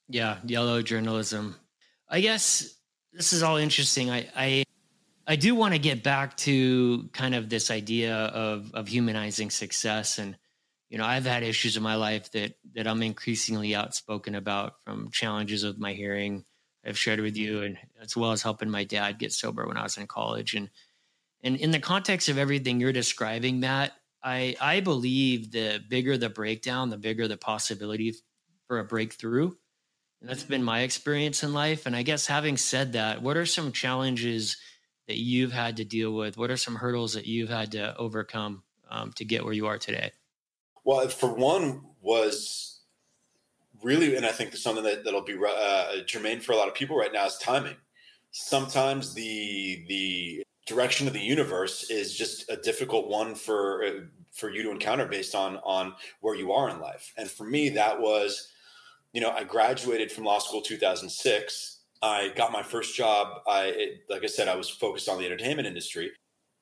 Yeah, 0.08 0.38
yellow 0.46 0.82
journalism. 0.84 1.56
I 2.08 2.22
guess 2.22 2.76
this 3.12 3.34
is 3.34 3.42
all 3.44 3.58
interesting. 3.58 4.12
I 4.12 4.28
I 4.36 4.64
I 5.30 5.36
do 5.36 5.54
want 5.54 5.76
to 5.76 5.80
get 5.80 6.04
back 6.04 6.36
to 6.38 7.08
kind 7.14 7.36
of 7.36 7.50
this 7.50 7.70
idea 7.72 8.16
of 8.16 8.74
of 8.74 8.88
humanizing 8.88 9.52
success 9.52 10.18
and 10.18 10.36
you 10.90 10.98
know, 10.98 11.06
I've 11.06 11.26
had 11.26 11.44
issues 11.44 11.78
in 11.78 11.84
my 11.84 11.96
life 11.96 12.32
that 12.32 12.56
that 12.74 12.88
I'm 12.88 13.04
increasingly 13.04 13.76
outspoken 13.76 14.36
about 14.36 14.74
from 14.84 15.12
challenges 15.12 15.64
of 15.64 15.78
my 15.78 15.94
hearing. 15.94 16.46
I've 16.84 16.98
shared 16.98 17.20
with 17.20 17.38
you, 17.38 17.62
and 17.62 17.78
as 18.02 18.18
well 18.18 18.32
as 18.32 18.42
helping 18.42 18.70
my 18.70 18.84
dad 18.86 19.20
get 19.20 19.32
sober 19.32 19.68
when 19.68 19.78
I 19.78 19.84
was 19.84 19.98
in 19.98 20.08
college. 20.08 20.56
And 20.56 20.70
and 21.44 21.56
in 21.58 21.72
the 21.72 21.80
context 21.80 22.28
of 22.28 22.40
everything 22.40 22.80
you're 22.80 22.92
describing, 22.92 23.60
Matt, 23.60 23.94
I 24.24 24.56
I 24.60 24.80
believe 24.80 25.52
the 25.52 25.80
bigger 25.88 26.18
the 26.18 26.30
breakdown, 26.30 26.90
the 26.90 26.98
bigger 26.98 27.28
the 27.28 27.38
possibility 27.38 28.16
for 28.68 28.80
a 28.80 28.84
breakthrough. 28.84 29.52
And 30.22 30.30
that's 30.30 30.44
been 30.44 30.64
my 30.64 30.82
experience 30.82 31.44
in 31.44 31.54
life. 31.54 31.86
And 31.86 31.96
I 31.96 32.02
guess 32.02 32.26
having 32.26 32.58
said 32.58 32.94
that, 32.94 33.22
what 33.22 33.38
are 33.38 33.46
some 33.46 33.72
challenges 33.72 34.58
that 35.10 35.18
you've 35.18 35.52
had 35.52 35.76
to 35.78 35.84
deal 35.84 36.14
with? 36.14 36.38
What 36.38 36.52
are 36.52 36.58
some 36.58 36.76
hurdles 36.76 37.16
that 37.16 37.26
you've 37.26 37.50
had 37.50 37.74
to 37.74 37.98
overcome 37.98 38.64
um, 38.90 39.12
to 39.14 39.26
get 39.26 39.44
where 39.44 39.54
you 39.54 39.66
are 39.66 39.78
today? 39.78 40.12
Well, 40.86 41.06
for 41.10 41.34
one, 41.34 41.82
was 42.02 42.80
really, 43.82 44.16
and 44.16 44.26
I 44.26 44.32
think 44.32 44.56
something 44.56 44.84
that, 44.84 45.04
that'll 45.04 45.24
be 45.24 45.38
uh, 45.38 46.04
germane 46.06 46.40
for 46.40 46.54
a 46.54 46.56
lot 46.56 46.68
of 46.68 46.74
people 46.74 46.98
right 46.98 47.14
now 47.14 47.26
is 47.26 47.38
timing. 47.38 47.76
Sometimes 48.32 49.14
the 49.14 49.86
the 49.88 50.44
direction 50.68 51.08
of 51.08 51.14
the 51.14 51.20
universe 51.20 51.90
is 51.90 52.16
just 52.16 52.50
a 52.50 52.56
difficult 52.56 53.08
one 53.08 53.34
for 53.34 53.84
uh, 53.84 53.92
for 54.32 54.52
you 54.52 54.62
to 54.64 54.72
encounter 54.72 55.08
based 55.08 55.34
on 55.34 55.58
on 55.58 55.94
where 56.22 56.36
you 56.36 56.52
are 56.52 56.70
in 56.70 56.80
life. 56.80 57.12
And 57.18 57.30
for 57.30 57.44
me, 57.44 57.70
that 57.70 58.00
was, 58.00 58.48
you 59.12 59.20
know, 59.20 59.32
I 59.32 59.44
graduated 59.44 60.12
from 60.12 60.26
law 60.26 60.40
school 60.40 60.62
2006. 60.62 61.79
I 62.02 62.30
got 62.36 62.52
my 62.52 62.64
first 62.64 62.96
job. 62.96 63.42
I, 63.48 63.66
it, 63.66 63.90
like 64.10 64.24
I 64.24 64.28
said, 64.28 64.48
I 64.48 64.56
was 64.56 64.70
focused 64.70 65.10
on 65.10 65.20
the 65.20 65.26
entertainment 65.26 65.68
industry 65.68 66.12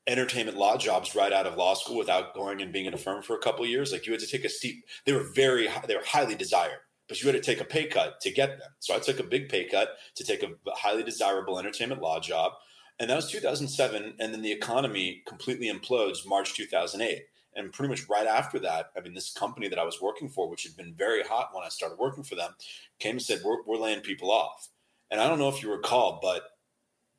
entertainment 0.08 0.58
law 0.58 0.78
jobs 0.78 1.16
right 1.16 1.34
out 1.34 1.46
of 1.46 1.58
law 1.58 1.74
school 1.74 1.98
without 1.98 2.34
going 2.34 2.62
and 2.62 2.72
being 2.72 2.86
in 2.86 2.94
a 2.94 2.98
firm 2.98 3.22
for 3.22 3.36
a 3.36 3.40
couple 3.40 3.66
years. 3.66 3.92
Like 3.92 4.06
you 4.06 4.14
had 4.14 4.22
to 4.22 4.28
take 4.28 4.46
a 4.46 4.50
steep, 4.50 4.86
they 5.06 5.12
were 5.12 5.30
very, 5.36 5.68
they 5.88 5.96
were 5.96 6.04
highly 6.06 6.36
desired, 6.36 6.80
but 7.08 7.22
you 7.22 7.28
had 7.28 7.36
to 7.36 7.42
take 7.42 7.62
a 7.62 7.66
pay 7.66 7.88
cut 7.88 8.22
to 8.22 8.32
get 8.32 8.58
them. 8.58 8.70
So 8.80 8.96
I 8.96 9.00
took 9.00 9.20
a 9.20 9.24
big 9.24 9.50
pay 9.50 9.66
cut 9.66 9.98
to 10.16 10.24
take 10.24 10.44
a 10.44 10.52
highly 10.72 11.04
desirable 11.04 11.60
entertainment 11.60 12.02
law 12.02 12.20
job. 12.20 12.54
And 13.00 13.10
that 13.10 13.16
was 13.16 13.30
2007. 13.30 14.16
And 14.20 14.34
then 14.34 14.42
the 14.42 14.52
economy 14.52 15.22
completely 15.28 15.72
implodes 15.72 16.26
March 16.26 16.56
2008. 16.56 17.24
And 17.56 17.74
pretty 17.74 17.90
much 17.90 18.08
right 18.08 18.28
after 18.28 18.60
that, 18.60 18.92
I 18.96 19.02
mean, 19.02 19.14
this 19.14 19.34
company 19.34 19.68
that 19.68 19.80
I 19.80 19.84
was 19.84 20.02
working 20.02 20.30
for, 20.30 20.48
which 20.48 20.64
had 20.64 20.78
been 20.78 20.94
very 20.94 21.24
hot 21.24 21.50
when 21.54 21.64
I 21.64 21.70
started 21.70 21.98
working 21.98 22.24
for 22.24 22.36
them, 22.36 22.52
came 23.00 23.14
and 23.14 23.22
said, 23.22 23.42
we're, 23.44 23.64
we're 23.66 23.78
laying 23.78 24.02
people 24.02 24.32
off. 24.32 24.70
And 25.12 25.22
I 25.22 25.28
don't 25.28 25.40
know 25.40 25.50
if 25.50 25.64
you 25.64 25.72
recall, 25.72 26.20
but 26.22 26.44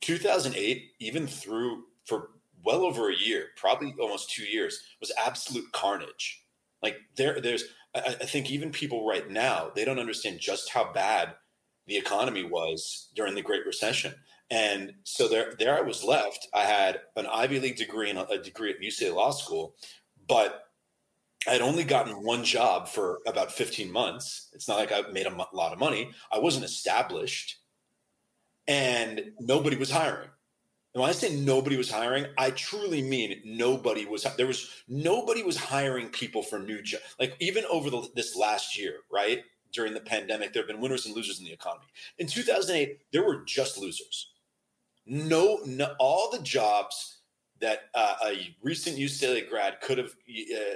2008, 0.03 0.93
even 1.01 1.27
through 1.27 1.85
for 2.05 2.31
well 2.65 2.83
over 2.83 3.11
a 3.11 3.17
year, 3.17 3.47
probably 3.57 3.95
almost 4.01 4.31
two 4.31 4.45
years, 4.45 4.81
was 5.01 5.13
absolute 5.19 5.71
carnage. 5.73 6.45
Like 6.83 6.97
there, 7.17 7.41
there's, 7.41 7.65
I, 7.95 8.17
I 8.21 8.27
think 8.27 8.51
even 8.51 8.71
people 8.71 9.07
right 9.07 9.29
now, 9.29 9.71
they 9.75 9.85
don't 9.85 9.99
understand 9.99 10.39
just 10.41 10.71
how 10.71 10.93
bad 10.93 11.35
the 11.87 11.97
economy 11.97 12.45
was 12.45 13.09
during 13.15 13.35
the 13.35 13.43
Great 13.43 13.65
Recession. 13.67 14.15
And 14.51 14.95
so 15.05 15.29
there, 15.29 15.55
there 15.59 15.77
I 15.77 15.83
was 15.83 16.05
left. 16.05 16.49
I 16.55 16.65
had 16.65 17.01
an 17.17 17.27
Ivy 17.27 17.61
League 17.61 17.77
degree 17.77 18.11
and 18.11 18.19
a 18.19 18.39
degree 18.39 18.71
at 18.71 18.81
UCLA 18.81 19.15
Law 19.15 19.31
School, 19.31 19.75
but 20.27 20.65
I 21.47 21.53
had 21.53 21.61
only 21.61 21.85
gotten 21.85 22.25
one 22.25 22.45
job 22.45 22.89
for 22.89 23.21
about 23.27 23.53
15 23.53 23.91
months. 23.91 24.49
It's 24.53 24.69
not 24.69 24.79
like 24.79 24.93
I 24.93 25.03
made 25.13 25.27
a 25.27 25.47
lot 25.53 25.73
of 25.73 25.79
money. 25.79 26.11
I 26.33 26.39
wasn't 26.39 26.65
established 26.65 27.59
and 28.69 29.33
nobody 29.41 29.77
was 29.77 29.91
hiring. 29.91 30.29
And 30.95 31.03
when 31.03 31.11
I 31.11 31.13
say 31.13 31.35
nobody 31.35 31.77
was 31.77 31.91
hiring, 31.91 32.27
I 32.37 32.51
truly 32.51 33.03
mean 33.03 33.41
nobody 33.45 34.05
was. 34.07 34.27
There 34.37 34.47
was 34.47 34.71
nobody 34.89 35.43
was 35.43 35.57
hiring 35.57 36.09
people 36.09 36.43
for 36.43 36.59
new 36.59 36.83
jobs. 36.83 37.03
Like 37.19 37.35
even 37.41 37.65
over 37.71 37.91
the, 37.91 38.09
this 38.15 38.37
last 38.37 38.79
year, 38.79 39.01
right 39.11 39.43
during 39.73 39.95
the 39.95 40.01
pandemic, 40.01 40.53
there 40.53 40.63
have 40.63 40.69
been 40.69 40.81
winners 40.81 41.07
and 41.07 41.15
losers 41.15 41.41
in 41.41 41.45
the 41.45 41.53
economy. 41.53 41.87
In 42.19 42.27
2008, 42.27 43.01
there 43.13 43.25
were 43.25 43.43
just 43.45 43.79
losers. 43.79 44.31
No, 45.07 45.61
no 45.67 45.95
all 45.99 46.31
the 46.31 46.41
jobs 46.41 47.19
that 47.61 47.91
uh, 47.95 48.15
a 48.27 48.55
recent 48.63 48.97
UCLA 48.97 49.49
grad 49.49 49.81
could 49.81 49.99
have 49.99 50.11
uh, 50.11 50.75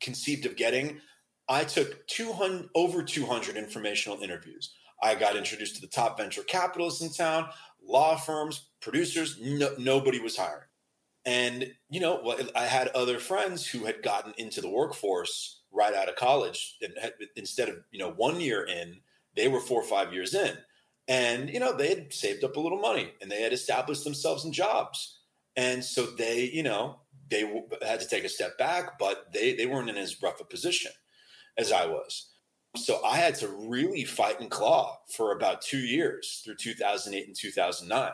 conceived 0.00 0.46
of 0.46 0.56
getting, 0.56 1.00
I 1.48 1.64
took 1.64 2.06
200 2.08 2.68
over 2.74 3.02
200 3.02 3.56
informational 3.56 4.20
interviews. 4.22 4.74
I 5.02 5.14
got 5.14 5.36
introduced 5.36 5.76
to 5.76 5.80
the 5.80 5.88
top 5.88 6.18
venture 6.18 6.42
capitalists 6.42 7.02
in 7.02 7.12
town 7.12 7.48
law 7.86 8.16
firms, 8.16 8.68
producers, 8.80 9.38
no, 9.40 9.70
nobody 9.78 10.20
was 10.20 10.36
hiring. 10.36 10.68
And, 11.24 11.72
you 11.88 12.00
know, 12.00 12.36
I 12.56 12.64
had 12.64 12.88
other 12.88 13.18
friends 13.18 13.66
who 13.66 13.84
had 13.84 14.02
gotten 14.02 14.34
into 14.38 14.60
the 14.60 14.70
workforce 14.70 15.62
right 15.70 15.94
out 15.94 16.08
of 16.08 16.16
college. 16.16 16.76
And 16.82 16.92
had, 17.00 17.12
instead 17.36 17.68
of, 17.68 17.76
you 17.90 17.98
know, 17.98 18.10
one 18.10 18.40
year 18.40 18.64
in, 18.64 19.00
they 19.36 19.48
were 19.48 19.60
four 19.60 19.80
or 19.80 19.86
five 19.86 20.12
years 20.12 20.34
in. 20.34 20.56
And, 21.08 21.48
you 21.50 21.60
know, 21.60 21.76
they 21.76 21.88
had 21.88 22.12
saved 22.12 22.44
up 22.44 22.56
a 22.56 22.60
little 22.60 22.80
money 22.80 23.12
and 23.20 23.30
they 23.30 23.42
had 23.42 23.52
established 23.52 24.04
themselves 24.04 24.44
in 24.44 24.52
jobs. 24.52 25.20
And 25.56 25.84
so 25.84 26.06
they, 26.06 26.50
you 26.52 26.62
know, 26.62 27.00
they 27.28 27.62
had 27.86 28.00
to 28.00 28.08
take 28.08 28.24
a 28.24 28.28
step 28.28 28.58
back, 28.58 28.98
but 28.98 29.32
they, 29.32 29.54
they 29.54 29.66
weren't 29.66 29.90
in 29.90 29.96
as 29.96 30.22
rough 30.22 30.40
a 30.40 30.44
position 30.44 30.92
as 31.56 31.72
I 31.72 31.86
was. 31.86 32.31
So 32.76 33.04
I 33.04 33.16
had 33.16 33.34
to 33.36 33.48
really 33.48 34.04
fight 34.04 34.40
and 34.40 34.50
claw 34.50 34.98
for 35.14 35.32
about 35.32 35.60
two 35.60 35.78
years 35.78 36.40
through 36.44 36.54
2008 36.56 37.26
and 37.26 37.36
2009. 37.36 38.10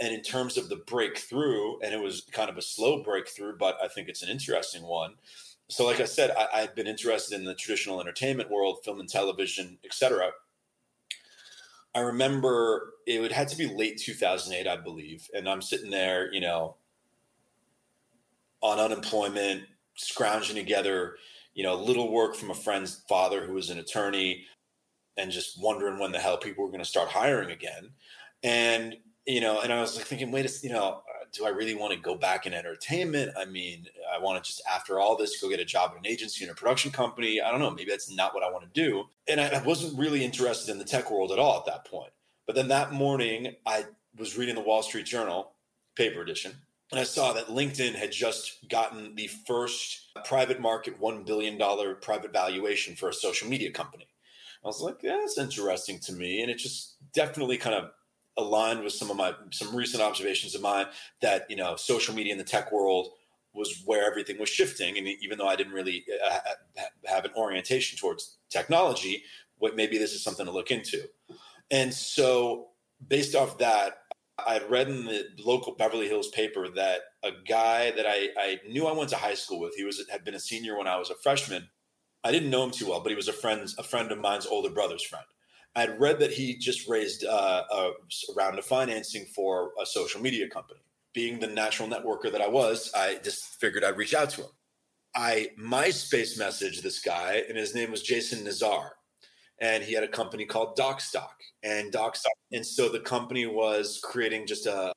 And 0.00 0.14
in 0.14 0.22
terms 0.22 0.56
of 0.56 0.68
the 0.68 0.76
breakthrough, 0.76 1.78
and 1.80 1.92
it 1.92 2.00
was 2.00 2.24
kind 2.30 2.48
of 2.48 2.56
a 2.56 2.62
slow 2.62 3.02
breakthrough, 3.02 3.56
but 3.58 3.76
I 3.82 3.88
think 3.88 4.08
it's 4.08 4.22
an 4.22 4.28
interesting 4.28 4.84
one. 4.84 5.14
So, 5.68 5.84
like 5.84 6.00
I 6.00 6.04
said, 6.04 6.30
I, 6.30 6.60
had 6.60 6.76
been 6.76 6.86
interested 6.86 7.34
in 7.34 7.44
the 7.44 7.54
traditional 7.54 8.00
entertainment 8.00 8.50
world, 8.50 8.78
film 8.84 9.00
and 9.00 9.08
television, 9.08 9.78
etc. 9.84 10.30
I 11.94 12.00
remember 12.00 12.94
it 13.06 13.20
would 13.20 13.32
had 13.32 13.48
to 13.48 13.56
be 13.56 13.66
late 13.66 13.98
2008, 13.98 14.68
I 14.68 14.76
believe, 14.76 15.28
and 15.34 15.48
I'm 15.48 15.60
sitting 15.60 15.90
there, 15.90 16.32
you 16.32 16.40
know, 16.40 16.76
on 18.62 18.78
unemployment, 18.78 19.64
scrounging 19.96 20.56
together 20.56 21.16
you 21.58 21.64
know, 21.64 21.74
little 21.74 22.12
work 22.12 22.36
from 22.36 22.52
a 22.52 22.54
friend's 22.54 23.02
father 23.08 23.44
who 23.44 23.54
was 23.54 23.68
an 23.68 23.80
attorney 23.80 24.44
and 25.16 25.32
just 25.32 25.60
wondering 25.60 25.98
when 25.98 26.12
the 26.12 26.18
hell 26.20 26.38
people 26.38 26.62
were 26.62 26.70
going 26.70 26.78
to 26.78 26.88
start 26.88 27.08
hiring 27.08 27.50
again. 27.50 27.90
And, 28.44 28.94
you 29.26 29.40
know, 29.40 29.60
and 29.60 29.72
I 29.72 29.80
was 29.80 29.96
like 29.96 30.06
thinking, 30.06 30.30
wait, 30.30 30.46
a, 30.46 30.52
you 30.62 30.72
know, 30.72 31.02
do 31.32 31.46
I 31.46 31.48
really 31.48 31.74
want 31.74 31.92
to 31.92 31.98
go 31.98 32.14
back 32.14 32.46
in 32.46 32.54
entertainment? 32.54 33.32
I 33.36 33.44
mean, 33.44 33.86
I 34.08 34.20
want 34.20 34.40
to 34.40 34.48
just, 34.48 34.62
after 34.72 35.00
all 35.00 35.16
this, 35.16 35.40
go 35.40 35.48
get 35.48 35.58
a 35.58 35.64
job 35.64 35.90
at 35.90 35.98
an 35.98 36.06
agency 36.06 36.44
and 36.44 36.52
a 36.52 36.54
production 36.54 36.92
company. 36.92 37.40
I 37.40 37.50
don't 37.50 37.58
know. 37.58 37.72
Maybe 37.72 37.90
that's 37.90 38.08
not 38.08 38.34
what 38.34 38.44
I 38.44 38.52
want 38.52 38.72
to 38.72 38.80
do. 38.80 39.06
And 39.26 39.40
I, 39.40 39.48
I 39.48 39.62
wasn't 39.64 39.98
really 39.98 40.24
interested 40.24 40.70
in 40.70 40.78
the 40.78 40.84
tech 40.84 41.10
world 41.10 41.32
at 41.32 41.40
all 41.40 41.58
at 41.58 41.66
that 41.66 41.86
point. 41.86 42.12
But 42.46 42.54
then 42.54 42.68
that 42.68 42.92
morning, 42.92 43.56
I 43.66 43.86
was 44.16 44.38
reading 44.38 44.54
the 44.54 44.60
Wall 44.60 44.84
Street 44.84 45.06
Journal, 45.06 45.54
paper 45.96 46.22
edition, 46.22 46.52
and 46.90 47.00
I 47.00 47.04
saw 47.04 47.32
that 47.34 47.48
LinkedIn 47.48 47.94
had 47.94 48.12
just 48.12 48.68
gotten 48.68 49.14
the 49.14 49.26
first 49.46 50.10
private 50.24 50.60
market 50.60 51.00
$1 51.00 51.26
billion 51.26 51.58
private 52.00 52.32
valuation 52.32 52.96
for 52.96 53.10
a 53.10 53.14
social 53.14 53.48
media 53.48 53.70
company. 53.70 54.06
I 54.64 54.66
was 54.66 54.80
like, 54.80 54.96
yeah, 55.02 55.18
that's 55.20 55.38
interesting 55.38 55.98
to 56.00 56.12
me. 56.12 56.42
And 56.42 56.50
it 56.50 56.58
just 56.58 56.96
definitely 57.12 57.58
kind 57.58 57.76
of 57.76 57.90
aligned 58.36 58.82
with 58.82 58.92
some 58.92 59.10
of 59.10 59.16
my 59.16 59.34
some 59.50 59.74
recent 59.74 60.02
observations 60.02 60.54
of 60.54 60.62
mine 60.62 60.86
that, 61.20 61.46
you 61.50 61.56
know, 61.56 61.76
social 61.76 62.14
media 62.14 62.32
in 62.32 62.38
the 62.38 62.44
tech 62.44 62.72
world 62.72 63.10
was 63.52 63.82
where 63.84 64.06
everything 64.06 64.38
was 64.38 64.48
shifting. 64.48 64.96
And 64.96 65.06
even 65.06 65.38
though 65.38 65.48
I 65.48 65.56
didn't 65.56 65.72
really 65.72 66.04
uh, 66.30 66.38
have 67.04 67.24
an 67.24 67.32
orientation 67.36 67.98
towards 67.98 68.38
technology, 68.48 69.24
what 69.58 69.76
maybe 69.76 69.98
this 69.98 70.12
is 70.12 70.22
something 70.22 70.46
to 70.46 70.52
look 70.52 70.70
into. 70.70 71.08
And 71.70 71.92
so 71.92 72.68
based 73.06 73.34
off 73.34 73.58
that, 73.58 74.02
I 74.46 74.60
read 74.68 74.88
in 74.88 75.04
the 75.04 75.24
local 75.44 75.74
Beverly 75.74 76.08
Hills 76.08 76.28
paper 76.28 76.68
that 76.76 77.00
a 77.22 77.30
guy 77.48 77.90
that 77.90 78.06
I, 78.06 78.28
I 78.38 78.60
knew 78.68 78.86
I 78.86 78.92
went 78.92 79.10
to 79.10 79.16
high 79.16 79.34
school 79.34 79.60
with, 79.60 79.74
he 79.74 79.84
was 79.84 80.04
had 80.10 80.24
been 80.24 80.34
a 80.34 80.40
senior 80.40 80.78
when 80.78 80.86
I 80.86 80.96
was 80.96 81.10
a 81.10 81.16
freshman. 81.16 81.68
I 82.24 82.32
didn't 82.32 82.50
know 82.50 82.64
him 82.64 82.70
too 82.70 82.88
well, 82.88 83.00
but 83.00 83.10
he 83.10 83.16
was 83.16 83.28
a 83.28 83.32
friend, 83.32 83.68
a 83.78 83.82
friend 83.82 84.12
of 84.12 84.18
mine's 84.18 84.46
older 84.46 84.70
brother's 84.70 85.04
friend. 85.04 85.24
I 85.74 85.82
had 85.82 86.00
read 86.00 86.18
that 86.20 86.32
he 86.32 86.56
just 86.56 86.88
raised 86.88 87.24
uh, 87.24 87.64
a, 87.70 87.74
a 87.74 88.34
round 88.36 88.58
of 88.58 88.64
financing 88.64 89.26
for 89.34 89.72
a 89.80 89.86
social 89.86 90.20
media 90.20 90.48
company. 90.48 90.80
Being 91.14 91.38
the 91.40 91.46
natural 91.46 91.88
networker 91.88 92.30
that 92.30 92.40
I 92.40 92.48
was, 92.48 92.92
I 92.94 93.18
just 93.24 93.44
figured 93.60 93.82
I'd 93.84 93.96
reach 93.96 94.14
out 94.14 94.30
to 94.30 94.42
him. 94.42 94.50
I 95.14 95.48
MySpace 95.58 96.38
messaged 96.38 96.82
this 96.82 97.00
guy, 97.00 97.42
and 97.48 97.56
his 97.56 97.74
name 97.74 97.90
was 97.90 98.02
Jason 98.02 98.44
Nazar 98.44 98.92
and 99.60 99.82
he 99.82 99.92
had 99.92 100.04
a 100.04 100.08
company 100.08 100.44
called 100.44 100.76
Docstoc 100.76 101.30
and 101.62 101.92
Docstoc. 101.92 102.26
And 102.52 102.64
so 102.64 102.88
the 102.88 103.00
company 103.00 103.46
was 103.46 104.00
creating 104.02 104.46
just 104.46 104.66
a, 104.66 104.92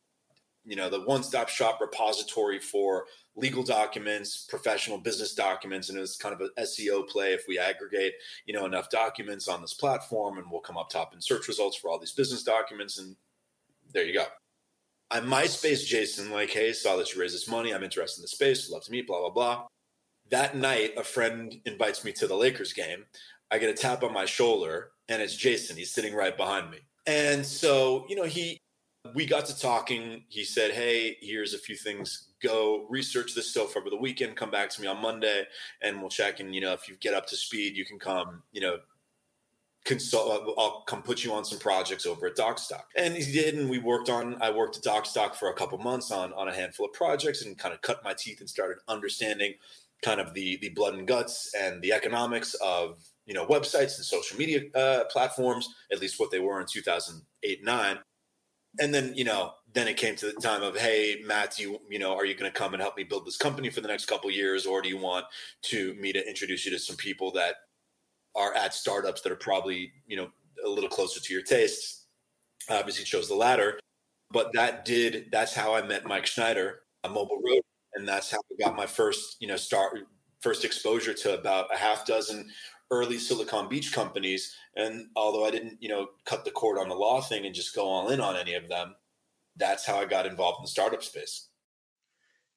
you 0.63 0.75
know, 0.75 0.89
the 0.89 1.01
one-stop 1.01 1.49
shop 1.49 1.79
repository 1.81 2.59
for 2.59 3.05
legal 3.35 3.63
documents, 3.63 4.45
professional 4.47 4.97
business 4.97 5.33
documents, 5.33 5.89
and 5.89 5.97
it 5.97 6.01
was 6.01 6.17
kind 6.17 6.35
of 6.35 6.41
an 6.41 6.49
SEO 6.59 7.07
play. 7.07 7.33
If 7.33 7.45
we 7.47 7.57
aggregate, 7.57 8.13
you 8.45 8.53
know, 8.53 8.65
enough 8.65 8.89
documents 8.89 9.47
on 9.47 9.61
this 9.61 9.73
platform, 9.73 10.37
and 10.37 10.45
we'll 10.51 10.61
come 10.61 10.77
up 10.77 10.89
top 10.89 11.13
in 11.13 11.21
search 11.21 11.47
results 11.47 11.77
for 11.77 11.89
all 11.89 11.97
these 11.97 12.11
business 12.11 12.43
documents, 12.43 12.99
and 12.99 13.15
there 13.93 14.05
you 14.05 14.13
go. 14.13 14.25
I 15.09 15.19
MySpace 15.19 15.85
Jason 15.85 16.31
like, 16.31 16.51
hey, 16.51 16.71
saw 16.71 16.95
that 16.97 17.13
you 17.13 17.19
raised 17.19 17.35
this 17.35 17.47
money. 17.47 17.73
I'm 17.73 17.83
interested 17.83 18.19
in 18.19 18.23
the 18.23 18.27
space. 18.29 18.69
Love 18.69 18.83
to 18.83 18.91
meet. 18.91 19.07
Blah 19.07 19.19
blah 19.19 19.29
blah. 19.29 19.65
That 20.29 20.55
night, 20.55 20.93
a 20.95 21.03
friend 21.03 21.53
invites 21.65 22.05
me 22.05 22.13
to 22.13 22.27
the 22.27 22.35
Lakers 22.35 22.71
game. 22.71 23.03
I 23.51 23.57
get 23.57 23.69
a 23.69 23.73
tap 23.73 24.03
on 24.03 24.13
my 24.13 24.25
shoulder, 24.25 24.91
and 25.09 25.21
it's 25.21 25.35
Jason. 25.35 25.77
He's 25.77 25.93
sitting 25.93 26.13
right 26.13 26.35
behind 26.35 26.71
me. 26.71 26.79
And 27.05 27.45
so, 27.45 28.05
you 28.07 28.15
know, 28.15 28.23
he 28.23 28.61
we 29.15 29.25
got 29.25 29.45
to 29.47 29.59
talking. 29.59 30.23
He 30.29 30.43
said, 30.43 30.71
Hey, 30.71 31.17
here's 31.21 31.53
a 31.53 31.57
few 31.57 31.75
things. 31.75 32.29
Go 32.41 32.85
research 32.89 33.33
this 33.35 33.49
stuff 33.49 33.75
over 33.75 33.89
the 33.89 33.97
weekend. 33.97 34.35
Come 34.35 34.51
back 34.51 34.69
to 34.71 34.81
me 34.81 34.87
on 34.87 35.01
Monday 35.01 35.43
and 35.81 35.99
we'll 35.99 36.09
check. 36.09 36.39
And, 36.39 36.53
you 36.53 36.61
know, 36.61 36.73
if 36.73 36.87
you 36.87 36.95
get 36.99 37.13
up 37.13 37.27
to 37.27 37.35
speed, 37.35 37.75
you 37.75 37.85
can 37.85 37.99
come, 37.99 38.43
you 38.51 38.61
know, 38.61 38.77
consult. 39.85 40.53
I'll 40.57 40.81
come 40.81 41.01
put 41.01 41.23
you 41.23 41.33
on 41.33 41.45
some 41.45 41.59
projects 41.59 42.05
over 42.05 42.27
at 42.27 42.35
Docstoc. 42.35 42.83
And 42.95 43.15
he 43.15 43.31
did. 43.31 43.55
And 43.55 43.69
we 43.69 43.79
worked 43.79 44.09
on, 44.09 44.37
I 44.41 44.51
worked 44.51 44.77
at 44.77 44.83
Docstoc 44.83 45.35
for 45.35 45.49
a 45.49 45.53
couple 45.53 45.77
months 45.79 46.11
on, 46.11 46.33
on 46.33 46.47
a 46.47 46.53
handful 46.53 46.85
of 46.85 46.93
projects 46.93 47.43
and 47.43 47.57
kind 47.57 47.73
of 47.73 47.81
cut 47.81 48.03
my 48.03 48.13
teeth 48.13 48.39
and 48.39 48.49
started 48.49 48.77
understanding 48.87 49.55
kind 50.03 50.19
of 50.19 50.33
the, 50.33 50.57
the 50.61 50.69
blood 50.69 50.95
and 50.95 51.07
guts 51.07 51.53
and 51.59 51.81
the 51.81 51.93
economics 51.93 52.55
of, 52.55 53.03
you 53.31 53.37
know, 53.37 53.45
websites 53.45 53.95
and 53.95 54.03
social 54.03 54.37
media 54.37 54.63
uh, 54.75 55.05
platforms, 55.05 55.73
at 55.89 56.01
least 56.01 56.19
what 56.19 56.31
they 56.31 56.39
were 56.39 56.59
in 56.59 56.67
2008, 56.67 57.63
nine. 57.63 57.97
And 58.81 58.93
then 58.93 59.13
you 59.15 59.23
know 59.23 59.53
then 59.73 59.87
it 59.87 59.95
came 59.95 60.17
to 60.17 60.25
the 60.25 60.33
time 60.33 60.63
of 60.63 60.77
hey 60.77 61.21
matt 61.25 61.59
you 61.59 61.79
you 61.89 61.99
know 61.99 62.13
are 62.13 62.25
you 62.25 62.35
going 62.35 62.49
to 62.49 62.57
come 62.57 62.73
and 62.73 62.81
help 62.81 62.95
me 62.95 63.03
build 63.03 63.25
this 63.25 63.35
company 63.35 63.69
for 63.69 63.79
the 63.79 63.87
next 63.87 64.05
couple 64.05 64.29
years? 64.29 64.65
Or 64.65 64.81
do 64.81 64.89
you 64.89 64.97
want 64.97 65.25
to 65.63 65.93
me 65.95 66.11
to 66.11 66.27
introduce 66.27 66.65
you 66.65 66.71
to 66.73 66.79
some 66.79 66.97
people 66.97 67.31
that 67.31 67.55
are 68.35 68.53
at 68.53 68.73
startups 68.73 69.21
that 69.21 69.31
are 69.31 69.37
probably 69.37 69.93
you 70.07 70.17
know 70.17 70.27
a 70.65 70.69
little 70.69 70.89
closer 70.89 71.21
to 71.21 71.33
your 71.33 71.43
tastes? 71.43 72.07
Obviously 72.69 73.05
chose 73.05 73.29
the 73.29 73.35
latter. 73.35 73.79
But 74.31 74.51
that 74.53 74.83
did 74.83 75.27
that's 75.31 75.53
how 75.53 75.73
i 75.73 75.81
met 75.81 76.05
mike 76.05 76.25
schneider 76.25 76.81
a 77.05 77.09
Mobile 77.09 77.41
Roadie 77.45 77.61
and 77.93 78.05
that's 78.05 78.29
how 78.29 78.39
i 78.39 78.63
got 78.63 78.75
my 78.75 78.85
first 78.85 79.37
you 79.39 79.47
know 79.47 79.57
start 79.57 79.97
first 80.41 80.65
exposure 80.65 81.13
to 81.13 81.37
about 81.37 81.73
a 81.73 81.77
half 81.77 82.05
dozen 82.05 82.49
early 82.91 83.17
Silicon 83.17 83.69
Beach 83.69 83.93
companies. 83.93 84.55
And 84.75 85.07
although 85.15 85.45
I 85.45 85.51
didn't, 85.51 85.81
you 85.81 85.89
know, 85.89 86.09
cut 86.25 86.45
the 86.45 86.51
cord 86.51 86.77
on 86.77 86.89
the 86.89 86.95
law 86.95 87.21
thing 87.21 87.45
and 87.45 87.55
just 87.55 87.73
go 87.73 87.85
all 87.85 88.09
in 88.09 88.19
on 88.19 88.35
any 88.35 88.53
of 88.53 88.67
them, 88.67 88.95
that's 89.55 89.85
how 89.85 89.97
I 89.97 90.05
got 90.05 90.25
involved 90.25 90.59
in 90.59 90.63
the 90.63 90.69
startup 90.69 91.03
space. 91.03 91.47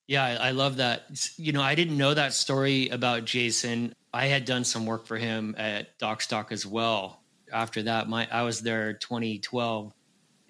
Yeah, 0.07 0.25
I 0.25 0.51
love 0.51 0.77
that. 0.77 1.31
You 1.37 1.53
know, 1.53 1.63
I 1.63 1.75
didn't 1.75 1.97
know 1.97 2.13
that 2.13 2.35
story 2.35 2.89
about 2.91 3.25
Jason. 3.25 3.95
I 4.13 4.27
had 4.27 4.45
done 4.45 4.65
some 4.65 4.85
work 4.85 5.07
for 5.07 5.17
him 5.17 5.55
at 5.57 5.99
Docstoc 5.99 6.53
as 6.53 6.67
well. 6.67 7.23
After 7.51 7.83
that, 7.85 8.09
my 8.09 8.29
I 8.31 8.43
was 8.43 8.61
there 8.61 8.95
2012, 8.95 9.95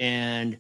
and 0.01 0.59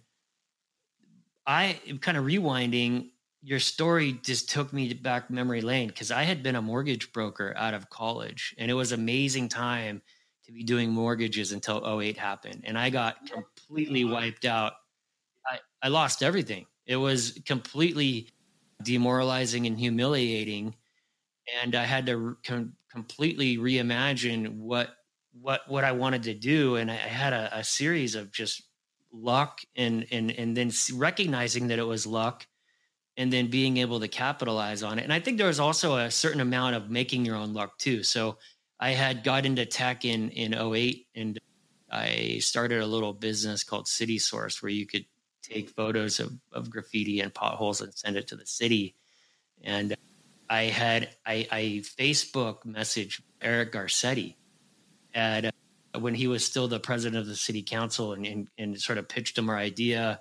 I 1.46 1.80
kind 2.00 2.16
of 2.16 2.24
rewinding 2.24 3.10
your 3.45 3.61
story 3.61 4.18
just 4.22 4.49
took 4.49 4.72
me 4.72 4.95
back 4.95 5.30
memory 5.30 5.61
lane 5.61 5.88
because 5.88 6.11
I 6.11 6.22
had 6.22 6.42
been 6.42 6.57
a 6.57 6.62
mortgage 6.62 7.12
broker 7.12 7.53
out 7.57 7.74
of 7.74 7.90
college 7.90 8.55
and 8.57 8.70
it 8.70 8.74
was 8.74 8.90
amazing 8.90 9.51
time 9.51 10.01
to 10.47 10.53
be 10.53 10.62
doing 10.62 10.90
mortgages 10.90 11.53
until 11.53 12.01
08 12.01 12.16
happened. 12.16 12.62
And 12.64 12.78
I 12.78 12.88
got 12.88 13.16
completely 13.30 14.05
wiped 14.07 14.47
out. 14.47 14.72
I, 15.47 15.59
I 15.82 15.88
lost 15.88 16.22
everything. 16.22 16.64
It 16.86 16.97
was 16.97 17.38
completely 17.45 18.28
demoralizing 18.82 19.66
and 19.66 19.78
humiliating. 19.78 20.74
And 21.62 21.74
I 21.74 21.84
had 21.84 22.07
to 22.07 22.38
com- 22.47 22.76
completely 22.90 23.59
reimagine 23.59 24.57
what 24.57 24.97
what 25.38 25.68
what 25.68 25.84
I 25.84 25.92
wanted 25.92 26.22
to 26.24 26.34
do. 26.34 26.76
And 26.76 26.90
I, 26.90 26.95
I 26.95 26.97
had 26.97 27.34
a, 27.34 27.59
a 27.59 27.64
series 27.64 28.14
of 28.14 28.32
just 28.32 28.62
luck 29.12 29.61
and 29.76 30.07
and 30.11 30.30
and 30.30 30.57
then 30.57 30.70
recognizing 30.95 31.68
that 31.68 31.78
it 31.78 31.86
was 31.86 32.07
luck 32.07 32.47
and 33.16 33.32
then 33.32 33.48
being 33.48 33.76
able 33.76 34.00
to 34.00 34.08
capitalize 34.08 34.82
on 34.82 34.98
it. 34.98 35.02
And 35.02 35.12
I 35.12 35.20
think 35.20 35.38
there 35.38 35.46
was 35.46 35.60
also 35.60 35.96
a 35.96 36.10
certain 36.10 36.40
amount 36.40 36.74
of 36.74 36.90
making 36.90 37.24
your 37.24 37.36
own 37.36 37.54
luck 37.54 37.78
too. 37.78 38.02
So 38.02 38.38
I 38.80 38.90
had 38.90 39.24
got 39.24 39.46
into 39.46 39.64
tech 39.66 40.04
in 40.04 40.30
in 40.30 40.54
08 40.54 41.06
and 41.14 41.38
I 41.90 42.38
started 42.40 42.80
a 42.80 42.86
little 42.86 43.12
business 43.12 43.62
called 43.62 43.86
CitySourced 43.86 44.62
where 44.62 44.72
you 44.72 44.86
could 44.86 45.04
take 45.42 45.70
photos 45.70 46.18
of, 46.18 46.32
of 46.52 46.70
graffiti 46.70 47.20
and 47.20 47.32
potholes 47.32 47.80
and 47.80 47.94
send 47.94 48.16
it 48.16 48.26
to 48.28 48.36
the 48.36 48.46
city. 48.46 48.96
And 49.62 49.94
I 50.50 50.64
had 50.64 51.10
I, 51.24 51.46
I 51.50 51.82
Facebook 51.98 52.64
message 52.64 53.22
Eric 53.40 53.72
Garcetti 53.72 54.34
at 55.14 55.46
uh, 55.46 55.50
when 55.98 56.14
he 56.14 56.26
was 56.26 56.44
still 56.44 56.66
the 56.66 56.80
president 56.80 57.20
of 57.20 57.26
the 57.26 57.36
city 57.36 57.62
council 57.62 58.12
and, 58.12 58.26
and, 58.26 58.48
and 58.58 58.80
sort 58.80 58.98
of 58.98 59.08
pitched 59.08 59.38
him 59.38 59.48
our 59.48 59.56
idea 59.56 60.20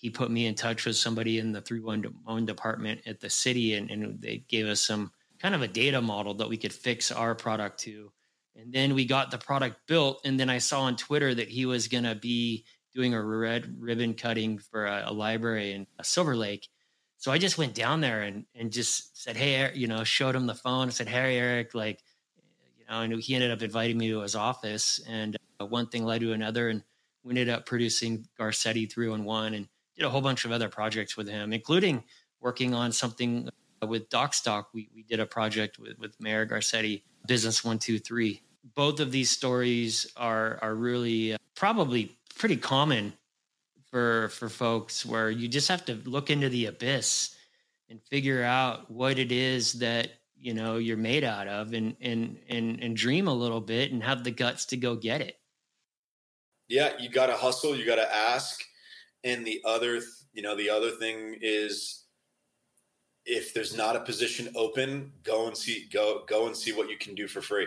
he 0.00 0.08
put 0.08 0.30
me 0.30 0.46
in 0.46 0.54
touch 0.54 0.86
with 0.86 0.96
somebody 0.96 1.38
in 1.38 1.52
the 1.52 1.60
311 1.60 2.46
department 2.46 3.02
at 3.04 3.20
the 3.20 3.28
city 3.28 3.74
and, 3.74 3.90
and 3.90 4.18
they 4.22 4.38
gave 4.48 4.66
us 4.66 4.80
some 4.80 5.12
kind 5.38 5.54
of 5.54 5.60
a 5.60 5.68
data 5.68 6.00
model 6.00 6.32
that 6.32 6.48
we 6.48 6.56
could 6.56 6.72
fix 6.72 7.12
our 7.12 7.34
product 7.34 7.80
to. 7.80 8.10
And 8.56 8.72
then 8.72 8.94
we 8.94 9.04
got 9.04 9.30
the 9.30 9.36
product 9.36 9.86
built 9.86 10.22
and 10.24 10.40
then 10.40 10.48
i 10.48 10.58
saw 10.58 10.82
on 10.82 10.96
twitter 10.96 11.34
that 11.34 11.48
he 11.48 11.66
was 11.66 11.86
going 11.86 12.04
to 12.04 12.14
be 12.14 12.64
doing 12.94 13.12
a 13.12 13.22
red 13.22 13.76
ribbon 13.78 14.14
cutting 14.14 14.58
for 14.58 14.86
a, 14.86 15.04
a, 15.06 15.12
library 15.12 15.72
in 15.72 15.86
silver 16.02 16.34
lake. 16.34 16.66
So 17.18 17.30
i 17.30 17.36
just 17.36 17.58
went 17.58 17.74
down 17.74 18.00
there 18.00 18.22
and, 18.22 18.46
and 18.54 18.72
just 18.72 19.22
said 19.22 19.36
hey 19.36 19.70
you 19.74 19.86
know 19.86 20.02
showed 20.02 20.34
him 20.34 20.46
the 20.46 20.54
phone 20.54 20.84
and 20.84 20.94
said 20.94 21.08
hey 21.08 21.36
eric 21.36 21.74
like 21.74 22.02
you 22.78 22.86
know 22.88 23.02
and 23.02 23.22
he 23.22 23.34
ended 23.34 23.50
up 23.50 23.62
inviting 23.62 23.98
me 23.98 24.08
to 24.08 24.20
his 24.20 24.34
office 24.34 24.98
and 25.06 25.36
uh, 25.60 25.66
one 25.66 25.88
thing 25.88 26.04
led 26.04 26.22
to 26.22 26.32
another 26.32 26.70
and 26.70 26.82
we 27.22 27.32
ended 27.32 27.50
up 27.50 27.66
producing 27.66 28.26
garcetti 28.38 28.90
311 28.90 29.54
and 29.54 29.68
did 30.00 30.06
a 30.06 30.10
whole 30.10 30.22
bunch 30.22 30.46
of 30.46 30.52
other 30.52 30.68
projects 30.68 31.16
with 31.16 31.28
him, 31.28 31.52
including 31.52 32.02
working 32.40 32.74
on 32.74 32.90
something 32.90 33.48
with 33.86 34.08
Docstoc. 34.08 34.64
We, 34.72 34.88
we 34.94 35.02
did 35.02 35.20
a 35.20 35.26
project 35.26 35.78
with, 35.78 35.98
with 35.98 36.18
Mayor 36.18 36.46
Garcetti, 36.46 37.02
Business 37.26 37.62
123. 37.62 38.40
Both 38.74 39.00
of 39.00 39.12
these 39.12 39.30
stories 39.30 40.10
are, 40.16 40.58
are 40.62 40.74
really 40.74 41.34
uh, 41.34 41.36
probably 41.54 42.16
pretty 42.38 42.56
common 42.56 43.12
for, 43.90 44.30
for 44.30 44.48
folks 44.48 45.04
where 45.04 45.30
you 45.30 45.48
just 45.48 45.68
have 45.68 45.84
to 45.84 45.96
look 46.06 46.30
into 46.30 46.48
the 46.48 46.66
abyss 46.66 47.36
and 47.90 48.00
figure 48.04 48.42
out 48.42 48.90
what 48.90 49.18
it 49.18 49.30
is 49.30 49.74
that 49.74 50.08
you 50.38 50.54
know 50.54 50.78
you're 50.78 50.96
made 50.96 51.22
out 51.22 51.46
of 51.48 51.74
and 51.74 51.94
and 52.00 52.38
and 52.48 52.82
and 52.82 52.96
dream 52.96 53.28
a 53.28 53.34
little 53.34 53.60
bit 53.60 53.92
and 53.92 54.02
have 54.02 54.24
the 54.24 54.30
guts 54.30 54.64
to 54.64 54.76
go 54.78 54.96
get 54.96 55.20
it 55.20 55.38
yeah 56.66 56.92
you 56.98 57.10
got 57.10 57.26
to 57.26 57.36
hustle 57.36 57.76
you 57.76 57.84
got 57.84 57.96
to 57.96 58.14
ask 58.14 58.64
and 59.24 59.46
the 59.46 59.60
other, 59.64 60.00
you 60.32 60.42
know, 60.42 60.56
the 60.56 60.70
other 60.70 60.90
thing 60.90 61.36
is 61.40 62.04
if 63.26 63.52
there's 63.54 63.76
not 63.76 63.96
a 63.96 64.00
position 64.00 64.52
open, 64.56 65.12
go 65.22 65.46
and 65.46 65.56
see 65.56 65.88
go 65.92 66.24
go 66.26 66.46
and 66.46 66.56
see 66.56 66.72
what 66.72 66.90
you 66.90 66.96
can 66.96 67.14
do 67.14 67.28
for 67.28 67.40
free. 67.40 67.66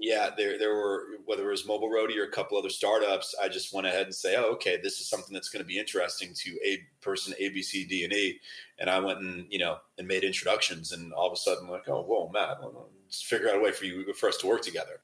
Yeah, 0.00 0.30
there 0.36 0.58
there 0.58 0.74
were 0.74 1.06
whether 1.24 1.48
it 1.48 1.50
was 1.50 1.66
Mobile 1.66 1.90
Roadie 1.90 2.18
or 2.18 2.24
a 2.24 2.30
couple 2.30 2.56
other 2.56 2.68
startups. 2.68 3.34
I 3.42 3.48
just 3.48 3.72
went 3.72 3.86
ahead 3.86 4.06
and 4.06 4.14
say, 4.14 4.36
oh, 4.36 4.52
okay, 4.52 4.78
this 4.80 5.00
is 5.00 5.08
something 5.08 5.34
that's 5.34 5.48
going 5.48 5.62
to 5.62 5.66
be 5.66 5.78
interesting 5.78 6.32
to 6.34 6.58
a 6.64 6.78
person 7.00 7.34
A, 7.38 7.48
B, 7.48 7.62
C, 7.62 7.84
D, 7.84 8.04
and 8.04 8.12
E. 8.12 8.38
And 8.78 8.88
I 8.88 9.00
went 9.00 9.20
and 9.20 9.46
you 9.50 9.58
know 9.58 9.78
and 9.98 10.06
made 10.06 10.24
introductions, 10.24 10.92
and 10.92 11.12
all 11.12 11.26
of 11.26 11.32
a 11.32 11.36
sudden, 11.36 11.68
like, 11.68 11.88
oh, 11.88 12.02
whoa, 12.02 12.30
Matt, 12.32 12.58
let's 13.04 13.22
figure 13.22 13.48
out 13.48 13.56
a 13.56 13.60
way 13.60 13.72
for 13.72 13.86
you 13.86 14.12
for 14.14 14.28
us 14.28 14.36
to 14.38 14.46
work 14.46 14.62
together. 14.62 15.00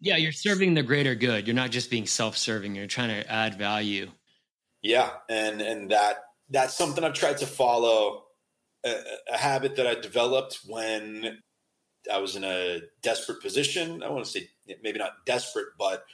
Yeah, 0.00 0.16
you're 0.16 0.30
serving 0.30 0.74
the 0.74 0.82
greater 0.82 1.14
good. 1.14 1.46
You're 1.46 1.56
not 1.56 1.70
just 1.70 1.90
being 1.90 2.06
self-serving. 2.06 2.74
You're 2.74 2.86
trying 2.86 3.08
to 3.08 3.32
add 3.32 3.58
value. 3.58 4.10
Yeah, 4.82 5.10
and 5.28 5.60
and 5.60 5.90
that 5.90 6.16
that's 6.50 6.76
something 6.76 7.04
I've 7.04 7.14
tried 7.14 7.38
to 7.38 7.46
follow 7.46 8.24
a, 8.84 8.94
a 9.32 9.36
habit 9.36 9.76
that 9.76 9.86
I 9.86 9.94
developed 9.94 10.60
when 10.66 11.38
I 12.12 12.18
was 12.18 12.36
in 12.36 12.44
a 12.44 12.80
desperate 13.02 13.42
position. 13.42 14.02
I 14.02 14.08
want 14.08 14.24
to 14.24 14.30
say 14.30 14.48
maybe 14.82 14.98
not 14.98 15.26
desperate, 15.26 15.68
but 15.78 16.04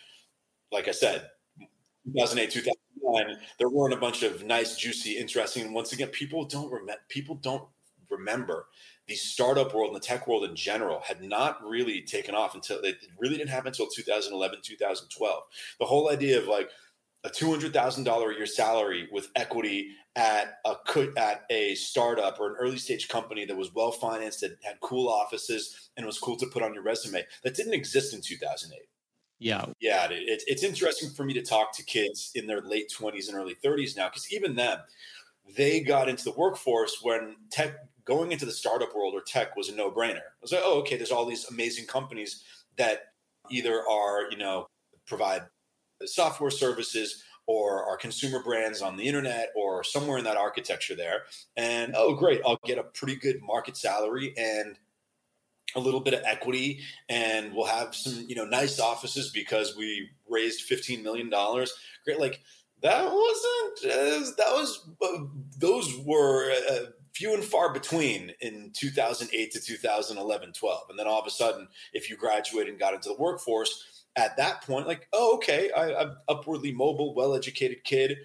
like 0.73 0.89
I 0.89 0.93
said, 0.93 1.29
2008, 2.07 2.51
2009, 2.51 3.37
there 3.59 3.69
weren't 3.69 3.95
a 3.95 3.99
bunch 3.99 4.23
of 4.23 4.45
nice, 4.45 4.77
juicy, 4.77 5.13
interesting. 5.19 5.65
And 5.65 5.75
once 5.75 5.93
again, 5.93 6.09
people 6.09 6.45
don't 6.45 6.71
remember. 6.71 7.01
People 7.09 7.37
don't 7.37 7.65
remember 8.11 8.67
the 9.07 9.15
startup 9.15 9.75
world 9.75 9.93
and 9.93 9.97
the 9.97 10.07
tech 10.07 10.27
world 10.27 10.45
in 10.45 10.57
general 10.57 11.01
had 11.07 11.23
not 11.23 11.63
really 11.67 12.03
taken 12.03 12.35
off 12.35 12.55
until 12.55 12.79
it 12.79 12.97
really 13.19 13.37
didn't 13.37 13.51
happen 13.51 13.69
until 13.69 13.87
2011, 13.87 14.61
2012. 14.63 15.43
The 15.79 15.87
whole 15.87 16.11
idea 16.11 16.39
of 16.39 16.47
like 16.47 16.71
a 17.25 17.31
two 17.31 17.51
hundred 17.51 17.73
thousand 17.73 18.05
dollar 18.05 18.31
a 18.31 18.35
year 18.35 18.47
salary 18.47 19.09
with 19.11 19.31
equity 19.35 19.91
at 20.15 20.59
a 20.65 20.77
at 21.17 21.45
a 21.51 21.75
startup 21.75 22.39
or 22.39 22.51
an 22.51 22.57
early 22.61 22.77
stage 22.77 23.09
company 23.09 23.45
that 23.47 23.57
was 23.57 23.75
well 23.75 23.91
financed, 23.91 24.41
that 24.43 24.57
had 24.63 24.79
cool 24.81 25.09
offices, 25.09 25.91
and 25.97 26.07
was 26.07 26.19
cool 26.19 26.37
to 26.37 26.47
put 26.47 26.63
on 26.63 26.75
your 26.75 26.83
resume. 26.83 27.25
That 27.43 27.57
didn't 27.57 27.75
exist 27.75 28.15
in 28.15 28.21
two 28.21 28.37
thousand 28.37 28.73
eight. 28.75 28.89
Yeah, 29.41 29.67
yeah. 29.81 30.07
It, 30.11 30.43
it's 30.47 30.63
interesting 30.63 31.11
for 31.11 31.25
me 31.25 31.35
to 31.35 31.43
talk 31.43 31.75
to 31.77 31.85
kids 31.85 32.31
in 32.35 32.47
their 32.47 32.61
late 32.61 32.93
twenties 32.93 33.29
and 33.29 33.37
early 33.37 33.55
thirties 33.55 33.97
now, 33.97 34.09
because 34.09 34.33
even 34.33 34.55
then, 34.55 34.79
they 35.57 35.81
got 35.81 36.09
into 36.09 36.25
the 36.25 36.33
workforce 36.33 36.99
when 37.03 37.37
tech 37.51 37.77
going 38.05 38.33
into 38.33 38.45
the 38.45 38.53
startup 38.53 38.95
world 38.95 39.15
or 39.15 39.23
tech 39.23 39.57
was 39.57 39.71
a 39.71 39.75
no 39.75 39.91
brainer. 39.91 40.19
I 40.19 40.43
was 40.43 40.53
like, 40.53 40.63
oh, 40.63 40.79
okay, 40.81 40.97
there's 40.97 41.11
all 41.11 41.27
these 41.27 41.49
amazing 41.49 41.87
companies 41.87 42.45
that 42.77 43.07
either 43.51 43.83
are 43.91 44.31
you 44.31 44.37
know 44.37 44.69
provide 45.07 45.43
software 46.07 46.51
services 46.51 47.23
or 47.47 47.85
our 47.85 47.97
consumer 47.97 48.43
brands 48.43 48.81
on 48.81 48.97
the 48.97 49.05
internet 49.05 49.51
or 49.55 49.85
somewhere 49.85 50.19
in 50.19 50.25
that 50.25 50.37
architecture 50.37 50.95
there. 50.95 51.23
And 51.57 51.95
oh, 51.97 52.15
great, 52.15 52.41
I'll 52.47 52.59
get 52.65 52.79
a 52.79 52.85
pretty 52.85 53.17
good 53.17 53.43
market 53.43 53.77
salary 53.77 54.35
and 54.37 54.79
a 55.77 55.81
little 55.81 56.01
bit 56.01 56.15
of 56.15 56.21
equity 56.25 56.81
and 57.09 57.53
we'll 57.55 57.67
have 57.67 57.95
some 57.95 58.25
you 58.29 58.35
know 58.37 58.45
nice 58.45 58.79
offices 58.79 59.31
because 59.31 59.77
we 59.77 60.09
raised 60.29 60.63
15 60.63 61.03
million 61.03 61.29
dollars 61.29 61.73
great 62.05 62.21
like 62.21 62.41
that 62.83 63.05
wasn't 63.05 63.93
uh, 63.93 64.31
that 64.37 64.53
was 64.53 64.89
uh, 65.03 65.25
those 65.59 65.97
were 66.05 66.53
uh, 66.71 66.85
few 67.15 67.35
and 67.35 67.45
far 67.45 67.73
between 67.73 68.33
in 68.41 68.71
2008 68.75 69.53
to 69.53 69.61
2011 69.61 70.53
12 70.53 70.81
and 70.91 70.99
then 70.99 71.07
all 71.07 71.21
of 71.21 71.27
a 71.27 71.31
sudden 71.31 71.67
if 71.93 72.11
you 72.11 72.17
graduated 72.17 72.71
and 72.71 72.79
got 72.79 72.95
into 72.95 73.09
the 73.09 73.17
workforce 73.17 73.94
at 74.17 74.37
that 74.37 74.63
point 74.63 74.87
like 74.87 75.09
oh 75.13 75.35
okay 75.35 75.71
I, 75.77 75.95
i'm 75.95 76.17
upwardly 76.29 76.73
mobile 76.73 77.15
well-educated 77.15 77.85
kid 77.85 78.17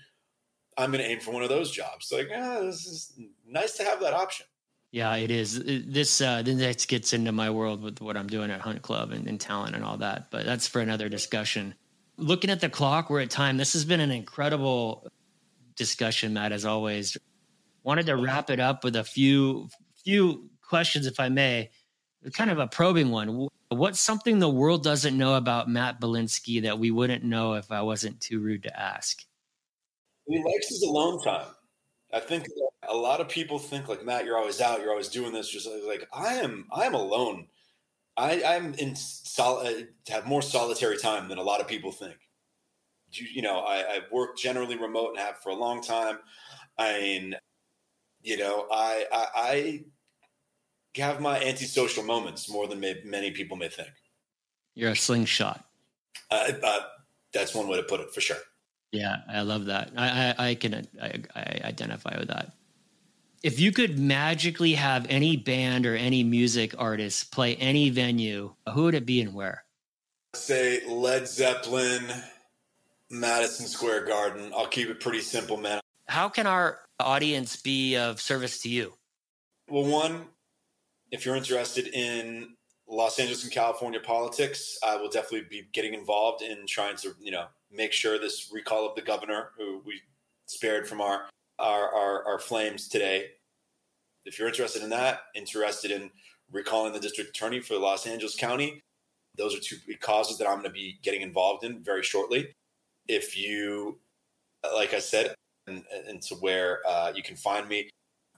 i'm 0.77 0.91
going 0.91 1.03
to 1.03 1.09
aim 1.09 1.19
for 1.19 1.31
one 1.31 1.43
of 1.43 1.49
those 1.49 1.71
jobs 1.71 2.11
like 2.11 2.29
ah, 2.35 2.59
this 2.61 2.85
is 2.85 3.19
nice 3.47 3.77
to 3.77 3.83
have 3.83 3.99
that 4.01 4.13
option 4.13 4.45
yeah, 4.91 5.15
it 5.17 5.29
is. 5.29 5.61
This 5.63 6.19
uh, 6.19 6.41
this 6.41 6.85
gets 6.87 7.13
into 7.13 7.31
my 7.31 7.49
world 7.51 7.83
with 7.83 8.01
what 8.01 8.17
I'm 8.17 8.27
doing 8.27 8.49
at 8.49 8.59
Hunt 8.59 8.81
Club 8.81 9.11
and, 9.11 9.27
and 9.27 9.39
talent 9.39 9.75
and 9.75 9.83
all 9.83 9.97
that, 9.97 10.31
but 10.31 10.45
that's 10.45 10.67
for 10.67 10.81
another 10.81 11.09
discussion. 11.09 11.75
Looking 12.17 12.49
at 12.49 12.59
the 12.59 12.69
clock, 12.69 13.09
we're 13.09 13.21
at 13.21 13.29
time. 13.29 13.57
This 13.57 13.73
has 13.73 13.85
been 13.85 13.99
an 13.99 14.09
incredible 14.09 15.07
discussion, 15.75 16.33
Matt, 16.33 16.51
as 16.51 16.65
always. 16.65 17.17
Wanted 17.83 18.07
to 18.07 18.15
wrap 18.15 18.49
it 18.49 18.59
up 18.59 18.83
with 18.83 18.95
a 18.95 19.03
few 19.03 19.69
few 20.03 20.49
questions, 20.67 21.05
if 21.05 21.19
I 21.19 21.29
may. 21.29 21.69
Kind 22.33 22.49
of 22.49 22.57
a 22.57 22.67
probing 22.67 23.11
one. 23.11 23.47
What's 23.69 23.99
something 23.99 24.39
the 24.39 24.49
world 24.49 24.83
doesn't 24.83 25.17
know 25.17 25.35
about 25.35 25.69
Matt 25.69 26.01
Bilinsky 26.01 26.63
that 26.63 26.79
we 26.79 26.89
wouldn't 26.89 27.23
know 27.23 27.53
if 27.53 27.71
I 27.71 27.81
wasn't 27.83 28.19
too 28.19 28.39
rude 28.39 28.63
to 28.63 28.79
ask? 28.79 29.23
He 30.27 30.43
likes 30.43 30.69
his 30.69 30.83
alone 30.83 31.21
time. 31.23 31.47
I 32.11 32.19
think 32.19 32.47
a 32.87 32.95
lot 32.95 33.21
of 33.21 33.29
people 33.29 33.59
think 33.59 33.87
like 33.87 34.03
Matt, 34.03 34.25
you're 34.25 34.37
always 34.37 34.59
out, 34.59 34.79
you're 34.79 34.89
always 34.89 35.09
doing 35.09 35.31
this. 35.31 35.49
Just 35.49 35.67
like 35.87 36.07
I 36.11 36.35
am, 36.35 36.65
I 36.71 36.85
am 36.85 36.95
alone. 36.95 37.47
I, 38.17 38.43
I'm 38.43 38.73
in 38.73 38.95
sol- 38.95 39.65
have 40.09 40.25
more 40.25 40.41
solitary 40.41 40.97
time 40.97 41.29
than 41.29 41.37
a 41.37 41.43
lot 41.43 41.61
of 41.61 41.67
people 41.67 41.91
think. 41.91 42.17
You, 43.11 43.27
you 43.33 43.41
know, 43.41 43.59
I, 43.59 43.77
I 43.77 43.99
work 44.11 44.37
generally 44.37 44.77
remote 44.77 45.09
and 45.09 45.19
have 45.19 45.37
for 45.37 45.49
a 45.49 45.55
long 45.55 45.81
time. 45.81 46.17
I 46.77 46.99
mean, 46.99 47.35
you 48.21 48.37
know, 48.37 48.67
I, 48.71 49.05
I, 49.11 49.27
I 49.35 49.83
have 50.97 51.21
my 51.21 51.39
antisocial 51.39 52.03
moments 52.03 52.49
more 52.49 52.67
than 52.67 52.79
may, 52.79 53.01
many 53.05 53.31
people 53.31 53.57
may 53.57 53.69
think. 53.69 53.91
You're 54.75 54.91
a 54.91 54.95
slingshot. 54.95 55.63
Uh, 56.31 56.51
uh, 56.63 56.79
that's 57.33 57.53
one 57.53 57.67
way 57.67 57.77
to 57.77 57.83
put 57.83 57.99
it 57.99 58.13
for 58.13 58.21
sure. 58.21 58.37
Yeah, 58.91 59.17
I 59.31 59.41
love 59.41 59.65
that. 59.65 59.91
I, 59.95 60.35
I, 60.37 60.49
I 60.49 60.55
can 60.55 60.87
I, 61.01 61.21
I 61.35 61.61
identify 61.63 62.17
with 62.17 62.29
that. 62.29 62.53
If 63.43 63.59
you 63.59 63.71
could 63.71 63.97
magically 63.97 64.73
have 64.73 65.05
any 65.09 65.37
band 65.37 65.85
or 65.85 65.95
any 65.95 66.23
music 66.23 66.75
artist 66.77 67.31
play 67.31 67.55
any 67.55 67.89
venue, 67.89 68.53
who 68.73 68.83
would 68.83 68.95
it 68.95 69.05
be 69.05 69.21
and 69.21 69.33
where? 69.33 69.63
Say 70.33 70.85
Led 70.87 71.27
Zeppelin, 71.27 72.05
Madison 73.09 73.67
Square 73.67 74.05
Garden. 74.05 74.51
I'll 74.55 74.67
keep 74.67 74.89
it 74.89 74.99
pretty 74.99 75.21
simple, 75.21 75.57
man. 75.57 75.79
How 76.07 76.27
can 76.27 76.47
our 76.47 76.79
audience 76.99 77.55
be 77.55 77.95
of 77.95 78.19
service 78.19 78.61
to 78.63 78.69
you? 78.69 78.93
Well, 79.69 79.85
one, 79.85 80.25
if 81.11 81.25
you're 81.25 81.35
interested 81.35 81.87
in 81.87 82.55
Los 82.87 83.19
Angeles 83.19 83.43
and 83.43 83.51
California 83.51 83.99
politics, 83.99 84.77
I 84.83 84.95
will 84.95 85.09
definitely 85.09 85.47
be 85.49 85.67
getting 85.73 85.93
involved 85.93 86.41
in 86.41 86.65
trying 86.67 86.97
to, 86.97 87.13
you 87.19 87.31
know, 87.31 87.45
make 87.71 87.93
sure 87.93 88.17
this 88.17 88.49
recall 88.51 88.87
of 88.87 88.95
the 88.95 89.01
governor, 89.01 89.51
who 89.57 89.81
we 89.85 90.01
spared 90.45 90.87
from 90.87 91.01
our 91.01 91.25
our, 91.59 91.93
our, 91.93 92.25
our 92.25 92.39
flames 92.39 92.87
today. 92.87 93.31
If 94.25 94.39
you're 94.39 94.47
interested 94.47 94.81
in 94.81 94.89
that, 94.91 95.23
interested 95.35 95.91
in 95.91 96.09
recalling 96.51 96.93
the 96.93 96.99
district 96.99 97.31
attorney 97.31 97.59
for 97.59 97.75
Los 97.75 98.07
Angeles 98.07 98.35
County, 98.35 98.81
those 99.37 99.55
are 99.55 99.59
two 99.59 99.77
causes 99.99 100.37
that 100.37 100.47
I'm 100.47 100.55
going 100.55 100.63
to 100.63 100.69
be 100.69 100.99
getting 101.03 101.21
involved 101.21 101.65
in 101.65 101.83
very 101.83 102.01
shortly. 102.01 102.53
If 103.07 103.37
you, 103.37 103.99
like 104.73 104.93
I 104.93 104.99
said, 104.99 105.35
and, 105.67 105.83
and 106.07 106.21
to 106.23 106.35
where 106.35 106.79
uh, 106.87 107.11
you 107.13 107.23
can 107.23 107.35
find 107.35 107.67
me, 107.67 107.89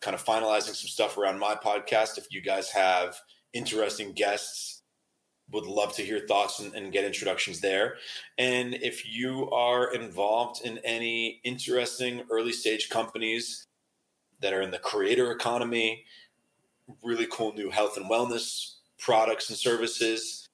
kind 0.01 0.15
of 0.15 0.23
finalizing 0.23 0.75
some 0.75 0.89
stuff 0.89 1.17
around 1.17 1.39
my 1.39 1.55
podcast. 1.55 2.17
If 2.17 2.27
you 2.31 2.41
guys 2.41 2.69
have 2.71 3.19
interesting 3.53 4.13
guests 4.13 4.81
would 5.51 5.65
love 5.65 5.93
to 5.95 6.01
hear 6.01 6.19
thoughts 6.19 6.59
and, 6.59 6.73
and, 6.73 6.91
get 6.91 7.03
introductions 7.03 7.59
there. 7.59 7.95
And 8.37 8.73
if 8.75 9.05
you 9.05 9.49
are 9.51 9.93
involved 9.93 10.65
in 10.65 10.77
any 10.79 11.41
interesting 11.43 12.23
early 12.31 12.53
stage 12.53 12.89
companies 12.89 13.67
that 14.39 14.53
are 14.53 14.61
in 14.61 14.71
the 14.71 14.79
creator 14.79 15.31
economy, 15.31 16.05
really 17.03 17.27
cool 17.29 17.53
new 17.53 17.69
health 17.69 17.97
and 17.97 18.09
wellness 18.09 18.75
products 18.97 19.49
and 19.49 19.57
services, 19.57 20.47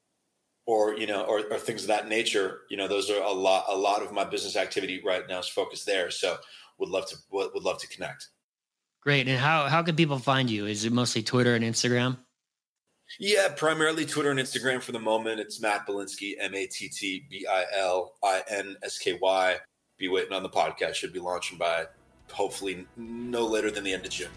or 0.66 0.98
you 0.98 1.08
know, 1.08 1.24
or, 1.24 1.44
or 1.52 1.58
things 1.58 1.84
of 1.84 1.88
that 1.88 2.10
nature, 2.10 2.62
you 2.70 2.78
know, 2.78 2.88
those 2.88 3.10
are 3.10 3.22
a 3.22 3.32
lot. 3.32 3.66
A 3.70 3.78
lot 3.78 4.02
of 4.02 4.12
my 4.12 4.26
business 4.26 4.56
activity 4.56 5.02
right 5.06 5.28
now 5.30 5.40
is 5.40 5.48
focused 5.48 5.86
there. 5.86 6.12
So, 6.12 6.38
would 6.78 6.90
love 6.90 7.08
to 7.08 7.16
would, 7.32 7.52
would 7.54 7.64
love 7.64 7.80
to 7.80 7.88
connect. 7.88 8.28
Great. 9.08 9.30
And 9.30 9.40
how 9.40 9.70
how 9.70 9.84
can 9.84 9.96
people 9.96 10.20
find 10.20 10.50
you? 10.50 10.66
Is 10.66 10.84
it 10.84 10.92
mostly 10.92 11.24
Twitter 11.24 11.56
and 11.56 11.64
Instagram? 11.64 12.18
Yeah, 13.22 13.48
primarily 13.56 14.06
Twitter 14.06 14.32
and 14.32 14.38
Instagram 14.38 14.82
for 14.82 14.92
the 14.92 15.00
moment. 15.00 15.40
It's 15.40 15.62
Matt 15.62 15.88
Bilinsky, 15.88 16.34
M 16.38 16.54
A 16.54 16.68
T 16.68 16.90
T 16.90 17.26
B 17.30 17.48
I 17.50 17.64
L 17.74 18.16
I 18.22 18.44
N 18.50 18.76
S 18.84 18.98
K 18.98 19.18
Y. 19.22 19.56
Be 19.98 20.10
waiting 20.10 20.34
on 20.34 20.44
the 20.44 20.50
podcast. 20.50 20.96
Should 20.96 21.14
be 21.14 21.22
launching 21.22 21.58
by 21.58 21.86
hopefully 22.34 22.86
no 22.98 23.46
later 23.46 23.72
than 23.72 23.86
the 23.86 23.94
end 23.94 24.04
of 24.04 24.12
June. 24.12 24.28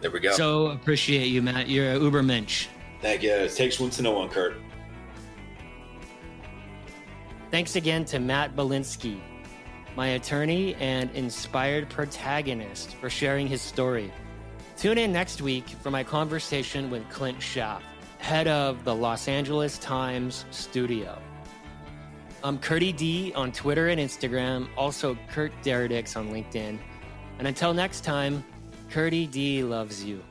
There 0.00 0.12
we 0.12 0.20
go. 0.20 0.30
So 0.34 0.66
appreciate 0.66 1.26
you, 1.26 1.42
Matt. 1.42 1.68
You're 1.68 1.90
a 1.90 1.98
uber 1.98 2.22
mensch. 2.22 2.68
Thank 3.02 3.24
you. 3.24 3.32
It 3.32 3.56
takes 3.56 3.80
one 3.80 3.90
to 3.90 4.02
know 4.02 4.12
one, 4.12 4.28
Kurt. 4.28 4.54
Thanks 7.50 7.74
again 7.74 8.04
to 8.04 8.20
Matt 8.20 8.54
Bilinsky, 8.54 9.20
my 9.96 10.08
attorney 10.08 10.74
and 10.76 11.10
inspired 11.14 11.88
protagonist, 11.88 12.94
for 12.96 13.10
sharing 13.10 13.46
his 13.46 13.60
story. 13.60 14.12
Tune 14.76 14.98
in 14.98 15.12
next 15.12 15.42
week 15.42 15.68
for 15.68 15.90
my 15.90 16.02
conversation 16.02 16.90
with 16.90 17.08
Clint 17.10 17.42
Schaff, 17.42 17.82
head 18.18 18.48
of 18.48 18.84
the 18.84 18.94
Los 18.94 19.28
Angeles 19.28 19.78
Times 19.78 20.44
studio. 20.50 21.18
I'm 22.42 22.58
Curdy 22.58 22.92
D 22.92 23.32
on 23.34 23.52
Twitter 23.52 23.88
and 23.88 24.00
Instagram, 24.00 24.68
also 24.76 25.18
Kurt 25.28 25.52
Daradics 25.62 26.16
on 26.16 26.30
LinkedIn. 26.30 26.78
And 27.38 27.46
until 27.46 27.74
next 27.74 28.02
time, 28.02 28.42
Curdy 28.88 29.26
D 29.26 29.62
loves 29.62 30.02
you. 30.02 30.22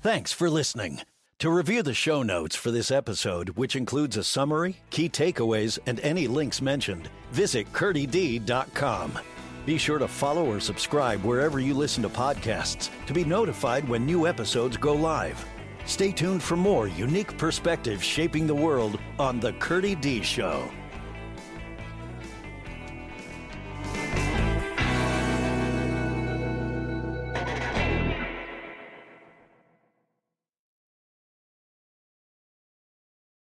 Thanks 0.00 0.32
for 0.32 0.50
listening. 0.50 1.02
To 1.42 1.50
review 1.50 1.82
the 1.82 1.92
show 1.92 2.22
notes 2.22 2.54
for 2.54 2.70
this 2.70 2.92
episode, 2.92 3.48
which 3.56 3.74
includes 3.74 4.16
a 4.16 4.22
summary, 4.22 4.76
key 4.90 5.08
takeaways, 5.08 5.76
and 5.86 5.98
any 5.98 6.28
links 6.28 6.62
mentioned, 6.62 7.10
visit 7.32 7.66
CurdyD.com. 7.72 9.18
Be 9.66 9.76
sure 9.76 9.98
to 9.98 10.06
follow 10.06 10.46
or 10.46 10.60
subscribe 10.60 11.24
wherever 11.24 11.58
you 11.58 11.74
listen 11.74 12.00
to 12.04 12.08
podcasts 12.08 12.90
to 13.06 13.12
be 13.12 13.24
notified 13.24 13.88
when 13.88 14.06
new 14.06 14.28
episodes 14.28 14.76
go 14.76 14.94
live. 14.94 15.44
Stay 15.84 16.12
tuned 16.12 16.44
for 16.44 16.56
more 16.56 16.86
unique 16.86 17.36
perspectives 17.38 18.04
shaping 18.04 18.46
the 18.46 18.54
world 18.54 19.00
on 19.18 19.40
The 19.40 19.54
Curdy 19.54 19.96
D 19.96 20.22
Show. 20.22 20.70